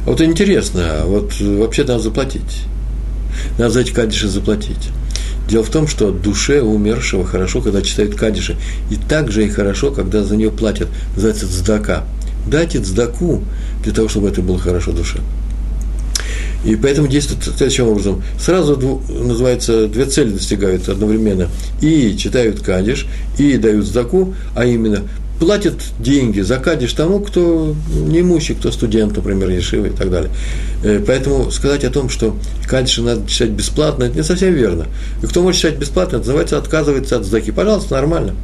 А 0.06 0.11
вот 0.11 0.20
интересно, 0.20 1.02
вот 1.04 1.32
вообще 1.40 1.82
надо 1.82 2.00
заплатить. 2.00 2.64
Надо 3.59 3.70
за 3.70 3.80
эти 3.80 3.92
кадиши 3.92 4.28
заплатить. 4.28 4.90
Дело 5.49 5.64
в 5.64 5.70
том, 5.70 5.88
что 5.88 6.11
душе 6.11 6.61
умершего 6.61 7.24
хорошо, 7.24 7.62
когда 7.62 7.80
читают 7.80 8.14
кадиши, 8.14 8.57
и 8.90 8.96
также 8.96 9.46
и 9.46 9.49
хорошо, 9.49 9.90
когда 9.90 10.22
за 10.22 10.36
нее 10.36 10.51
платят. 10.51 10.88
Называется 11.14 11.49
цдака. 11.49 12.05
Дайте 12.46 12.80
цдаку 12.80 13.42
для 13.82 13.92
того, 13.92 14.09
чтобы 14.09 14.28
это 14.28 14.42
было 14.42 14.59
хорошо 14.59 14.92
душе. 14.92 15.20
И 16.64 16.76
поэтому 16.76 17.09
действует 17.09 17.44
следующим 17.44 17.86
образом. 17.86 18.22
Сразу 18.38 19.01
называется, 19.09 19.86
две 19.86 20.05
цели 20.05 20.32
достигают 20.32 20.88
одновременно. 20.88 21.49
И 21.80 22.16
читают 22.18 22.61
кадиш, 22.61 23.07
и 23.38 23.57
дают 23.57 23.86
сдаку, 23.86 24.34
а 24.55 24.66
именно 24.66 25.05
платят 25.39 25.74
деньги 25.99 26.41
за 26.41 26.59
кадиш 26.59 26.93
тому, 26.93 27.20
кто 27.20 27.74
неимущий, 27.91 28.55
кто 28.55 28.72
студент, 28.72 29.16
например, 29.16 29.51
Ешива 29.51 29.86
и 29.86 29.91
так 29.91 30.11
далее. 30.11 30.30
Э, 30.82 31.03
поэтому 31.05 31.51
сказать 31.51 31.84
о 31.84 31.91
том, 31.91 32.09
что 32.09 32.36
кадиш 32.66 32.99
надо 32.99 33.28
читать 33.28 33.51
бесплатно, 33.51 34.05
это 34.05 34.16
не 34.16 34.24
совсем 34.24 34.53
верно. 34.53 34.86
И 35.22 35.26
кто 35.26 35.43
может 35.43 35.61
читать 35.61 35.78
бесплатно, 35.78 36.16
это 36.16 36.26
называется 36.26 36.59
отказывается 36.59 37.16
от 37.16 37.24
сдаки. 37.24 37.53
Пожалуйста, 37.53 37.95
нормально. 37.95 38.34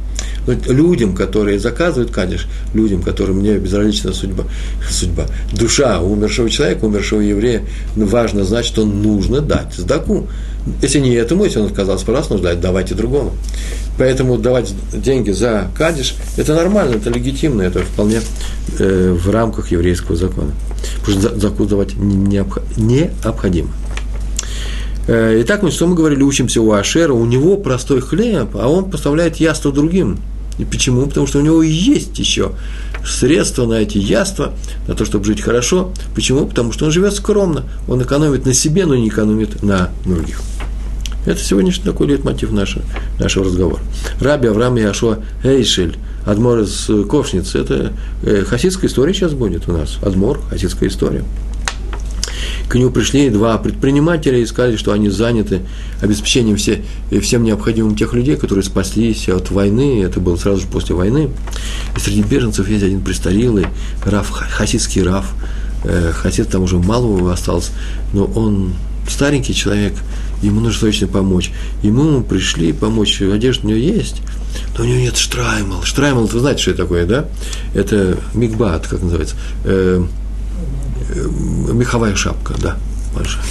Но 0.47 0.53
людям, 0.71 1.15
которые 1.15 1.59
заказывают 1.59 2.11
кадиш, 2.11 2.47
людям, 2.73 3.01
которым 3.01 3.41
не 3.41 3.57
безразлична 3.57 4.13
судьба, 4.13 4.45
судьба, 4.89 5.25
душа 5.53 5.99
умершего 5.99 6.49
человека, 6.49 6.85
умершего 6.85 7.21
еврея, 7.21 7.63
важно 7.95 8.43
знать, 8.45 8.65
что 8.65 8.85
нужно 8.85 9.41
дать 9.41 9.73
сдаку. 9.73 10.27
Если 10.81 10.99
не 10.99 11.13
этому, 11.13 11.45
если 11.45 11.59
он 11.59 11.67
отказался, 11.67 12.05
пожалуйста, 12.05 12.33
нужно 12.33 12.49
дать, 12.49 12.61
давайте 12.61 12.95
другому. 12.95 13.33
Поэтому 13.97 14.37
давать 14.37 14.73
деньги 14.91 15.31
за 15.31 15.69
кадиш– 15.77 16.15
это 16.37 16.53
нормально, 16.53 16.95
это 16.95 17.09
легитимно, 17.09 17.61
это 17.61 17.79
вполне 17.79 18.21
э, 18.77 19.11
в 19.17 19.29
рамках 19.29 19.71
еврейского 19.71 20.17
закона. 20.17 20.51
Потому 20.99 21.21
что 21.21 21.39
закон 21.39 21.67
давать 21.67 21.95
необходимо. 21.95 23.69
Э, 25.07 25.39
итак, 25.41 25.61
ну, 25.61 25.71
что 25.71 25.87
мы 25.87 25.95
говорили, 25.95 26.23
учимся 26.23 26.61
у 26.61 26.71
Ашера, 26.71 27.13
у 27.13 27.25
него 27.25 27.57
простой 27.57 28.01
хлеб, 28.01 28.55
а 28.55 28.67
он 28.67 28.89
поставляет 28.89 29.37
яство 29.37 29.71
другим. 29.71 30.17
И 30.57 30.65
почему? 30.65 31.05
Потому 31.05 31.27
что 31.27 31.39
у 31.39 31.41
него 31.41 31.61
есть 31.61 32.17
еще 32.17 32.51
средства 33.05 33.65
на 33.65 33.75
эти 33.75 33.97
яства, 33.97 34.53
на 34.87 34.95
то, 34.95 35.05
чтобы 35.05 35.25
жить 35.25 35.41
хорошо. 35.41 35.93
Почему? 36.15 36.47
Потому 36.47 36.71
что 36.71 36.85
он 36.85 36.91
живет 36.91 37.13
скромно, 37.13 37.63
он 37.87 38.01
экономит 38.01 38.45
на 38.45 38.53
себе, 38.53 38.85
но 38.85 38.95
не 38.95 39.09
экономит 39.09 39.61
на 39.63 39.89
других. 40.05 40.41
Это 41.25 41.39
сегодняшний 41.39 41.83
такой 41.83 42.07
лейтмотив 42.07 42.51
нашего, 42.51 42.83
нашего 43.19 43.45
разговора. 43.45 43.81
Раби 44.19 44.47
Авраам 44.47 44.75
Яшуа 44.75 45.19
Эйшель, 45.43 45.97
Адмор 46.25 46.59
из 46.59 46.89
Ковшницы, 47.09 47.59
это 47.59 47.93
э, 48.23 48.43
хасидская 48.43 48.89
история 48.89 49.13
сейчас 49.13 49.33
будет 49.33 49.67
у 49.67 49.73
нас. 49.73 49.97
Адмор, 50.01 50.39
хасидская 50.49 50.89
история. 50.89 51.23
К 52.67 52.75
нему 52.75 52.89
пришли 52.89 53.29
два 53.29 53.57
предпринимателя 53.57 54.39
и 54.39 54.45
сказали, 54.45 54.75
что 54.75 54.91
они 54.91 55.09
заняты 55.09 55.61
обеспечением 56.01 56.57
все, 56.57 56.83
всем 57.21 57.43
необходимым 57.43 57.95
тех 57.95 58.13
людей, 58.13 58.37
которые 58.37 58.63
спаслись 58.63 59.29
от 59.29 59.51
войны. 59.51 60.03
Это 60.03 60.19
было 60.19 60.35
сразу 60.35 60.61
же 60.61 60.67
после 60.67 60.95
войны. 60.95 61.29
И 61.95 61.99
среди 61.99 62.23
беженцев 62.23 62.67
есть 62.67 62.83
один 62.83 63.01
престарелый, 63.01 63.67
Раф, 64.03 64.31
хасидский 64.31 65.03
Раф. 65.03 65.33
Э, 65.83 66.11
хасид 66.11 66.49
там 66.49 66.63
уже 66.63 66.77
мало 66.77 67.31
осталось, 67.31 67.71
но 68.13 68.25
он 68.25 68.73
старенький 69.07 69.53
человек, 69.53 69.93
ему 70.45 70.61
нужно 70.61 70.79
срочно 70.79 71.07
помочь. 71.07 71.51
Ему 71.81 72.21
пришли 72.21 72.73
помочь, 72.73 73.21
одежда 73.21 73.67
у 73.67 73.69
него 73.69 73.79
есть, 73.79 74.21
но 74.77 74.83
у 74.83 74.87
него 74.87 74.99
нет 74.99 75.17
штраймал. 75.17 75.83
Штраймал, 75.83 76.25
вы 76.25 76.39
знаете, 76.39 76.61
что 76.61 76.71
это 76.71 76.83
такое, 76.83 77.05
да? 77.05 77.25
Это 77.73 78.17
мигбат, 78.33 78.87
как 78.87 79.01
называется. 79.01 79.35
Э, 79.63 80.03
э, 81.09 81.27
меховая 81.73 82.15
шапка, 82.15 82.55
да, 82.61 82.77
большая. 83.15 83.43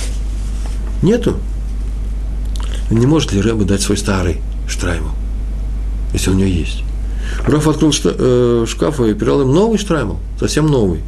Нету. 1.02 1.36
Не 2.90 3.06
может 3.06 3.32
ли 3.32 3.40
Рэба 3.40 3.64
дать 3.64 3.82
свой 3.82 3.96
старый 3.96 4.40
штраймал, 4.68 5.14
если 6.12 6.30
у 6.30 6.34
него 6.34 6.48
есть? 6.48 6.82
Раф 7.46 7.66
открыл 7.66 7.92
э, 8.04 8.66
шкаф 8.68 9.00
и 9.00 9.14
передал 9.14 9.42
им 9.42 9.52
новый 9.52 9.78
штраймал, 9.78 10.18
совсем 10.38 10.66
новый. 10.66 11.00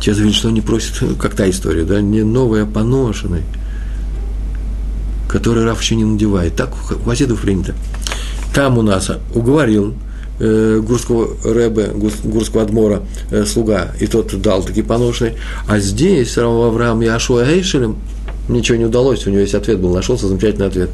Те 0.00 0.14
заявили, 0.14 0.34
что 0.34 0.48
он 0.48 0.54
не 0.54 0.60
просит, 0.60 1.02
как 1.20 1.34
та 1.34 1.48
история, 1.48 1.84
да, 1.84 2.00
не 2.00 2.22
новый, 2.22 2.62
а 2.62 2.66
поношенный 2.66 3.42
который 5.28 5.64
Раф 5.64 5.80
еще 5.80 5.94
не 5.94 6.04
надевает. 6.04 6.56
Так 6.56 6.70
у 6.72 7.08
хасидов 7.08 7.40
принято. 7.40 7.74
Там 8.54 8.78
у 8.78 8.82
нас 8.82 9.10
уговорил 9.34 9.94
э, 10.40 10.80
гурского 10.82 11.28
рэбе, 11.44 11.92
гурского 12.24 12.62
адмора 12.62 13.02
э, 13.30 13.44
слуга, 13.44 13.92
и 14.00 14.06
тот 14.06 14.40
дал 14.40 14.62
такие 14.62 14.84
поношенные. 14.84 15.36
А 15.68 15.78
здесь 15.78 16.36
Рав 16.36 16.52
Авраам 16.52 17.00
Яшуа 17.00 17.44
Эйшелем 17.44 17.96
ничего 18.48 18.78
не 18.78 18.86
удалось, 18.86 19.26
у 19.26 19.30
него 19.30 19.40
есть 19.40 19.54
ответ 19.54 19.78
был, 19.78 19.94
нашелся 19.94 20.26
замечательный 20.26 20.66
ответ. 20.66 20.90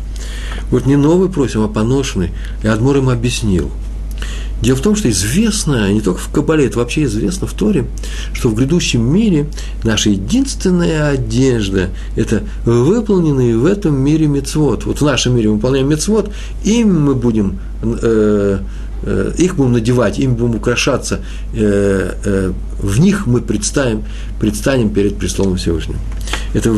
Вот 0.71 0.87
не 0.87 0.97
новый 0.97 1.29
просим, 1.29 1.63
а 1.63 1.69
поношенный. 1.69 2.33
И 2.63 2.67
Адмор 2.67 2.97
им 2.97 3.09
объяснил– 3.09 3.71
Дело 4.65 4.77
в 4.77 4.81
том, 4.81 4.97
что 4.97 5.11
известно, 5.11 5.93
не 5.93 6.01
только 6.01 6.21
в 6.21 6.31
Кабале, 6.31 6.65
это 6.65 6.79
вообще 6.79 7.05
известно 7.05 7.47
в 7.47 7.53
Торе, 7.53 7.85
что 8.33 8.49
в 8.49 8.55
грядущем 8.55 9.03
мире 9.03 9.47
наша 9.83 10.09
единственная 10.09 11.09
одежда– 11.09 11.91
это 12.17 12.45
выполненные 12.65 13.59
в 13.59 13.67
этом 13.67 13.95
мире 13.95 14.27
мецвод. 14.27 14.87
Вот 14.87 15.03
в 15.03 15.05
нашем 15.05 15.37
мире 15.37 15.51
мы 15.51 15.57
выполняем 15.57 15.91
мецвод, 15.91 16.31
им 16.65 17.05
мы 17.05 17.15
будем 17.15 17.59
э, 17.83 18.59
э, 19.03 19.33
их 19.37 19.57
будем 19.57 19.73
надевать, 19.73 20.19
им 20.19 20.35
будем 20.35 20.55
украшаться, 20.55 21.21
э, 21.53 22.13
э, 22.25 22.53
в 22.81 23.01
них 23.01 23.27
мы 23.27 23.43
представим, 23.43 24.05
предстанем 24.41 24.89
перед 24.89 25.17
престолом 25.17 25.57
Всевышнего. 25.57 25.99
Это 26.55 26.75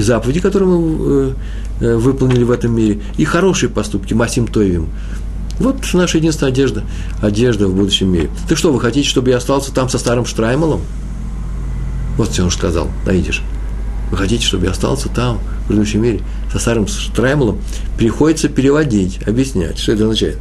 заповеди, 0.00 0.40
которые 0.40 0.68
мы 0.70 1.34
выполнили 1.80 2.42
в 2.42 2.50
этом 2.50 2.74
мире, 2.74 3.00
и 3.18 3.24
хорошие 3.24 3.68
поступки, 3.68 4.14
Масим 4.14 4.46
Тоевим. 4.46 4.88
Вот 5.58 5.76
наша 5.92 6.18
единственная 6.18 6.52
одежда, 6.52 6.84
одежда 7.20 7.66
в 7.66 7.74
будущем 7.74 8.12
мире. 8.12 8.30
Ты 8.48 8.54
что, 8.54 8.72
вы 8.72 8.80
хотите, 8.80 9.08
чтобы 9.08 9.30
я 9.30 9.38
остался 9.38 9.72
там 9.72 9.88
со 9.88 9.98
старым 9.98 10.24
Штраймалом? 10.24 10.80
Вот 12.16 12.32
что 12.32 12.44
он 12.44 12.50
сказал, 12.50 12.88
найдешь. 13.04 13.42
Вы 14.10 14.16
хотите, 14.16 14.44
чтобы 14.44 14.66
я 14.66 14.70
остался 14.70 15.08
там, 15.08 15.40
в 15.66 15.68
будущем 15.68 16.02
мире, 16.02 16.22
со 16.52 16.58
старым 16.58 16.86
Штраймалом? 16.86 17.58
Приходится 17.96 18.48
переводить, 18.48 19.20
объяснять, 19.26 19.78
что 19.78 19.92
это 19.92 20.04
означает. 20.04 20.38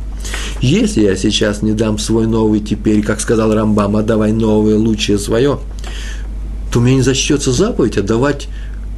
Если 0.61 1.01
я 1.01 1.15
сейчас 1.15 1.61
не 1.61 1.73
дам 1.73 1.97
свой 1.97 2.27
новый 2.27 2.59
теперь, 2.59 3.03
как 3.03 3.19
сказал 3.19 3.53
Рамбам, 3.53 3.95
отдавай 3.95 4.31
новое, 4.31 4.77
лучшее 4.77 5.17
свое, 5.17 5.59
то 6.71 6.79
у 6.79 6.81
меня 6.81 6.97
не 6.97 7.01
зачтется 7.01 7.51
заповедь 7.51 7.97
отдавать 7.97 8.47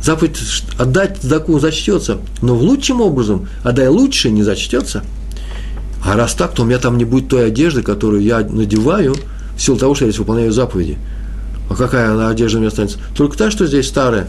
заповедь 0.01 0.37
отдать 0.77 1.21
заку 1.21 1.59
зачтется, 1.59 2.19
но 2.41 2.55
в 2.55 2.61
лучшем 2.61 3.01
образом, 3.01 3.49
отдай 3.63 3.89
лучше 3.89 4.31
не 4.31 4.43
зачтется– 4.43 5.03
а 6.03 6.15
раз 6.15 6.33
так, 6.33 6.53
то 6.53 6.63
у 6.63 6.65
меня 6.65 6.79
там 6.79 6.97
не 6.97 7.05
будет 7.05 7.29
той 7.29 7.47
одежды, 7.47 7.81
которую 7.81 8.21
я 8.21 8.39
надеваю 8.39 9.15
в 9.55 9.61
силу 9.61 9.77
того, 9.77 9.95
что 9.95 10.05
я 10.05 10.11
здесь 10.11 10.19
выполняю 10.19 10.51
заповеди. 10.51 10.97
А 11.69 11.75
какая 11.75 12.11
она 12.11 12.29
одежда 12.29 12.57
у 12.57 12.61
меня 12.61 12.69
останется? 12.69 12.97
Только 13.15 13.37
та, 13.37 13.51
что 13.51 13.67
здесь 13.67 13.87
старая. 13.87 14.27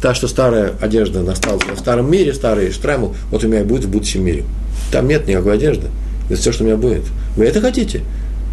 Та, 0.00 0.14
что 0.14 0.28
старая 0.28 0.74
одежда 0.80 1.28
осталась 1.30 1.64
в 1.64 1.78
старом 1.78 2.10
мире, 2.10 2.32
старый 2.32 2.70
штремл, 2.70 3.16
вот 3.30 3.42
у 3.42 3.48
меня 3.48 3.64
будет 3.64 3.86
в 3.86 3.90
будущем 3.90 4.24
мире. 4.24 4.44
Там 4.92 5.08
нет 5.08 5.26
никакой 5.26 5.54
одежды. 5.54 5.88
Это 6.28 6.40
все, 6.40 6.52
что 6.52 6.62
у 6.62 6.66
меня 6.66 6.76
будет. 6.76 7.02
Вы 7.36 7.46
это 7.46 7.60
хотите? 7.60 8.02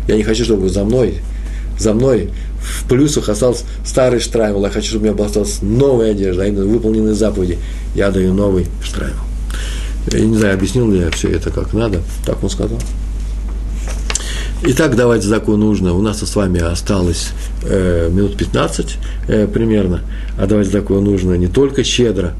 Я 0.07 0.15
не 0.15 0.23
хочу, 0.23 0.43
чтобы 0.43 0.69
за 0.69 0.83
мной, 0.83 1.19
за 1.77 1.93
мной 1.93 2.31
в 2.59 2.87
плюсах 2.87 3.29
остался 3.29 3.65
старый 3.85 4.19
штраймл. 4.19 4.63
Я 4.63 4.71
хочу, 4.71 4.89
чтобы 4.89 5.09
у 5.09 5.13
меня 5.13 5.25
осталась 5.25 5.61
новая 5.61 6.11
одежда, 6.11 6.43
а 6.43 6.47
именно 6.47 6.65
выполненные 6.65 7.13
заповеди. 7.13 7.59
Я 7.93 8.09
даю 8.09 8.33
новый 8.33 8.65
штраймл. 8.81 9.24
Я 10.11 10.19
не 10.19 10.37
знаю, 10.37 10.53
объяснил 10.53 10.89
ли 10.91 10.99
я 10.99 11.11
все 11.11 11.29
это 11.29 11.51
как 11.51 11.73
надо. 11.73 12.01
Так 12.25 12.43
он 12.43 12.49
сказал. 12.49 12.79
Итак, 14.63 14.95
давать 14.95 15.23
заку 15.23 15.55
нужно. 15.55 15.93
У 15.93 16.01
нас 16.01 16.19
с 16.21 16.35
вами 16.35 16.61
осталось 16.61 17.29
э, 17.63 18.09
минут 18.11 18.37
15 18.37 18.97
э, 19.27 19.47
примерно. 19.47 20.01
А 20.37 20.47
давать 20.47 20.71
заку 20.71 20.99
нужно 21.01 21.33
не 21.33 21.47
только 21.47 21.83
щедро, 21.83 22.33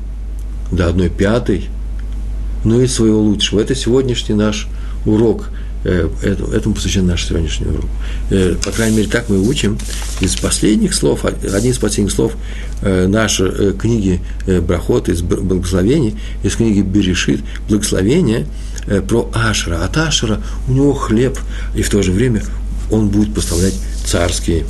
до 0.72 0.88
одной 0.88 1.10
пятой, 1.10 1.66
но 2.64 2.82
и 2.82 2.88
своего 2.88 3.20
лучшего. 3.20 3.60
Это 3.60 3.76
сегодняшний 3.76 4.36
наш 4.36 4.68
урок– 5.06 5.50
этому 5.86 6.76
посвящен 6.76 7.06
наш 7.06 7.26
сегодняшний 7.26 7.68
урок. 7.68 7.86
Э, 8.32 8.56
по 8.64 8.72
крайней 8.72 8.98
мере, 8.98 9.10
так 9.10 9.30
мы 9.30 9.40
учим 9.48 9.78
из 10.20 10.36
последних 10.36 10.94
слов, 10.94 11.26
один 11.26 11.72
из 11.72 11.78
последних 11.78 12.12
слов 12.12 12.34
э, 12.82 13.08
нашей 13.08 13.74
книги 13.74 14.20
Брахот 14.48 15.10
из 15.10 15.22
благословений, 15.22 16.16
из 16.44 16.56
книги 16.56 16.82
Берешит, 16.82 17.42
благословение 17.70 18.48
про 19.08 19.30
Ашера. 19.34 19.84
От 19.84 19.98
Ашера 19.98 20.42
у 20.68 20.72
него 20.72 20.94
хлеб, 20.94 21.38
и 21.76 21.82
в 21.82 21.90
то 21.90 22.02
же 22.02 22.12
время 22.12 22.44
он 22.92 23.10
будет 23.10 23.34
поставлять 23.34 23.76
царские 24.06 24.66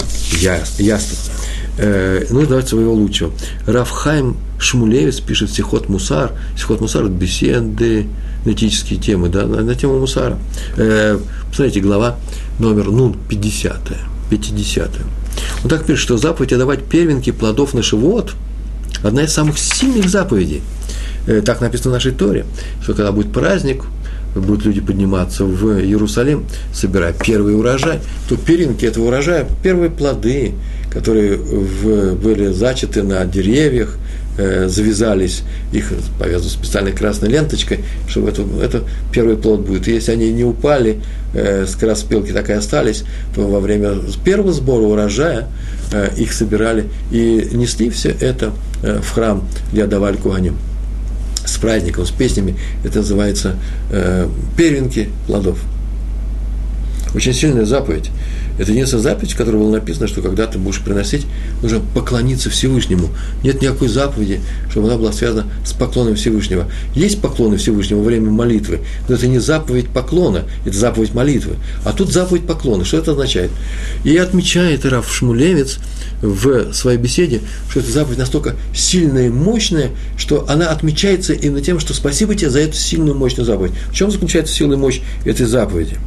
яства. 0.78 1.34
Ну, 1.78 2.45
давайте 2.45 2.70
своего 2.70 2.93
лучшего. 2.93 3.34
Рафхайм 3.66 4.38
Шмулевец 4.57 5.20
пишет 5.20 5.51
Сихот 5.51 5.89
Мусар. 5.89 6.32
Сихот 6.57 6.80
Мусар– 6.80 7.03
это 7.05 8.05
беседы, 8.46 8.52
этические 8.54 9.00
темы, 9.00 9.30
да, 9.30 9.46
на, 9.46 9.62
на 9.62 9.76
тему 9.76 10.00
Мусара. 10.00 10.38
Э, 10.78 11.20
посмотрите, 11.50 11.80
глава 11.82 12.18
номер, 12.60 12.86
ну, 12.86 13.16
50 13.30 13.80
50 14.30 14.89
Он 15.64 15.70
так 15.70 15.86
пишет, 15.86 16.02
что 16.02 16.18
заповедь 16.18 16.54
отдавать 16.54 16.84
первенки 16.86 17.32
плодов 17.32 17.74
на 17.74 17.82
живот– 17.82 18.34
одна 19.04 19.24
из 19.24 19.34
самых 19.34 19.58
сильных 19.60 20.10
заповедей. 20.10 20.62
Э, 21.28 21.41
так 21.41 21.62
написано 21.62 21.91
в 21.91 21.93
нашей 21.93 22.12
Торе, 22.12 22.46
что 22.82 22.93
когда 22.93 23.12
будет 23.12 23.32
праздник, 23.32 23.84
будут 24.36 24.66
люди 24.66 24.82
подниматься 24.82 25.46
в 25.46 25.80
Иерусалим, 25.80 26.46
собирая 26.74 27.14
первый 27.14 27.58
урожай, 27.58 28.00
то 28.28 28.36
первенки 28.36 28.86
этого 28.86 29.08
урожая, 29.08 29.48
первые 29.64 29.89
плоды, 29.89 30.54
которые 30.91 31.38
в, 31.38 32.16
были 32.16 32.52
зачаты 32.52 33.04
на 33.04 33.26
деревьях, 33.26 33.98
э, 34.38 34.68
завязались, 34.68 35.44
их 35.72 35.92
повязывают 36.20 36.54
специальной 36.54 36.92
красной 36.92 37.30
ленточкой, 37.30 37.80
чтобы 38.08 38.30
это, 38.30 38.44
это 38.62 38.84
первый 39.12 39.38
плод 39.38 39.62
будет. 39.62 39.88
И 39.88 39.94
если 39.94 40.12
они 40.12 40.32
не 40.32 40.44
упали, 40.44 41.02
э, 41.34 41.66
с 41.66 41.76
краспелки 41.76 42.32
так 42.32 42.50
и 42.50 42.54
остались, 42.54 43.04
то 43.36 43.48
во 43.48 43.60
время 43.60 43.96
первого 44.24 44.52
сбора 44.52 44.84
урожая 44.84 45.48
э, 45.92 46.10
их 46.18 46.34
собирали 46.34 46.90
и 47.12 47.50
несли 47.54 47.90
все 47.90 48.10
это 48.10 48.54
э, 48.84 49.00
в 49.02 49.10
храм, 49.12 49.48
где 49.72 49.84
отдавали 49.84 50.18
куганим 50.18 50.58
с 51.46 51.58
праздником, 51.58 52.06
с 52.06 52.12
песнями. 52.12 52.58
Это 52.84 53.00
называется 53.00 53.56
э, 53.92 54.28
первенки 54.58 55.10
плодов. 55.28 55.60
Очень 57.16 57.34
сильная 57.34 57.66
заповедь. 57.66 58.11
Это 58.59 58.72
единственная 58.72 59.03
заповедь, 59.03 59.32
в 59.32 59.38
которой 59.38 59.55
было 59.55 59.72
написано, 59.72 60.07
что 60.07 60.22
когда 60.22 60.47
ты 60.47 60.59
будешь 60.59 60.82
приносить, 60.82 61.26
нужно 61.61 61.80
поклониться 61.93 62.49
Всевышнему. 62.49 63.09
Нет 63.41 63.61
никакой 63.61 63.88
заповеди, 63.88 64.41
чтобы 64.70 64.88
она 64.88 64.97
была 64.97 65.13
связана 65.13 65.47
с 65.66 65.72
поклоном 65.72 66.16
Всевышнего. 66.16 66.70
Есть 66.93 67.22
поклоны 67.22 67.55
Всевышнему 67.55 68.01
во 68.01 68.07
время 68.07 68.32
молитвы, 68.32 68.82
но 69.07 69.16
это 69.16 69.28
не 69.28 69.39
заповедь 69.39 69.88
поклона, 69.88 70.43
это 70.66 70.78
заповедь 70.78 71.13
молитвы. 71.13 71.55
А 71.86 71.93
тут 71.93 72.11
заповедь 72.11 72.45
поклона. 72.45 72.84
Что 72.84 72.97
это 72.97 73.11
означает? 73.11 73.51
И 74.03 74.18
отмечает 74.18 74.86
Раф 74.86 75.09
Шмулевец 75.09 75.80
в 76.22 76.74
своей 76.74 76.97
беседе, 76.97 77.39
что 77.70 77.80
эта 77.80 77.91
заповедь 77.91 78.20
настолько 78.20 78.55
сильная 78.74 79.28
и 79.28 79.30
мощная, 79.30 79.91
что 80.18 80.49
она 80.49 80.68
отмечается 80.68 81.32
именно 81.32 81.61
тем, 81.61 81.80
что 81.80 81.93
спасибо 81.93 82.36
тебе 82.36 82.49
за 82.49 82.59
эту 82.59 82.76
сильную, 82.76 83.16
мощную 83.16 83.45
заповедь. 83.45 83.72
В 83.89 83.93
чем 83.93 84.11
заключается 84.11 84.53
сила 84.53 84.74
и 84.74 84.76
мощь 84.76 84.99
этой 85.24 85.45
заповеди? 85.45 85.97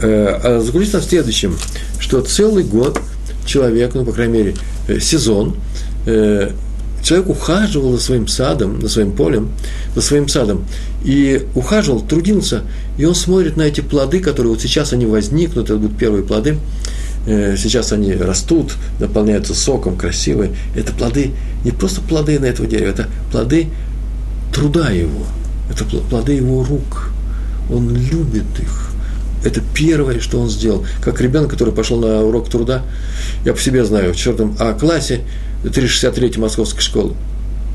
Э, 0.00 0.40
а 0.42 0.60
заключается 0.60 1.00
в 1.00 1.04
следующем, 1.04 1.56
что 1.98 2.20
целый 2.22 2.64
год 2.64 3.00
человек, 3.46 3.94
ну, 3.94 4.04
по 4.04 4.12
крайней 4.12 4.32
мере, 4.32 4.54
э, 4.88 4.98
сезон, 5.00 5.56
э, 6.06 6.50
человек 7.02 7.28
ухаживал 7.28 7.92
за 7.92 8.00
своим 8.00 8.26
садом, 8.26 8.80
за 8.80 8.88
своим 8.88 9.12
полем, 9.12 9.50
за 9.94 10.02
своим 10.02 10.28
садом, 10.28 10.64
и 11.04 11.46
ухаживал, 11.54 12.00
трудился, 12.00 12.62
и 12.96 13.04
он 13.04 13.14
смотрит 13.14 13.56
на 13.56 13.62
эти 13.62 13.80
плоды, 13.80 14.20
которые 14.20 14.52
вот 14.52 14.62
сейчас 14.62 14.92
они 14.92 15.06
возникнут, 15.06 15.66
это 15.66 15.76
будут 15.76 15.98
первые 15.98 16.24
плоды, 16.24 16.58
сейчас 17.26 17.92
они 17.92 18.14
растут, 18.14 18.74
наполняются 18.98 19.54
соком, 19.54 19.96
красивые. 19.96 20.50
Это 20.74 20.92
плоды, 20.92 21.30
не 21.64 21.70
просто 21.70 22.00
плоды 22.00 22.40
на 22.40 22.46
этого 22.46 22.68
дерева, 22.68 22.90
это 22.90 23.08
плоды 23.30 23.68
труда 24.52 24.90
его, 24.90 25.24
это 25.70 25.84
плоды 25.84 26.32
его 26.32 26.64
рук. 26.64 27.12
Он 27.70 27.94
любит 27.94 28.58
их. 28.60 28.91
Это 29.44 29.60
первое, 29.74 30.20
что 30.20 30.38
он 30.38 30.48
сделал. 30.48 30.84
Как 31.02 31.20
ребенок, 31.20 31.50
который 31.50 31.72
пошел 31.72 31.98
на 31.98 32.22
урок 32.22 32.48
труда, 32.48 32.82
я 33.44 33.52
по 33.52 33.60
себе 33.60 33.84
знаю, 33.84 34.12
в 34.12 34.16
четвертом 34.16 34.56
А-классе, 34.58 35.20
363 35.62 36.40
московской 36.40 36.82
школы, 36.82 37.14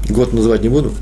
год 0.10 0.34
называть 0.34 0.62
не 0.62 0.70
буду, 0.70 0.94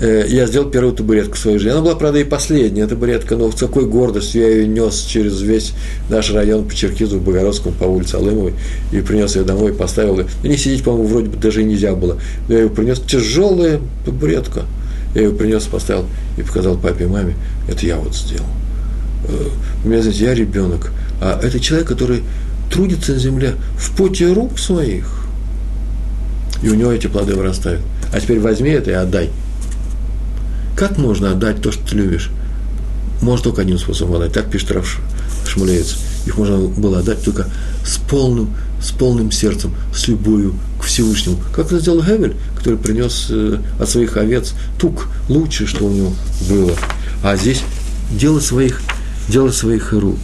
э, 0.00 0.26
я 0.28 0.46
сделал 0.46 0.70
первую 0.70 0.94
табуретку 0.94 1.36
своей 1.36 1.58
жизни. 1.58 1.72
Она 1.72 1.82
была, 1.82 1.96
правда, 1.96 2.20
и 2.20 2.24
последняя 2.24 2.86
табуретка, 2.86 3.36
но 3.36 3.50
с 3.50 3.56
какой 3.56 3.86
гордостью 3.86 4.42
я 4.42 4.48
ее 4.48 4.68
нес 4.68 5.04
через 5.08 5.40
весь 5.40 5.72
наш 6.08 6.32
район 6.32 6.68
по 6.68 6.74
Черкизу, 6.74 7.18
в 7.18 7.22
Богородском, 7.22 7.72
по 7.72 7.84
улице 7.84 8.16
Алымовой, 8.16 8.54
и 8.92 9.00
принес 9.00 9.34
ее 9.34 9.42
домой, 9.42 9.72
поставил 9.72 10.20
ее. 10.20 10.26
Не 10.44 10.56
сидеть, 10.56 10.84
по-моему, 10.84 11.08
вроде 11.08 11.28
бы 11.28 11.36
даже 11.36 11.62
и 11.62 11.64
нельзя 11.64 11.94
было. 11.94 12.18
Но 12.48 12.54
я 12.54 12.62
ее 12.62 12.70
принес, 12.70 13.00
тяжелая 13.00 13.80
табуретка. 14.04 14.62
Я 15.14 15.22
ее 15.22 15.30
принес, 15.30 15.64
поставил 15.64 16.04
и 16.36 16.42
показал 16.42 16.76
папе 16.76 17.04
и 17.04 17.06
маме. 17.08 17.34
Это 17.66 17.84
я 17.86 17.96
вот 17.96 18.14
сделал. 18.14 18.46
Э, 19.28 19.48
у 19.84 19.88
меня, 19.88 20.02
знаете, 20.02 20.24
я 20.24 20.34
ребенок, 20.34 20.90
а 21.20 21.38
это 21.42 21.60
человек, 21.60 21.88
который 21.88 22.22
трудится 22.70 23.12
на 23.12 23.18
земле 23.18 23.54
в 23.78 23.96
поте 23.96 24.32
рук 24.32 24.58
своих, 24.58 25.24
и 26.62 26.68
у 26.68 26.74
него 26.74 26.92
эти 26.92 27.06
плоды 27.06 27.34
вырастают. 27.34 27.82
А 28.12 28.20
теперь 28.20 28.40
возьми 28.40 28.70
это 28.70 28.90
и 28.90 28.94
отдай. 28.94 29.30
Как 30.76 30.96
можно 30.98 31.32
отдать 31.32 31.60
то, 31.60 31.72
что 31.72 31.86
ты 31.88 31.96
любишь? 31.96 32.30
Можно 33.20 33.44
только 33.44 33.62
одним 33.62 33.78
способом 33.78 34.16
отдать. 34.16 34.32
Так 34.32 34.50
пишет 34.50 34.70
Раф 34.70 35.00
Шмулеец. 35.46 35.96
Их 36.26 36.36
можно 36.36 36.58
было 36.58 37.00
отдать 37.00 37.22
только 37.22 37.46
с 37.84 37.98
полным, 37.98 38.54
с 38.82 38.90
полным 38.90 39.30
сердцем, 39.30 39.74
с 39.94 40.06
любовью 40.08 40.54
к 40.80 40.84
Всевышнему. 40.84 41.38
Как 41.54 41.66
это 41.66 41.80
сделал 41.80 42.02
Гевель, 42.02 42.36
который 42.56 42.78
принес 42.78 43.26
э, 43.30 43.58
от 43.80 43.88
своих 43.88 44.16
овец 44.16 44.54
тук, 44.78 45.08
лучшее, 45.28 45.66
что 45.66 45.86
у 45.86 45.90
него 45.90 46.12
было. 46.48 46.72
А 47.22 47.36
здесь 47.36 47.62
дело 48.10 48.40
своих 48.40 48.80
дело 49.28 49.50
своих 49.50 49.92
рук. 49.92 50.18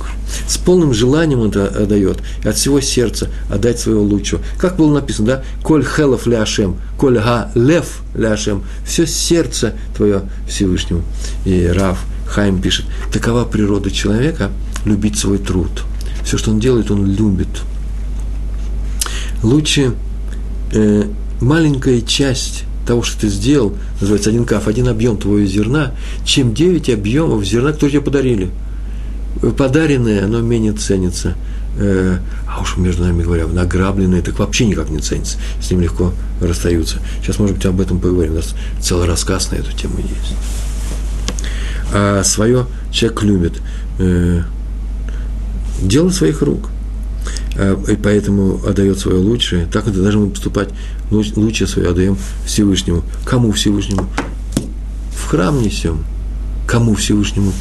С 0.48 0.56
полным 0.56 0.94
желанием 0.94 1.40
он 1.40 1.50
это 1.50 1.66
отдает, 1.66 2.18
и 2.42 2.48
от 2.48 2.56
всего 2.56 2.80
сердца 2.80 3.30
отдать 3.50 3.78
своего 3.78 4.02
лучшего. 4.02 4.40
Как 4.58 4.76
было 4.76 4.94
написано, 4.94 5.26
да? 5.26 5.44
«Коль 5.62 5.84
хелов 5.84 6.26
ляшем, 6.26 6.76
коль 6.98 7.18
га 7.18 7.50
лев 7.54 8.02
ляшем». 8.14 8.64
Все 8.86 9.06
сердце 9.06 9.74
твое 9.96 10.22
Всевышнему. 10.48 11.02
И 11.44 11.66
Рав 11.66 11.98
Хайм 12.26 12.60
пишет, 12.60 12.86
такова 13.12 13.44
природа 13.44 13.90
человека– 13.90 14.50
любить 14.84 15.18
свой 15.18 15.38
труд. 15.38 15.84
Все, 16.24 16.36
что 16.36 16.50
он 16.50 16.60
делает, 16.60 16.90
он 16.90 17.06
любит. 17.06 17.48
Лучше 19.42 19.94
э, 20.72 21.04
маленькая 21.40 22.00
часть 22.00 22.64
того, 22.86 23.02
что 23.02 23.22
ты 23.22 23.28
сделал, 23.28 23.74
называется 24.00 24.30
один 24.30 24.44
каф, 24.44 24.68
один 24.68 24.88
объем 24.88 25.16
твоего 25.16 25.46
зерна, 25.46 25.92
чем 26.24 26.54
девять 26.54 26.90
объемов 26.90 27.44
зерна, 27.44 27.72
которые 27.72 27.92
тебе 27.92 28.02
подарили– 28.02 28.50
подаренное, 29.56 30.24
оно 30.24 30.40
менее 30.40 30.72
ценится. 30.72 31.34
Э, 31.76 32.18
а 32.48 32.60
уж 32.60 32.76
между 32.76 33.02
нами 33.02 33.22
говоря, 33.22 33.46
награбленное 33.46 34.22
так 34.22 34.38
вообще 34.38 34.66
никак 34.66 34.90
не 34.90 34.98
ценится. 34.98 35.38
С 35.60 35.70
ним 35.70 35.80
легко 35.80 36.12
расстаются. 36.40 36.98
Сейчас, 37.20 37.38
может 37.38 37.56
быть, 37.56 37.66
об 37.66 37.80
этом 37.80 37.98
поговорим. 37.98 38.32
У 38.32 38.36
нас 38.36 38.54
целый 38.80 39.06
рассказ 39.06 39.50
на 39.50 39.56
эту 39.56 39.72
тему 39.72 39.98
есть. 39.98 40.36
А 41.92 42.22
свое 42.24 42.66
человек 42.92 43.22
любит. 43.22 43.62
Э, 43.98 44.42
дело 45.82 46.10
своих 46.10 46.42
рук. 46.42 46.70
А, 47.56 47.80
и 47.88 47.96
поэтому 47.96 48.60
отдает 48.66 48.98
свое 48.98 49.18
лучшее. 49.18 49.66
Так 49.66 49.88
это 49.88 50.00
должны 50.00 50.30
поступать. 50.30 50.68
Лучшее 51.10 51.68
свое 51.68 51.90
отдаем 51.90 52.16
Всевышнему. 52.46 53.02
Кому 53.24 53.52
Всевышнему? 53.52 54.08
В 55.16 55.26
храм 55.26 55.60
несем. 55.62 56.04
Кому 56.66 56.94
Всевышнему? 56.94 57.52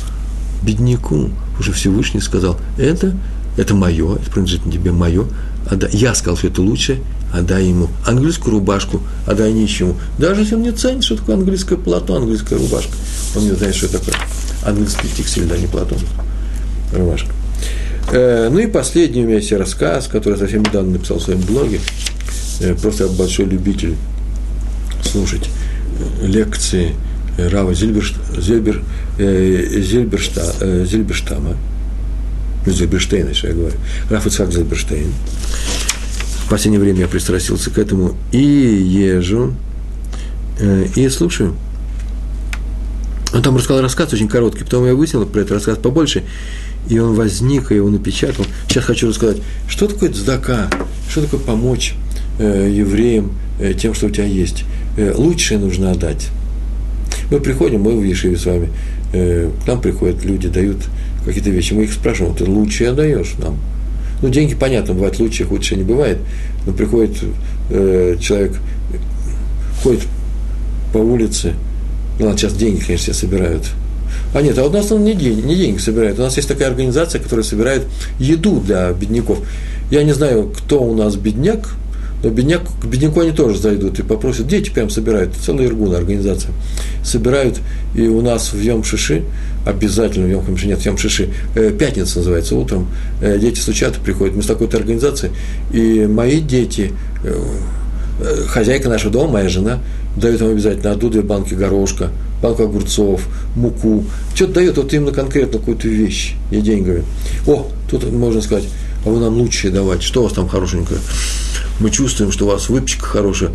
Бедняку 0.64 1.30
уже 1.60 1.72
Всевышний 1.72 2.22
сказал, 2.22 2.58
это, 2.78 3.14
это 3.58 3.76
мое, 3.76 4.16
это 4.16 4.32
принадлежит 4.32 4.64
тебе 4.64 4.92
мое, 4.92 5.26
отдай. 5.70 5.92
я 5.94 6.16
сказал, 6.16 6.38
что 6.38 6.48
это 6.48 6.62
лучше, 6.62 7.00
отдай 7.32 7.66
ему 7.66 7.90
английскую 8.06 8.54
рубашку, 8.54 9.02
отдай 9.26 9.52
нищему. 9.54 9.96
Даже 10.18 10.42
если 10.42 10.56
он 10.56 10.62
не 10.62 10.72
ценит, 10.72 11.04
что 11.04 11.18
такое 11.18 11.36
английское 11.36 11.78
полотно, 11.78 12.18
английская 12.18 12.58
рубашка. 12.58 12.94
Он 13.36 13.44
не 13.44 13.52
знает, 13.52 13.76
что 13.76 13.88
это 13.88 14.00
такое 14.00 14.16
английский 14.64 15.08
текстиль, 15.16 15.46
да, 15.46 15.58
не 15.58 15.68
платон, 15.68 16.00
рубашка. 16.94 17.30
Э, 18.12 18.50
ну 18.52 18.60
и 18.60 18.68
последний 18.68 19.24
у 19.24 19.26
меня 19.26 19.38
есть 19.38 19.52
рассказ, 19.52 20.08
который 20.08 20.38
совсем 20.38 20.62
недавно 20.62 20.92
написал 20.92 21.18
в 21.18 21.24
своем 21.24 21.42
блоге. 21.42 21.80
Э, 22.60 22.76
просто 22.76 23.08
большой 23.08 23.46
любитель 23.46 23.96
слушать 25.04 25.50
лекции 26.22 26.96
Рава 27.38 27.74
Зильбер, 27.74 28.04
э, 28.38 28.82
Зильбершта, 29.18 30.56
э, 30.62 30.86
Зильберштама, 30.90 31.56
Зильберштейна, 32.66 33.30
еще 33.30 33.48
я 33.48 33.54
говорю, 33.54 33.76
Раф 34.10 34.26
Ицхак 34.26 34.52
Зильберштейн. 34.52 35.12
В 36.46 36.50
последнее 36.50 36.80
время 36.80 37.02
я 37.02 37.08
пристрастился 37.08 37.70
к 37.70 37.78
этому 37.78 38.16
и 38.32 38.38
езжу, 38.38 39.56
э, 40.60 40.88
и 40.96 41.10
слушаю. 41.10 41.56
Он 43.34 43.42
там 43.42 43.58
рассказал 43.58 43.82
рассказ 43.82 44.14
очень 44.14 44.28
короткий, 44.28 44.64
потом 44.64 44.86
я 44.86 44.94
выяснил 44.94 45.26
про 45.26 45.42
этот 45.42 45.54
рассказ 45.54 45.78
побольше, 45.78 46.24
и 46.90 47.00
он 47.00 47.16
возник, 47.16 47.72
и 47.72 47.76
его 47.76 47.90
напечатал. 47.90 48.46
Сейчас 48.68 48.86
хочу 48.86 49.08
рассказать, 49.10 49.38
что 49.68 49.88
такое 49.88 50.12
цдака, 50.12 50.70
что 51.10 51.22
такое 51.22 51.40
помочь 51.40 51.96
э, 52.40 52.70
евреям 52.72 53.34
э, 53.60 53.74
тем, 53.74 53.94
что 53.94 54.08
у 54.08 54.10
тебя 54.10 54.26
есть. 54.26 54.66
Э, 54.98 55.14
лучшее 55.16 55.60
нужно 55.60 55.92
отдать. 55.92 56.30
Мы 57.32 57.40
приходим, 57.40 57.82
мы 57.82 57.98
в 58.00 58.04
Ешиве 58.04 58.38
с 58.38 58.46
вами, 58.46 58.70
э, 59.14 59.50
к 59.64 59.68
нам 59.68 59.82
приходят 59.82 60.24
люди, 60.26 60.48
дают 60.48 60.78
какие-то 61.26 61.50
вещи, 61.50 61.74
мы 61.74 61.84
их 61.84 61.94
спрашиваем, 61.94 62.36
ты 62.36 62.46
лучшее 62.46 62.90
отдаешь 62.90 63.34
нам? 63.40 63.58
Ну, 64.22 64.30
деньги, 64.30 64.56
понятно, 64.56 64.94
бывает 64.94 65.20
лучше, 65.20 65.46
худшее 65.46 65.78
не 65.78 65.84
бывает, 65.84 66.18
но 66.66 66.74
приходит 66.74 67.18
э, 67.70 68.18
человек, 68.20 68.58
ходит 69.82 70.02
по 70.92 70.98
улице, 70.98 71.54
ну, 72.20 72.26
ладно, 72.26 72.38
сейчас 72.38 72.54
деньги, 72.54 72.80
конечно, 72.80 73.12
все 73.12 73.14
собирают. 73.14 73.64
А 74.34 74.42
нет, 74.42 74.58
а 74.58 74.66
у 74.66 74.70
нас 74.70 74.92
он 74.92 75.04
не 75.04 75.14
деньги, 75.14 75.42
не 75.42 75.56
деньги 75.56 75.80
собирает. 75.80 76.20
У 76.20 76.22
нас 76.22 76.36
есть 76.38 76.48
такая 76.48 76.70
организация, 76.70 77.22
которая 77.22 77.44
собирает 77.44 77.84
еду 78.20 78.60
для 78.60 78.92
бедняков. 78.92 79.40
Я 79.92 80.04
не 80.04 80.14
знаю, 80.14 80.52
кто 80.56 80.82
у 80.82 80.96
нас 80.96 81.16
бедняк, 81.16 81.76
бедняк, 82.30 82.62
к 82.82 82.86
бедняку 82.86 83.20
они 83.20 83.32
тоже 83.32 83.58
зайдут 83.58 84.00
и 84.00 84.04
попросят, 84.04 84.48
дети 84.48 84.70
прям 84.70 84.90
собирают, 84.90 85.34
целая 85.36 85.68
иргуна 85.68 85.98
организация, 85.98 86.52
собирают, 87.04 87.60
и 87.96 88.08
у 88.08 88.22
нас 88.22 88.54
в 88.54 88.62
Йом-Шиши, 88.62 89.24
обязательно 89.66 90.28
в 90.28 90.30
Йом-Хамши, 90.30 90.68
нет, 90.68 90.80
в 90.80 90.86
Йом-Шиши, 90.86 91.30
э, 91.56 91.72
пятница 91.72 92.20
называется, 92.20 92.56
утром, 92.56 92.88
э, 93.22 93.38
дети 93.40 93.60
стучат 93.60 93.98
и 93.98 94.00
приходят, 94.00 94.36
мы 94.36 94.44
с 94.44 94.46
такой-то 94.46 94.78
организацией, 94.78 95.34
и 95.72 96.08
мои 96.08 96.40
дети, 96.40 96.94
э, 97.24 97.36
хозяйка 98.48 98.90
нашего 98.90 99.12
дома, 99.12 99.34
моя 99.34 99.50
жена, 99.50 99.80
дает 100.16 100.40
им 100.42 100.52
обязательно 100.52 100.92
одну 100.92 101.10
две 101.10 101.22
банки 101.22 101.54
горошка, 101.56 102.10
банку 102.42 102.64
огурцов, 102.64 103.28
муку, 103.56 104.06
что-то 104.36 104.54
дает 104.54 104.78
вот 104.78 104.94
именно 104.94 105.12
конкретно 105.12 105.60
какую-то 105.60 105.88
вещь, 105.88 106.36
не 106.52 106.62
деньгами. 106.62 107.04
О, 107.48 107.68
тут 107.90 108.10
можно 108.12 108.42
сказать, 108.42 108.66
а 109.06 109.10
вы 109.10 109.20
нам 109.20 109.38
лучшее 109.38 109.74
давать, 109.74 110.04
что 110.04 110.22
у 110.22 110.24
вас 110.26 110.34
там 110.34 110.48
хорошенькое? 110.48 111.00
Мы 111.80 111.90
чувствуем, 111.90 112.32
что 112.32 112.46
у 112.46 112.50
вас 112.50 112.70
выпечка 112.70 113.06
хорошая. 113.06 113.52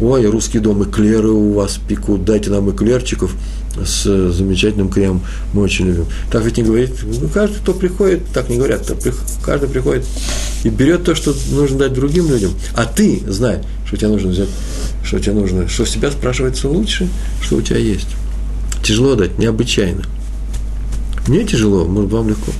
Ой, 0.00 0.26
русский 0.26 0.58
дом, 0.58 0.82
эклеры 0.82 1.30
у 1.30 1.52
вас 1.52 1.78
пекут, 1.88 2.24
дайте 2.24 2.50
нам 2.50 2.70
эклерчиков 2.70 3.34
с 3.76 4.02
замечательным 4.32 4.88
кремом, 4.88 5.22
мы 5.52 5.62
очень 5.62 5.86
любим. 5.86 6.06
Так 6.30 6.44
ведь 6.44 6.56
не 6.56 6.62
говорит, 6.62 6.90
ну, 7.02 7.28
каждый, 7.28 7.58
кто 7.58 7.72
приходит, 7.72 8.26
так 8.32 8.48
не 8.48 8.56
говорят, 8.56 8.82
кто 8.82 8.96
каждый 9.44 9.68
приходит 9.68 10.04
и 10.64 10.68
берет 10.68 11.04
то, 11.04 11.14
что 11.14 11.34
нужно 11.50 11.78
дать 11.78 11.92
другим 11.92 12.28
людям, 12.28 12.52
а 12.74 12.84
ты 12.84 13.22
знай, 13.26 13.60
что 13.86 13.96
тебе 13.96 14.08
нужно 14.08 14.30
взять, 14.30 14.48
что 15.04 15.20
тебе 15.20 15.32
нужно, 15.34 15.68
что 15.68 15.84
себя 15.84 16.10
спрашивается 16.10 16.68
лучше, 16.68 17.08
что 17.40 17.56
у 17.56 17.62
тебя 17.62 17.78
есть. 17.78 18.08
Тяжело 18.82 19.14
дать, 19.14 19.38
необычайно. 19.38 20.02
Мне 21.26 21.44
тяжело, 21.44 21.84
может, 21.84 22.10
вам 22.10 22.28
легко. 22.28 22.52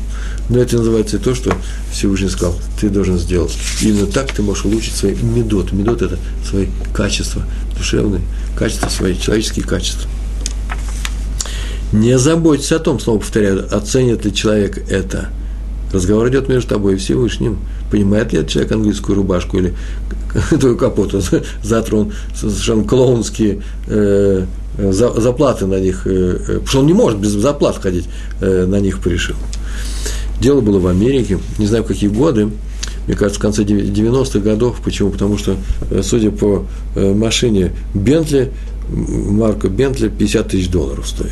Но 0.49 0.59
это 0.59 0.77
называется 0.77 1.19
то, 1.19 1.35
что 1.35 1.55
Всевышний 1.93 2.29
сказал, 2.29 2.55
ты 2.81 2.91
должен 2.91 3.19
сделать. 3.19 3.57
Именно 3.81 4.07
так 4.07 4.33
ты 4.33 4.43
можешь 4.43 4.65
улучшить 4.65 4.95
свои 4.95 5.15
медот. 5.15 5.73
Медот– 5.73 6.03
это 6.03 6.19
свои 6.49 6.67
качества 6.95 7.43
душевные, 7.77 8.23
качества 8.57 8.89
свои, 8.89 9.17
человеческие 9.17 9.65
качества. 9.65 10.11
Не 11.93 12.19
заботься 12.19 12.77
о 12.77 12.79
том, 12.79 12.99
снова 13.01 13.19
повторяю, 13.19 13.69
оценит 13.75 14.25
ли 14.25 14.35
человек 14.35 14.79
это. 14.91 15.29
Разговор 15.93 16.29
идет 16.29 16.49
между 16.49 16.71
тобой 16.71 16.95
и 16.95 16.97
Всевышним. 16.97 17.59
Понимает 17.91 18.33
ли 18.33 18.39
этот 18.39 18.51
человек 18.51 18.73
английскую 18.73 19.17
рубашку 19.17 19.59
или 19.59 19.75
твою 20.59 20.77
капоту? 20.77 21.21
Завтра 21.63 21.97
он 21.97 22.13
совершенно 22.35 22.85
клоунские 22.85 23.63
э, 23.89 24.47
заплаты 24.79 25.67
на 25.67 25.79
них, 25.79 26.07
э, 26.07 26.11
э, 26.11 26.39
потому 26.55 26.67
что 26.67 26.81
он 26.81 26.87
не 26.87 26.95
может 26.95 27.19
без 27.19 27.31
заплат 27.31 27.77
ходить, 27.77 28.09
э, 28.41 28.65
на 28.65 28.81
них 28.81 29.01
порешил. 29.01 29.37
Дело 30.43 30.61
было 30.61 30.81
в 30.81 30.89
Америке, 30.89 31.39
не 31.59 31.67
знаю, 31.67 31.85
в 31.85 31.87
какие 31.87 32.11
годы, 32.11 32.51
мне 33.07 33.15
кажется, 33.15 33.39
в 33.39 33.43
конце 33.43 33.63
90-х 33.63 34.41
годов. 34.41 34.81
Почему? 34.85 35.11
Потому 35.11 35.39
что, 35.39 35.57
э, 35.89 36.03
судя 36.03 36.33
по 36.33 36.67
э, 36.97 37.15
машине 37.15 37.71
Бентли, 37.95 38.51
марка 38.89 39.69
Бентли 39.69 40.09
50 40.09 40.49
тысяч 40.49 40.69
долларов 40.69 41.07
стоит. 41.07 41.31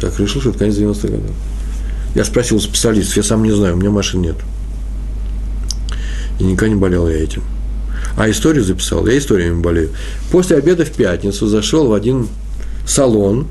Так 0.00 0.18
решил, 0.18 0.40
что 0.40 0.50
это 0.50 0.58
конец 0.58 0.74
90-х 0.74 1.06
годов. 1.06 1.30
Я 2.16 2.24
спросил 2.24 2.58
специалистов, 2.58 3.16
я 3.18 3.22
сам 3.22 3.44
не 3.44 3.52
знаю, 3.52 3.74
у 3.74 3.78
меня 3.78 3.90
машин 3.90 4.22
нет. 4.22 4.36
И 6.40 6.42
никогда 6.42 6.74
не 6.74 6.80
болел 6.80 7.08
я 7.08 7.16
этим. 7.16 7.44
А 8.16 8.28
историю 8.28 8.64
записал, 8.64 9.06
я 9.06 9.16
историями 9.18 9.60
болею. 9.60 9.90
После 10.32 10.56
обеда 10.56 10.84
в 10.84 10.90
пятницу 10.90 11.46
зашел 11.46 11.86
в 11.86 11.92
один 11.92 12.26
салон, 12.84 13.46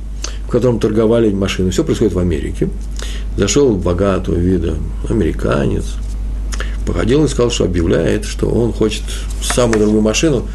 в 0.47 0.49
котором 0.49 0.79
торговали 0.79 1.31
машины. 1.31 1.71
Все 1.71 1.83
происходит 1.83 2.13
в 2.13 2.19
Америке. 2.19 2.69
Зашел 3.35 3.75
богатого 3.75 4.35
вида 4.35 4.75
американец, 5.09 5.95
походил 6.85 7.25
и 7.25 7.27
сказал, 7.27 7.51
что 7.51 7.65
объявляет, 7.65 8.25
что 8.25 8.47
он 8.47 8.73
хочет 8.73 9.03
самую 9.43 9.79
дорогую 9.79 10.01
машину, 10.01 10.47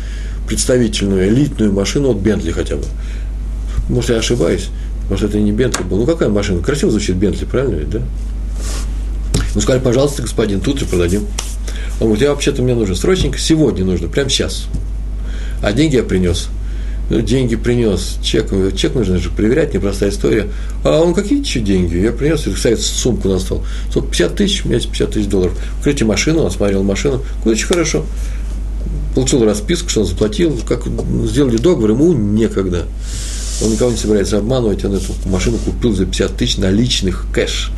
представительную, 0.49 1.29
элитную 1.29 1.73
машину 1.73 2.11
от 2.11 2.17
Бентли 2.17 2.51
хотя 2.51 2.77
бы. 2.77 2.85
Может, 3.89 4.11
я 4.11 4.17
ошибаюсь, 4.17 4.69
может, 5.09 5.31
это 5.31 5.39
не 5.39 5.53
Бентли 5.53 5.85
был. 5.85 5.99
Ну, 5.99 6.07
какая 6.07 6.29
машина? 6.29 6.63
Красиво 6.63 6.91
звучит 6.91 7.17
Бентли, 7.17 7.45
правильно 7.45 7.77
ведь, 7.77 7.91
да? 7.91 8.01
Ну, 9.55 9.61
сказали, 9.61 9.83
пожалуйста, 9.83 10.23
господин, 10.23 10.61
тут 10.61 10.79
же 10.79 10.87
продадим. 10.87 11.27
Он 12.01 12.07
говорит, 12.07 12.23
я 12.23 12.31
вообще-то 12.31 12.63
мне 12.63 12.75
нужно 12.75 12.95
срочненько, 12.97 13.39
сегодня 13.39 13.85
нужно, 13.85 14.09
прямо 14.09 14.31
сейчас. 14.31 14.67
А 15.63 15.73
деньги 15.73 15.97
я 15.97 16.03
принес– 16.03 16.49
деньги 17.21 17.57
принес, 17.57 18.17
чек, 18.23 18.51
чек 18.75 18.95
нужно 18.95 19.19
же 19.19 19.29
проверять, 19.31 19.75
непростая 19.75 20.11
история. 20.11 20.49
А 20.85 21.01
он 21.01 21.13
какие 21.13 21.41
еще 21.41 21.61
деньги? 21.61 21.97
Я 21.97 22.13
принес, 22.13 22.47
и 22.47 22.55
ставит 22.55 22.81
сумку 22.81 23.29
на 23.29 23.39
стол. 23.39 23.63
Сколько, 23.91 24.09
50 24.09 24.35
тысяч, 24.37 24.65
у 24.65 24.69
меня 24.69 24.79
есть 24.79 24.91
50 24.91 25.11
тысяч 25.11 25.27
долларов. 25.27 25.59
Откройте 25.79 26.05
машину, 26.05 26.43
он 26.43 26.51
смотрел 26.51 26.83
машину, 26.83 27.23
куда 27.43 27.53
очень 27.53 27.67
хорошо. 27.67 28.07
Получил 29.15 29.45
расписку, 29.45 29.91
что 29.91 30.01
он 30.01 30.07
заплатил, 30.07 30.59
как 30.67 30.85
сделали 31.27 31.59
договор, 31.59 31.91
ему 31.91 32.15
некогда. 32.15 32.87
Он 33.63 33.73
никого 33.73 33.91
не 33.91 33.97
собирается 33.97 34.39
обманывать, 34.39 34.85
он 34.85 34.95
эту 34.95 35.13
машину 35.27 35.59
купил 35.59 35.95
за 35.95 36.07
50 36.07 36.37
тысяч 36.37 36.57
наличных, 36.57 37.27
кэш. 37.33 37.71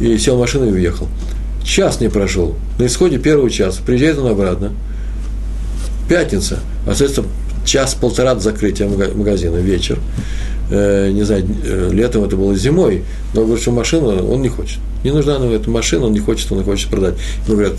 И 0.00 0.16
сел 0.16 0.36
в 0.36 0.40
машину 0.40 0.68
и 0.68 0.72
уехал. 0.72 1.08
Час 1.64 2.00
не 2.00 2.08
прошел. 2.08 2.54
На 2.78 2.86
исходе 2.86 3.18
первого 3.18 3.50
часа 3.50 3.82
приезжает 3.84 4.18
он 4.18 4.28
обратно. 4.28 4.72
Пятница. 6.08 6.60
А, 6.86 6.94
соответственно, 6.94 7.28
час-полтора 7.68 8.34
до 8.34 8.40
закрытия 8.40 8.88
магазина, 8.88 9.56
вечер. 9.56 9.98
Э, 10.70 11.10
не 11.10 11.22
знаю, 11.22 11.46
э, 11.64 11.90
летом 11.92 12.24
это 12.24 12.36
было 12.36 12.54
зимой, 12.56 13.04
но 13.34 13.42
говорит, 13.42 13.62
что 13.62 13.70
машину 13.72 14.26
он 14.30 14.42
не 14.42 14.48
хочет. 14.48 14.78
Не 15.04 15.12
нужна 15.12 15.36
ему 15.36 15.50
эта 15.52 15.70
машина, 15.70 16.06
он 16.06 16.12
не 16.12 16.18
хочет, 16.18 16.50
он 16.52 16.64
хочет 16.64 16.90
продать. 16.90 17.14
Ему 17.46 17.56
говорят, 17.56 17.78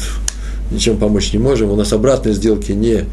ничем 0.71 0.97
помочь 0.97 1.33
не 1.33 1.39
можем, 1.39 1.69
у 1.71 1.75
нас 1.75 1.91
обратной 1.93 2.33
сделки 2.33 2.71
не 2.71 3.05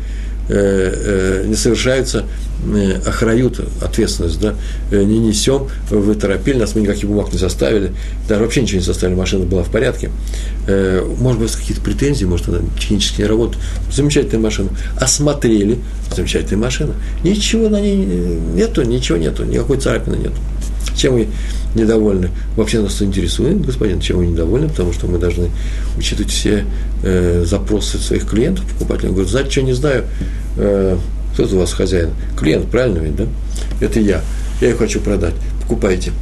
не 0.49 1.55
совершаются, 1.55 2.25
э, 2.65 3.01
охрают, 3.05 3.61
ответственность, 3.83 4.41
да, 4.41 4.55
не 4.91 5.19
несем, 5.19 5.69
вы 5.91 6.15
торопили, 6.15 6.59
нас 6.59 6.75
мы 6.75 6.83
никаких 6.83 7.09
бумаг 7.09 7.33
не 7.33 7.39
составили, 7.39 7.93
даже 8.29 8.43
вообще 8.43 8.63
ничего 8.63 8.79
не 8.79 8.85
составили, 8.85 9.17
машина 9.17 9.45
была 9.45 9.63
в 9.63 9.71
порядке. 9.71 10.11
Может 11.19 11.41
быть, 11.41 11.53
какие-то 11.53 11.81
претензии, 11.81 12.25
может, 12.25 12.49
она 12.49 12.61
технически 12.79 13.21
не 13.21 13.27
работает. 13.27 13.63
Замечательная 13.93 14.41
машина. 14.41 14.71
Осмотрели, 14.99 15.79
замечательная 16.15 16.65
машина. 16.65 16.95
Ничего 17.23 17.69
на 17.69 17.81
ней 17.81 17.97
нету, 17.97 18.83
ничего 18.83 19.19
нету, 19.19 19.45
никакой 19.45 19.79
царапины 19.79 20.17
нету. 20.17 20.37
Чем 20.97 21.15
вы 21.15 21.29
недовольны? 21.75 22.31
Вообще 22.57 22.81
нас 22.81 23.01
интересует, 23.03 23.65
господин, 23.65 24.01
чем 24.01 24.19
вы 24.19 24.27
недовольны, 24.27 24.69
потому 24.69 24.93
что 24.93 25.07
мы 25.07 25.19
должны 25.19 25.51
учитывать 25.97 26.33
все 26.33 26.65
э, 27.03 27.45
запросы 27.47 27.99
своих 27.99 28.27
клиентов, 28.27 28.65
покупателей. 28.65 29.09
Он 29.09 29.15
говорит, 29.15 29.31
знаете, 29.31 29.51
что 29.51 29.63
не 29.63 29.75
знаю, 29.75 30.05
э, 30.57 30.97
кто 31.35 31.45
из 31.45 31.53
вас 31.53 31.73
хозяин? 31.75 32.11
Клиент, 32.39 32.71
правильно 32.71 32.99
ведь, 32.99 33.17
да? 33.17 33.25
Это 33.81 34.01
я. 34.01 34.23
Я 34.61 34.69
ее 34.69 34.75
хочу 34.75 35.01
продать. 35.01 35.35
Покупайте. 35.61 36.13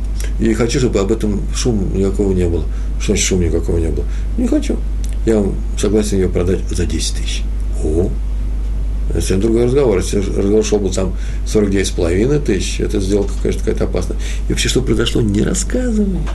И 0.41 0.53
хочу, 0.55 0.81
чтобы 0.81 0.99
об 0.99 1.13
этом 1.13 1.43
шум 1.55 1.97
никакого 1.97 2.33
не 2.33 2.49
было. 2.49 2.65
Что 2.99 3.09
значит 3.09 3.25
шум 3.25 3.41
никакого 3.41 3.79
не 3.79 3.89
было? 3.89 4.05
Не 4.37 4.49
хочу. 4.49 4.77
Я 5.25 5.39
вам 5.39 5.55
согласен 5.79 6.19
ее 6.19 6.29
продать 6.29 6.61
за 6.69 6.85
10 6.85 7.17
тысяч. 7.17 7.43
О, 7.85 8.11
совсем 9.21 9.41
другой 9.41 9.65
разговор. 9.67 9.99
Если 9.99 10.19
разговор 10.19 10.65
шел 10.65 10.79
бы 10.79 10.91
там 10.91 11.15
49,5 11.47 12.45
тысяч, 12.45 12.81
эта 12.81 13.01
сделка, 13.01 13.33
конечно, 13.41 13.61
какая-то 13.61 13.85
опасная. 13.85 14.17
И 14.49 14.53
вообще, 14.53 14.69
что 14.69 14.83
произошло, 14.83 15.21
не 15.21 15.43
рассказывает. 15.43 16.29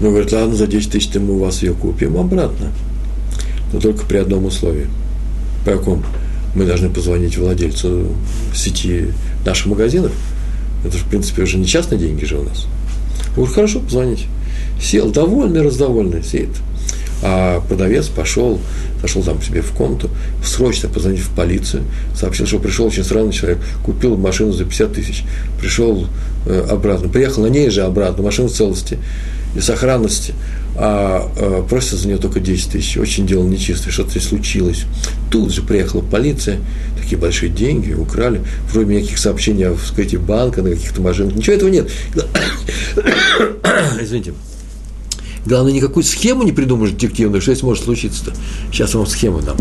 Ну, 0.00 0.10
говорит, 0.10 0.32
ладно, 0.32 0.54
за 0.54 0.66
10 0.66 0.90
тысяч 0.90 1.14
мы 1.14 1.34
у 1.34 1.38
вас 1.38 1.62
ее 1.62 1.74
купим 1.74 2.16
обратно. 2.16 2.72
Но 3.72 3.80
только 3.80 4.06
при 4.06 4.16
одном 4.16 4.46
условии. 4.46 4.86
По 5.64 5.72
какому? 5.72 6.02
Мы 6.54 6.64
должны 6.64 6.88
позвонить 6.88 7.36
владельцу 7.36 8.08
сети 8.54 9.08
наших 9.44 9.66
магазинов. 9.66 10.12
Это 10.84 10.96
же, 10.96 11.04
в 11.04 11.08
принципе, 11.08 11.42
уже 11.42 11.58
не 11.58 11.66
частные 11.66 11.98
деньги 11.98 12.24
же 12.24 12.38
у 12.38 12.44
нас. 12.44 12.66
Говорит, 13.36 13.54
хорошо, 13.54 13.80
позвоните. 13.80 14.24
Сел, 14.80 15.10
довольный, 15.10 15.62
раздовольный, 15.62 16.22
сидит. 16.22 16.50
А 17.22 17.60
продавец 17.60 18.08
пошел, 18.08 18.60
зашел 19.02 19.22
там 19.22 19.42
себе 19.42 19.60
в 19.60 19.72
комнату, 19.72 20.08
срочно 20.44 20.88
позвонил 20.88 21.20
в 21.22 21.30
полицию, 21.30 21.84
сообщил, 22.14 22.46
что 22.46 22.58
пришел 22.58 22.86
очень 22.86 23.04
странный 23.04 23.32
человек, 23.32 23.58
купил 23.84 24.16
машину 24.16 24.52
за 24.52 24.64
50 24.64 24.92
тысяч, 24.92 25.24
пришел 25.60 26.06
э, 26.46 26.66
обратно, 26.70 27.08
приехал 27.08 27.42
на 27.42 27.48
ней 27.48 27.68
же 27.70 27.82
обратно, 27.82 28.22
машина 28.22 28.48
в 28.48 28.52
целости 28.52 28.98
и 29.54 29.60
сохранности, 29.60 30.34
а 30.76 31.30
э, 31.36 31.62
просит 31.68 31.98
за 31.98 32.08
нее 32.08 32.16
только 32.16 32.40
10 32.40 32.72
тысяч, 32.72 32.96
очень 32.96 33.26
дело 33.26 33.44
нечистое, 33.44 33.92
что-то 33.92 34.18
случилось. 34.20 34.84
Тут 35.30 35.52
же 35.52 35.60
приехала 35.62 36.00
полиция, 36.00 36.58
такие 36.98 37.18
большие 37.18 37.50
деньги 37.50 37.92
украли, 37.92 38.40
вроде 38.72 38.94
никаких 38.94 39.18
сообщений 39.18 39.68
о 39.68 39.74
вскрытии 39.74 40.16
банка 40.16 40.62
на 40.62 40.70
каких-то 40.70 41.02
машинах, 41.02 41.34
ничего 41.34 41.56
этого 41.56 41.68
нет. 41.68 41.90
Извините. 44.00 44.32
Главное, 45.46 45.72
никакую 45.72 46.04
схему 46.04 46.42
не 46.42 46.52
придумаешь 46.52 46.92
детективную, 46.92 47.40
что 47.40 47.52
здесь 47.52 47.62
может 47.62 47.84
случиться-то. 47.84 48.32
Сейчас 48.70 48.94
вам 48.94 49.06
схему 49.06 49.40
дам. 49.40 49.56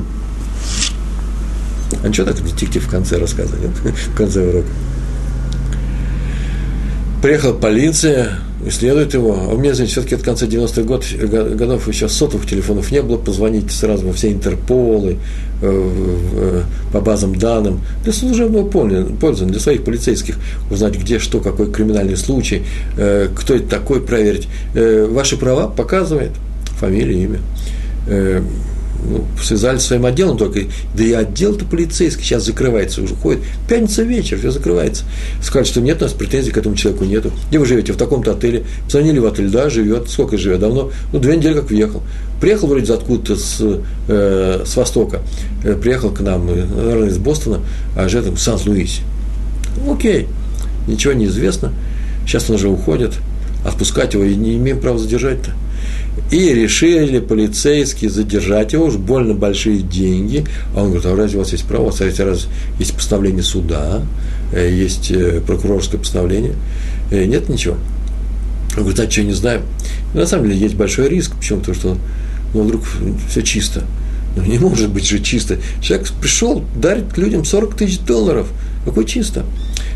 А 2.04 2.08
ничего 2.08 2.28
так 2.28 2.44
детектив 2.44 2.86
в 2.86 2.90
конце 2.90 3.18
рассказывает, 3.18 3.72
в 3.72 4.16
конце 4.16 4.48
урока. 4.48 4.68
Приехала 7.22 7.54
полиция, 7.54 8.40
исследует 8.66 9.14
его. 9.14 9.34
А 9.34 9.54
у 9.54 9.58
меня, 9.58 9.74
знаете, 9.74 9.94
все-таки 9.94 10.16
от 10.16 10.24
конца 10.24 10.46
90-х 10.46 10.84
год, 10.84 11.06
годов 11.56 11.88
еще 11.88 12.08
сотовых 12.08 12.48
телефонов 12.48 12.92
не 12.92 13.02
было, 13.02 13.18
позвонить 13.18 13.72
сразу 13.72 14.08
во 14.08 14.14
все 14.14 14.32
Интерполы, 14.32 15.12
э, 15.12 15.16
э, 15.16 15.49
по 15.62 17.02
базам 17.02 17.36
данным, 17.36 17.82
для 18.04 18.14
служебного 18.14 18.68
пользования, 18.68 19.52
для 19.52 19.60
своих 19.60 19.84
полицейских, 19.84 20.38
узнать, 20.72 20.96
где 20.98 21.20
что, 21.20 21.40
какой 21.40 21.72
криминальный 21.72 22.18
случай, 22.18 22.64
э, 22.98 23.28
кто 23.36 23.56
это 23.56 23.68
такой, 23.70 24.02
проверить. 24.02 24.48
Ваши 24.74 25.38
права 25.38 25.68
показывает, 25.68 26.32
фамилия, 26.80 27.24
имя 27.24 27.40
ну, 29.04 29.26
с 29.42 29.82
своим 29.82 30.06
отделом 30.06 30.38
только, 30.38 30.62
да 30.96 31.04
и 31.04 31.12
отдел-то 31.14 31.66
полицейский 31.66 32.24
сейчас 32.24 32.46
закрывается, 32.46 33.02
уже 33.02 33.16
ходит, 33.16 33.42
пятница 33.68 34.04
вечер, 34.04 34.38
все 34.38 34.52
закрывается. 34.52 35.04
Сказали, 35.42 35.66
что 35.66 35.82
нет, 35.82 36.02
у 36.02 36.06
нас 36.06 36.14
претензий 36.14 36.52
к 36.52 36.58
этому 36.58 36.76
человеку 36.76 37.06
нету. 37.06 37.32
Где 37.50 37.60
вы 37.60 37.66
живете? 37.66 37.94
В 37.94 37.98
таком-то 37.98 38.32
отеле. 38.32 38.66
Позвонили 38.86 39.20
в 39.20 39.26
отель, 39.26 39.50
да, 39.50 39.70
живет. 39.70 40.10
Сколько 40.10 40.38
живет? 40.38 40.60
Давно? 40.60 40.92
Ну, 41.14 41.20
две 41.20 41.38
недели 41.38 41.54
как 41.54 41.70
въехал. 41.70 42.04
Приехал 42.40 42.68
вроде 42.68 42.94
откуда-то 42.94 43.36
с, 43.36 43.82
э, 44.08 44.64
с 44.66 44.76
востока. 44.76 45.22
Э, 45.64 45.76
приехал 45.76 46.12
к 46.12 46.22
нам, 46.22 46.50
э, 46.50 46.66
наверное, 46.66 47.10
из 47.10 47.18
Бостона, 47.18 47.60
а 47.96 48.08
живет 48.08 48.28
в 48.28 48.38
Сан-Луисе. 48.38 49.02
Ну, 49.86 49.94
окей, 49.94 50.28
ничего 50.88 51.14
не 51.14 51.26
известно. 51.26 51.74
Сейчас 52.26 52.50
он 52.50 52.56
уже 52.56 52.70
уходит. 52.70 53.14
Отпускать 53.66 54.14
его 54.14 54.24
и 54.24 54.36
не 54.36 54.56
имеем 54.56 54.80
права 54.80 54.98
задержать-то. 54.98 55.52
И 56.32 56.54
решили 56.54 57.20
полицейские 57.20 58.10
задержать 58.10 58.74
его, 58.74 58.86
уж 58.86 58.98
больно 58.98 59.34
большие 59.34 59.80
деньги. 59.80 60.46
А 60.76 60.82
он 60.84 60.92
говорит, 60.92 61.06
а 61.06 61.16
разве 61.16 61.38
у 61.38 61.42
вас 61.42 61.52
есть 61.52 61.66
право? 61.66 61.92
Смотрите, 61.92 62.24
раз 62.24 62.48
есть 62.78 62.94
постановление 62.94 63.44
суда, 63.44 64.02
э, 64.54 64.72
есть 64.72 65.12
э, 65.12 65.42
прокурорское 65.46 66.00
постановление. 66.00 66.54
Э, 67.12 67.26
нет 67.26 67.50
ничего. 67.50 67.78
Он 68.78 68.84
говорит, 68.84 69.00
а 69.00 69.10
что, 69.10 69.24
не 69.24 69.34
знаем. 69.34 69.62
на 70.14 70.28
самом 70.28 70.46
деле 70.46 70.60
есть 70.60 70.76
большой 70.76 71.10
риск. 71.10 71.36
Почему? 71.36 71.60
Потому 71.60 71.76
что 71.76 71.98
ну, 72.54 72.64
вдруг 72.64 72.84
все 73.28 73.42
чисто. 73.42 73.84
Ну, 74.36 74.44
не 74.44 74.60
может 74.60 74.90
быть 74.90 75.08
же 75.08 75.20
чисто. 75.20 75.58
Человек 75.82 76.10
пришел, 76.22 76.64
дарит 76.76 77.18
людям 77.18 77.46
40 77.46 77.76
тысяч 77.76 78.00
долларов. 78.00 78.48
Какой 78.86 79.06
чисто? 79.06 79.46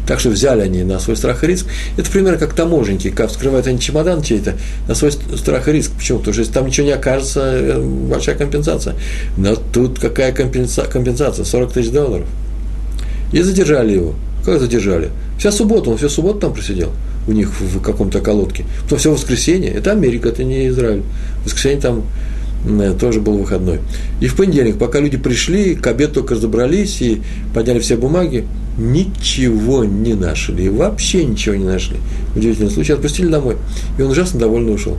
Так 0.06 0.20
что 0.20 0.30
взяли 0.30 0.62
они 0.62 0.84
на 0.84 1.00
свой 1.00 1.16
страх 1.16 1.44
и 1.44 1.48
риск. 1.48 1.68
Это 1.98 2.10
примерно 2.12 2.38
как 2.38 2.54
таможенники, 2.54 3.10
как 3.10 3.30
вскрывают 3.30 3.68
они 3.68 3.80
чемодан 3.80 4.22
чей-то 4.22 4.56
на 4.88 4.96
свой 4.96 5.12
страх 5.12 5.68
и 5.68 5.72
риск. 5.72 5.92
Почему? 5.92 6.20
Потому 6.20 6.34
что 6.34 6.42
если 6.42 6.54
там 6.54 6.68
ничего 6.68 6.88
не 6.88 6.94
окажется, 6.94 7.42
э, 7.42 7.82
большая 7.82 8.36
компенсация. 8.36 8.96
Но 9.38 9.56
тут 9.56 10.00
какая 10.00 10.34
компенса- 10.34 10.90
компенсация? 10.90 11.46
40 11.46 11.72
тысяч 11.72 11.92
долларов. 11.92 12.28
И 13.32 13.42
задержали 13.42 13.94
его. 13.94 14.16
Как 14.46 14.60
задержали? 14.60 15.10
Вся 15.40 15.52
суббота, 15.52 15.90
он 15.90 15.98
всю 15.98 16.10
субботу 16.10 16.40
там 16.40 16.54
просидел 16.54 16.92
у 17.28 17.32
них 17.32 17.50
в 17.60 17.80
каком-то 17.82 18.20
колодке. 18.20 18.66
Потом 18.84 19.00
все 19.00 19.12
воскресенье, 19.12 19.72
это 19.72 19.92
Америка, 19.92 20.30
это 20.30 20.44
не 20.44 20.68
Израиль. 20.68 21.04
В 21.42 21.46
воскресенье 21.46 21.80
там 21.80 22.04
тоже 23.00 23.20
был 23.20 23.38
выходной. 23.38 23.80
И 24.22 24.28
в 24.28 24.36
понедельник, 24.36 24.78
пока 24.78 25.00
люди 25.00 25.18
пришли, 25.18 25.76
к 25.76 25.86
обеду 25.88 26.16
только 26.16 26.36
разобрались 26.36 27.02
и 27.02 27.22
подняли 27.54 27.80
все 27.80 27.98
бумаги, 27.98 28.46
ничего 28.78 29.84
не 29.84 30.14
нашли, 30.14 30.70
вообще 30.70 31.26
ничего 31.26 31.56
не 31.56 31.66
нашли. 31.66 31.98
Удивительный 32.36 32.72
случай, 32.72 32.94
отпустили 32.94 33.28
домой, 33.28 33.58
и 33.98 34.02
он 34.02 34.12
ужасно 34.12 34.40
довольно 34.40 34.72
ушел. 34.72 34.98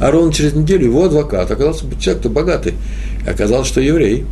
А 0.00 0.10
ровно 0.10 0.32
через 0.32 0.54
неделю 0.54 0.86
его 0.86 1.04
адвокат, 1.04 1.50
оказался 1.50 1.84
человек-то 1.98 2.28
богатый, 2.28 2.74
оказалось, 3.26 3.68
что 3.68 3.80
еврей. 3.80 4.24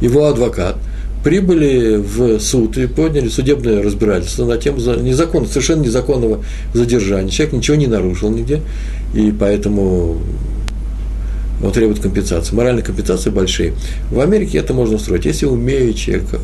Его 0.00 0.26
адвокат 0.26 0.76
прибыли 1.22 1.96
в 1.96 2.38
суд 2.38 2.76
и 2.76 2.86
подняли 2.86 3.28
судебное 3.28 3.82
разбирательство 3.82 4.44
на 4.44 4.58
тему 4.58 4.78
незаконного, 4.78 5.50
совершенно 5.50 5.82
незаконного 5.82 6.44
задержания. 6.74 7.30
Человек 7.30 7.54
ничего 7.54 7.76
не 7.76 7.86
нарушил 7.86 8.30
нигде, 8.30 8.60
и 9.14 9.32
поэтому 9.32 10.18
он 11.62 11.72
требует 11.72 12.00
компенсации. 12.00 12.54
Моральные 12.54 12.84
компенсации 12.84 13.30
большие. 13.30 13.74
В 14.10 14.20
Америке 14.20 14.58
это 14.58 14.74
можно 14.74 14.96
устроить. 14.96 15.24
Если 15.24 15.46
умеющий 15.46 16.12
человек, 16.12 16.40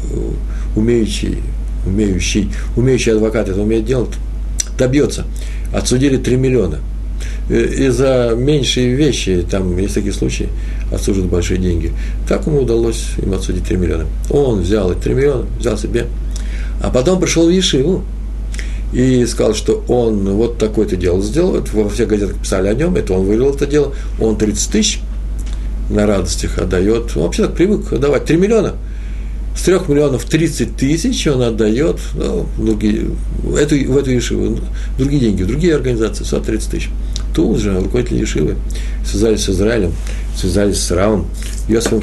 умеющий, 0.76 1.38
умеющий, 1.86 2.50
умеющий 2.76 3.12
адвокат 3.12 3.48
это 3.48 3.60
умеет 3.60 3.84
делать, 3.84 4.14
добьется. 4.78 5.24
Отсудили 5.74 6.16
3 6.16 6.36
миллиона. 6.36 6.78
И 7.48 7.88
за 7.88 8.34
меньшие 8.36 8.94
вещи, 8.94 9.44
там 9.50 9.76
есть 9.76 9.94
такие 9.94 10.12
случаи, 10.12 10.48
отсуждают 10.92 11.30
большие 11.30 11.58
деньги. 11.58 11.92
Так 12.28 12.46
ему 12.46 12.62
удалось 12.62 13.08
им 13.18 13.34
отсудить 13.34 13.64
3 13.64 13.76
миллиона. 13.76 14.06
Он 14.30 14.60
взял 14.60 14.90
эти 14.92 15.00
3 15.00 15.14
миллиона, 15.14 15.46
взял 15.58 15.76
себе. 15.76 16.06
А 16.80 16.90
потом 16.90 17.20
пришел 17.20 17.46
в 17.46 17.50
Ешиву, 17.50 18.04
и 18.92 19.24
сказал, 19.26 19.54
что 19.54 19.84
он 19.88 20.28
вот 20.30 20.58
такое-то 20.58 20.96
дело 20.96 21.22
сделал, 21.22 21.62
во 21.72 21.88
всех 21.88 22.08
газетах 22.08 22.36
писали 22.38 22.68
о 22.68 22.74
нем, 22.74 22.96
это 22.96 23.14
он 23.14 23.26
вывел 23.26 23.54
это 23.54 23.66
дело, 23.66 23.94
он 24.20 24.36
30 24.36 24.70
тысяч 24.70 25.00
на 25.88 26.06
радостях 26.06 26.58
отдает, 26.58 27.16
он 27.16 27.22
вообще 27.22 27.46
так 27.46 27.54
привык 27.54 27.90
давать 27.98 28.24
3 28.24 28.36
миллиона, 28.36 28.74
с 29.56 29.62
3 29.62 29.74
миллионов 29.88 30.24
30 30.24 30.76
тысяч 30.76 31.26
он 31.26 31.42
отдает 31.42 31.98
ну, 32.14 32.46
другие, 32.58 33.10
эту, 33.58 33.76
в 33.92 33.96
эту 33.96 34.10
Ешиву, 34.10 34.58
другие 34.98 35.20
деньги, 35.20 35.44
другие 35.44 35.74
организации, 35.74 36.24
130 36.24 36.70
тысяч. 36.70 36.88
Тут 37.34 37.58
же 37.58 37.78
руководители 37.78 38.18
Ешивы 38.18 38.56
связались 39.04 39.44
с 39.44 39.50
Израилем, 39.50 39.92
связались 40.36 40.80
с 40.80 40.90
Равом, 40.90 41.26
Йосифом 41.68 42.00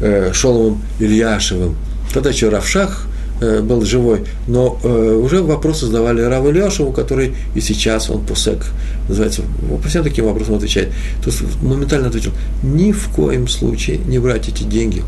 э, 0.00 0.32
Шоломом 0.32 0.82
Ильяшевым, 1.00 1.76
тогда 2.14 2.30
еще 2.30 2.48
Равшах– 2.48 3.08
был 3.62 3.84
живой, 3.84 4.24
но 4.46 4.78
э, 4.82 5.20
уже 5.22 5.42
вопросы 5.42 5.86
задавали 5.86 6.22
Раву 6.22 6.50
Ильяшеву, 6.50 6.92
который 6.92 7.34
и 7.54 7.60
сейчас, 7.60 8.10
он 8.10 8.24
пусек, 8.24 8.66
называется, 9.08 9.42
по 9.82 9.88
всем 9.88 10.04
таким 10.04 10.26
вопросам 10.26 10.56
отвечает. 10.56 10.90
То 11.22 11.30
есть 11.30 11.42
моментально 11.62 12.08
ответил, 12.08 12.32
ни 12.62 12.92
в 12.92 13.08
коем 13.08 13.48
случае 13.48 13.98
не 13.98 14.18
брать 14.18 14.48
эти 14.48 14.62
деньги. 14.62 15.02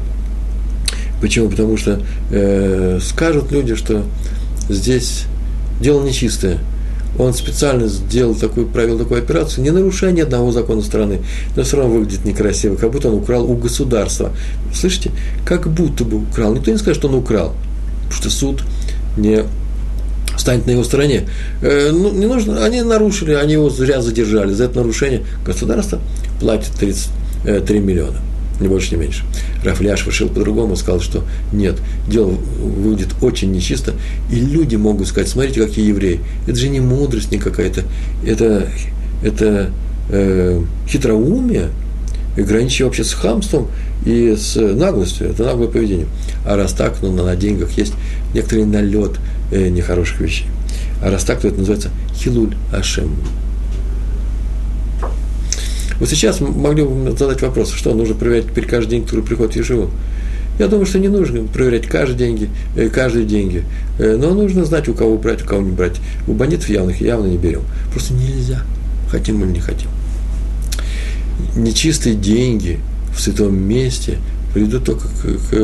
Почему? 1.21 1.49
Потому 1.49 1.77
что 1.77 2.01
э, 2.31 2.99
скажут 3.03 3.53
люди, 3.53 3.75
что 3.75 4.05
здесь 4.69 5.25
дело 5.81 6.05
нечистое. 6.05 6.59
Он 7.19 7.33
специально 7.33 7.87
сделал 7.87 8.35
такую, 8.35 8.67
провел 8.67 8.99
такую 8.99 9.23
операцию, 9.23 9.65
не 9.65 9.71
нарушая 9.71 10.13
ни 10.13 10.21
одного 10.21 10.53
закона 10.53 10.83
страны, 10.83 11.21
но 11.57 11.63
все 11.63 11.79
равно 11.79 11.95
выглядит 11.95 12.27
некрасиво, 12.27 12.77
как 12.77 12.91
будто 12.91 13.09
он 13.09 13.15
украл 13.15 13.51
у 13.51 13.57
государства. 13.57 14.33
Слышите? 14.75 15.11
Как 15.47 15.67
будто 15.67 16.05
бы 16.05 16.19
украл. 16.19 16.55
Никто 16.55 16.71
не 16.71 16.77
скажет, 16.77 16.99
что 16.99 17.09
он 17.09 17.15
украл 17.15 17.55
что 18.11 18.31
суд 18.31 18.63
не 19.17 19.45
станет 20.37 20.67
на 20.67 20.73
его 20.73 20.85
стороне. 20.85 21.29
Э, 21.63 21.91
ну, 21.93 22.13
не 22.13 22.27
нужно, 22.27 22.65
они 22.65 22.83
нарушили, 22.83 23.33
они 23.33 23.55
его 23.55 23.71
зря 23.71 24.01
задержали. 24.01 24.53
За 24.53 24.65
это 24.65 24.79
нарушение 24.79 25.23
государство 25.45 26.01
платит 26.41 26.73
33 26.73 26.99
э, 27.45 27.81
миллиона, 27.81 28.19
не 28.61 28.69
больше, 28.69 28.95
не 28.95 29.01
меньше. 29.01 29.25
Рафляш 29.65 30.07
решил 30.07 30.29
по-другому, 30.29 30.77
сказал, 30.77 31.01
что 31.01 31.25
нет, 31.53 31.77
дело 32.09 32.31
выйдет 32.31 33.09
очень 33.23 33.51
нечисто, 33.53 33.95
и 34.31 34.37
люди 34.37 34.77
могут 34.77 35.09
сказать, 35.09 35.29
смотрите, 35.29 35.65
какие 35.65 35.89
евреи. 35.89 36.21
Это 36.47 36.57
же 36.57 36.69
не 36.69 36.81
мудрость 36.81 37.33
никакая-то, 37.33 37.83
это, 38.25 38.69
это 39.23 39.71
э, 40.11 40.63
хитроумие, 40.89 41.71
граничащее 42.37 42.87
вообще 42.87 43.05
с 43.05 43.15
хамством 43.15 43.69
и 44.07 44.37
с 44.37 44.55
наглостью. 44.57 45.29
Это 45.29 45.45
наглое 45.45 45.69
поведение. 45.69 46.07
А 46.47 46.57
раз 46.57 46.73
так, 46.73 47.03
ну, 47.03 47.13
на 47.13 47.37
деньгах 47.37 47.73
есть 47.73 47.93
некоторый 48.33 48.65
налет 48.65 49.19
э, 49.51 49.69
нехороших 49.69 50.21
вещей. 50.21 50.47
А 51.03 51.11
раз 51.11 51.25
так, 51.25 51.41
то 51.41 51.49
это 51.49 51.59
называется 51.59 51.91
хилуль 52.15 52.55
ашем. 52.73 53.17
Вот 55.99 56.09
сейчас 56.09 56.41
могли 56.41 56.85
бы 56.85 57.17
задать 57.17 57.43
вопрос, 57.43 57.73
что 57.73 57.95
нужно 57.95 58.15
проверять 58.15 58.47
теперь 58.47 58.67
каждый 58.67 58.91
день, 58.91 59.05
который 59.05 59.25
приходит 59.25 59.55
в 59.55 59.57
Ешиву. 59.57 59.91
Я 60.59 60.69
думаю, 60.69 60.87
что 60.87 60.99
не 60.99 61.09
нужно 61.09 61.45
проверять 61.45 61.87
каждые 61.87 62.17
деньги, 62.17 62.49
э, 62.77 62.89
каждые 62.89 63.27
деньги. 63.27 63.65
Э, 63.99 64.17
но 64.17 64.35
нужно 64.35 64.65
знать, 64.65 64.89
у 64.89 64.95
кого 64.95 65.19
брать, 65.19 65.43
у 65.43 65.47
кого 65.47 65.63
не 65.63 65.73
брать. 65.73 65.97
У 66.29 66.33
бандитов 66.33 66.69
явных 66.69 67.01
явно 67.01 67.27
не 67.27 67.39
берем. 67.39 67.63
Просто 67.93 68.15
нельзя. 68.15 68.63
Хотим 69.11 69.43
или 69.43 69.51
не 69.51 69.61
хотим. 69.61 69.89
Нечистые 71.57 72.15
деньги 72.15 72.79
в 73.17 73.21
святом 73.21 73.57
месте 73.57 74.19
приведут 74.55 74.85
только 74.85 75.09
к, 75.09 75.23
к, 75.23 75.57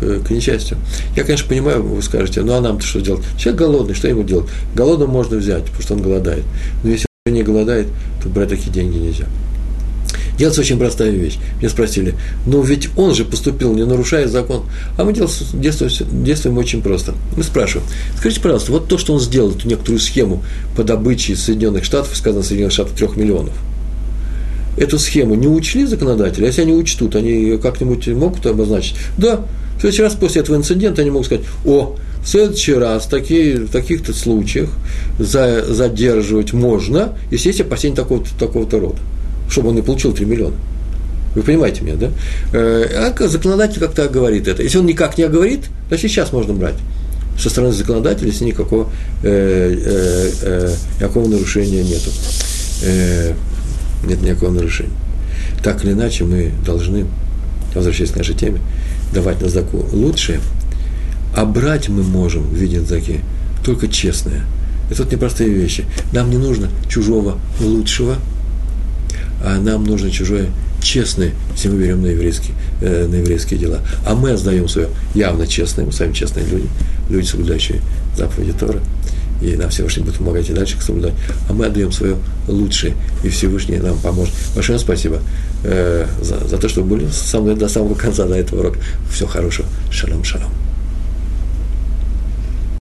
к, 0.00 0.26
к 0.26 0.30
несчастью. 0.30 0.78
Я, 1.16 1.24
конечно, 1.24 1.48
понимаю, 1.48 1.82
вы 1.82 2.02
скажете, 2.02 2.42
ну 2.42 2.54
а 2.54 2.60
нам-то 2.60 2.84
что 2.84 3.00
делать? 3.00 3.24
Человек 3.38 3.60
голодный, 3.60 3.94
что 3.94 4.08
ему 4.08 4.22
делать? 4.22 4.48
Голодным 4.74 5.10
можно 5.10 5.36
взять, 5.36 5.64
потому 5.64 5.82
что 5.82 5.94
он 5.94 6.02
голодает. 6.02 6.44
Но 6.82 6.90
если 6.90 7.06
он 7.26 7.34
не 7.34 7.42
голодает, 7.42 7.88
то 8.22 8.28
брать 8.28 8.50
такие 8.50 8.70
деньги 8.70 8.96
нельзя. 8.96 9.26
Делается 10.38 10.62
очень 10.62 10.78
простая 10.78 11.10
вещь. 11.10 11.36
Меня 11.58 11.68
спросили, 11.68 12.14
ну 12.46 12.62
ведь 12.62 12.88
он 12.96 13.14
же 13.14 13.26
поступил, 13.26 13.74
не 13.74 13.84
нарушая 13.84 14.26
закон. 14.26 14.62
А 14.96 15.04
мы 15.04 15.12
действуем, 15.12 16.24
действуем 16.24 16.56
очень 16.56 16.80
просто. 16.80 17.12
Мы 17.36 17.42
спрашиваем, 17.42 17.86
скажите, 18.16 18.40
пожалуйста, 18.40 18.72
вот 18.72 18.88
то, 18.88 18.96
что 18.96 19.12
он 19.12 19.20
сделал, 19.20 19.50
эту 19.50 19.68
некоторую 19.68 20.00
схему 20.00 20.42
по 20.76 20.82
добыче 20.82 21.36
Соединенных 21.36 21.84
Штатов, 21.84 22.16
сказано 22.16 22.42
Соединенных 22.42 22.72
Штатов 22.72 22.96
трех 22.96 23.18
миллионов, 23.18 23.52
эту 24.76 24.98
схему 24.98 25.34
не 25.34 25.48
учли 25.48 25.86
законодатели, 25.86 26.44
а 26.44 26.46
если 26.48 26.62
они 26.62 26.72
учтут, 26.72 27.16
они 27.16 27.58
как-нибудь 27.58 28.06
могут 28.08 28.46
обозначить? 28.46 28.96
Да, 29.18 29.44
в 29.76 29.80
следующий 29.80 30.02
раз 30.02 30.14
после 30.14 30.42
этого 30.42 30.56
инцидента 30.56 31.02
они 31.02 31.10
могут 31.10 31.26
сказать, 31.26 31.44
о, 31.64 31.96
в 32.22 32.28
следующий 32.28 32.74
раз 32.74 33.06
такие, 33.06 33.56
в 33.56 33.70
таких-то 33.70 34.12
случаях 34.12 34.70
за, 35.18 35.64
задерживать 35.66 36.52
можно, 36.52 37.16
если 37.30 37.48
есть 37.48 37.60
опасения 37.60 37.96
такого-то, 37.96 38.30
такого-то 38.38 38.78
рода 38.78 38.98
чтобы 39.50 39.70
он 39.70 39.74
не 39.74 39.82
получил 39.82 40.12
3 40.12 40.24
миллиона. 40.24 40.54
Вы 41.34 41.42
понимаете 41.42 41.82
меня, 41.82 41.96
да? 41.96 42.10
Э, 42.52 43.12
а 43.18 43.28
законодатель 43.28 43.80
как-то 43.80 44.08
говорит 44.08 44.48
это. 44.48 44.62
Если 44.62 44.78
он 44.78 44.86
никак 44.86 45.18
не 45.18 45.24
оговорит, 45.24 45.66
значит, 45.88 46.10
сейчас 46.10 46.32
можно 46.32 46.54
брать. 46.54 46.76
Со 47.38 47.50
стороны 47.50 47.72
законодателя, 47.72 48.28
если 48.28 48.44
никакого, 48.44 48.90
э, 49.22 49.76
э, 49.84 50.30
э, 50.42 50.74
никакого 50.96 51.28
нарушения 51.28 51.82
нету. 51.82 52.10
Нет 54.04 54.22
никакого 54.22 54.50
нарушения. 54.50 54.92
Так 55.62 55.84
или 55.84 55.92
иначе, 55.92 56.24
мы 56.24 56.52
должны, 56.64 57.06
возвращаясь 57.74 58.10
к 58.10 58.16
нашей 58.16 58.34
теме, 58.34 58.60
давать 59.12 59.40
на 59.40 59.48
заку 59.48 59.84
лучшее, 59.92 60.40
а 61.36 61.44
брать 61.44 61.88
мы 61.88 62.02
можем 62.02 62.42
в 62.42 62.54
виде 62.54 62.80
заки 62.80 63.20
только 63.64 63.88
честное. 63.88 64.44
Это 64.90 65.04
вот 65.04 65.12
непростые 65.12 65.50
вещи. 65.50 65.84
Нам 66.12 66.30
не 66.30 66.38
нужно 66.38 66.68
чужого 66.88 67.38
лучшего– 67.60 68.16
а 69.42 69.58
нам 69.58 69.84
нужно 69.84 70.10
чужое 70.10 70.50
честное, 70.82 71.32
если 71.54 71.68
мы 71.68 71.80
берем 71.80 72.02
на 72.02 72.06
еврейские, 72.06 72.54
э, 72.80 73.06
на 73.06 73.16
еврейские 73.16 73.58
дела. 73.58 73.80
А 74.06 74.14
мы 74.14 74.30
отдаем 74.30 74.68
свое 74.68 74.88
явно 75.14 75.46
честное, 75.46 75.84
мы 75.84 75.92
сами 75.92 76.12
честные 76.12 76.46
люди, 76.46 76.66
люди, 77.08 77.26
соблюдающие 77.26 77.80
заповеди 78.16 78.52
Тора, 78.52 78.80
и 79.40 79.56
нам 79.56 79.70
Всевышний 79.70 80.02
будет 80.02 80.16
помогать 80.16 80.48
и 80.48 80.52
дальше 80.52 80.76
их 80.76 80.82
соблюдать. 80.82 81.14
А 81.48 81.52
мы 81.52 81.66
отдаем 81.66 81.92
свое 81.92 82.16
лучшее, 82.48 82.94
и 83.24 83.28
Всевышний 83.28 83.78
нам 83.78 83.98
поможет. 83.98 84.34
Большое 84.54 84.78
спасибо 84.78 85.20
э, 85.64 86.06
за, 86.22 86.46
за 86.46 86.58
то, 86.58 86.68
что 86.68 86.82
были 86.82 87.08
со 87.08 87.40
мной 87.40 87.56
до 87.56 87.68
самого 87.68 87.94
конца, 87.94 88.26
до 88.26 88.34
этого 88.34 88.60
урока. 88.60 88.78
Всего 89.10 89.28
хорошего. 89.28 89.68
Шалом, 89.90 90.24
шалом. 90.24 90.50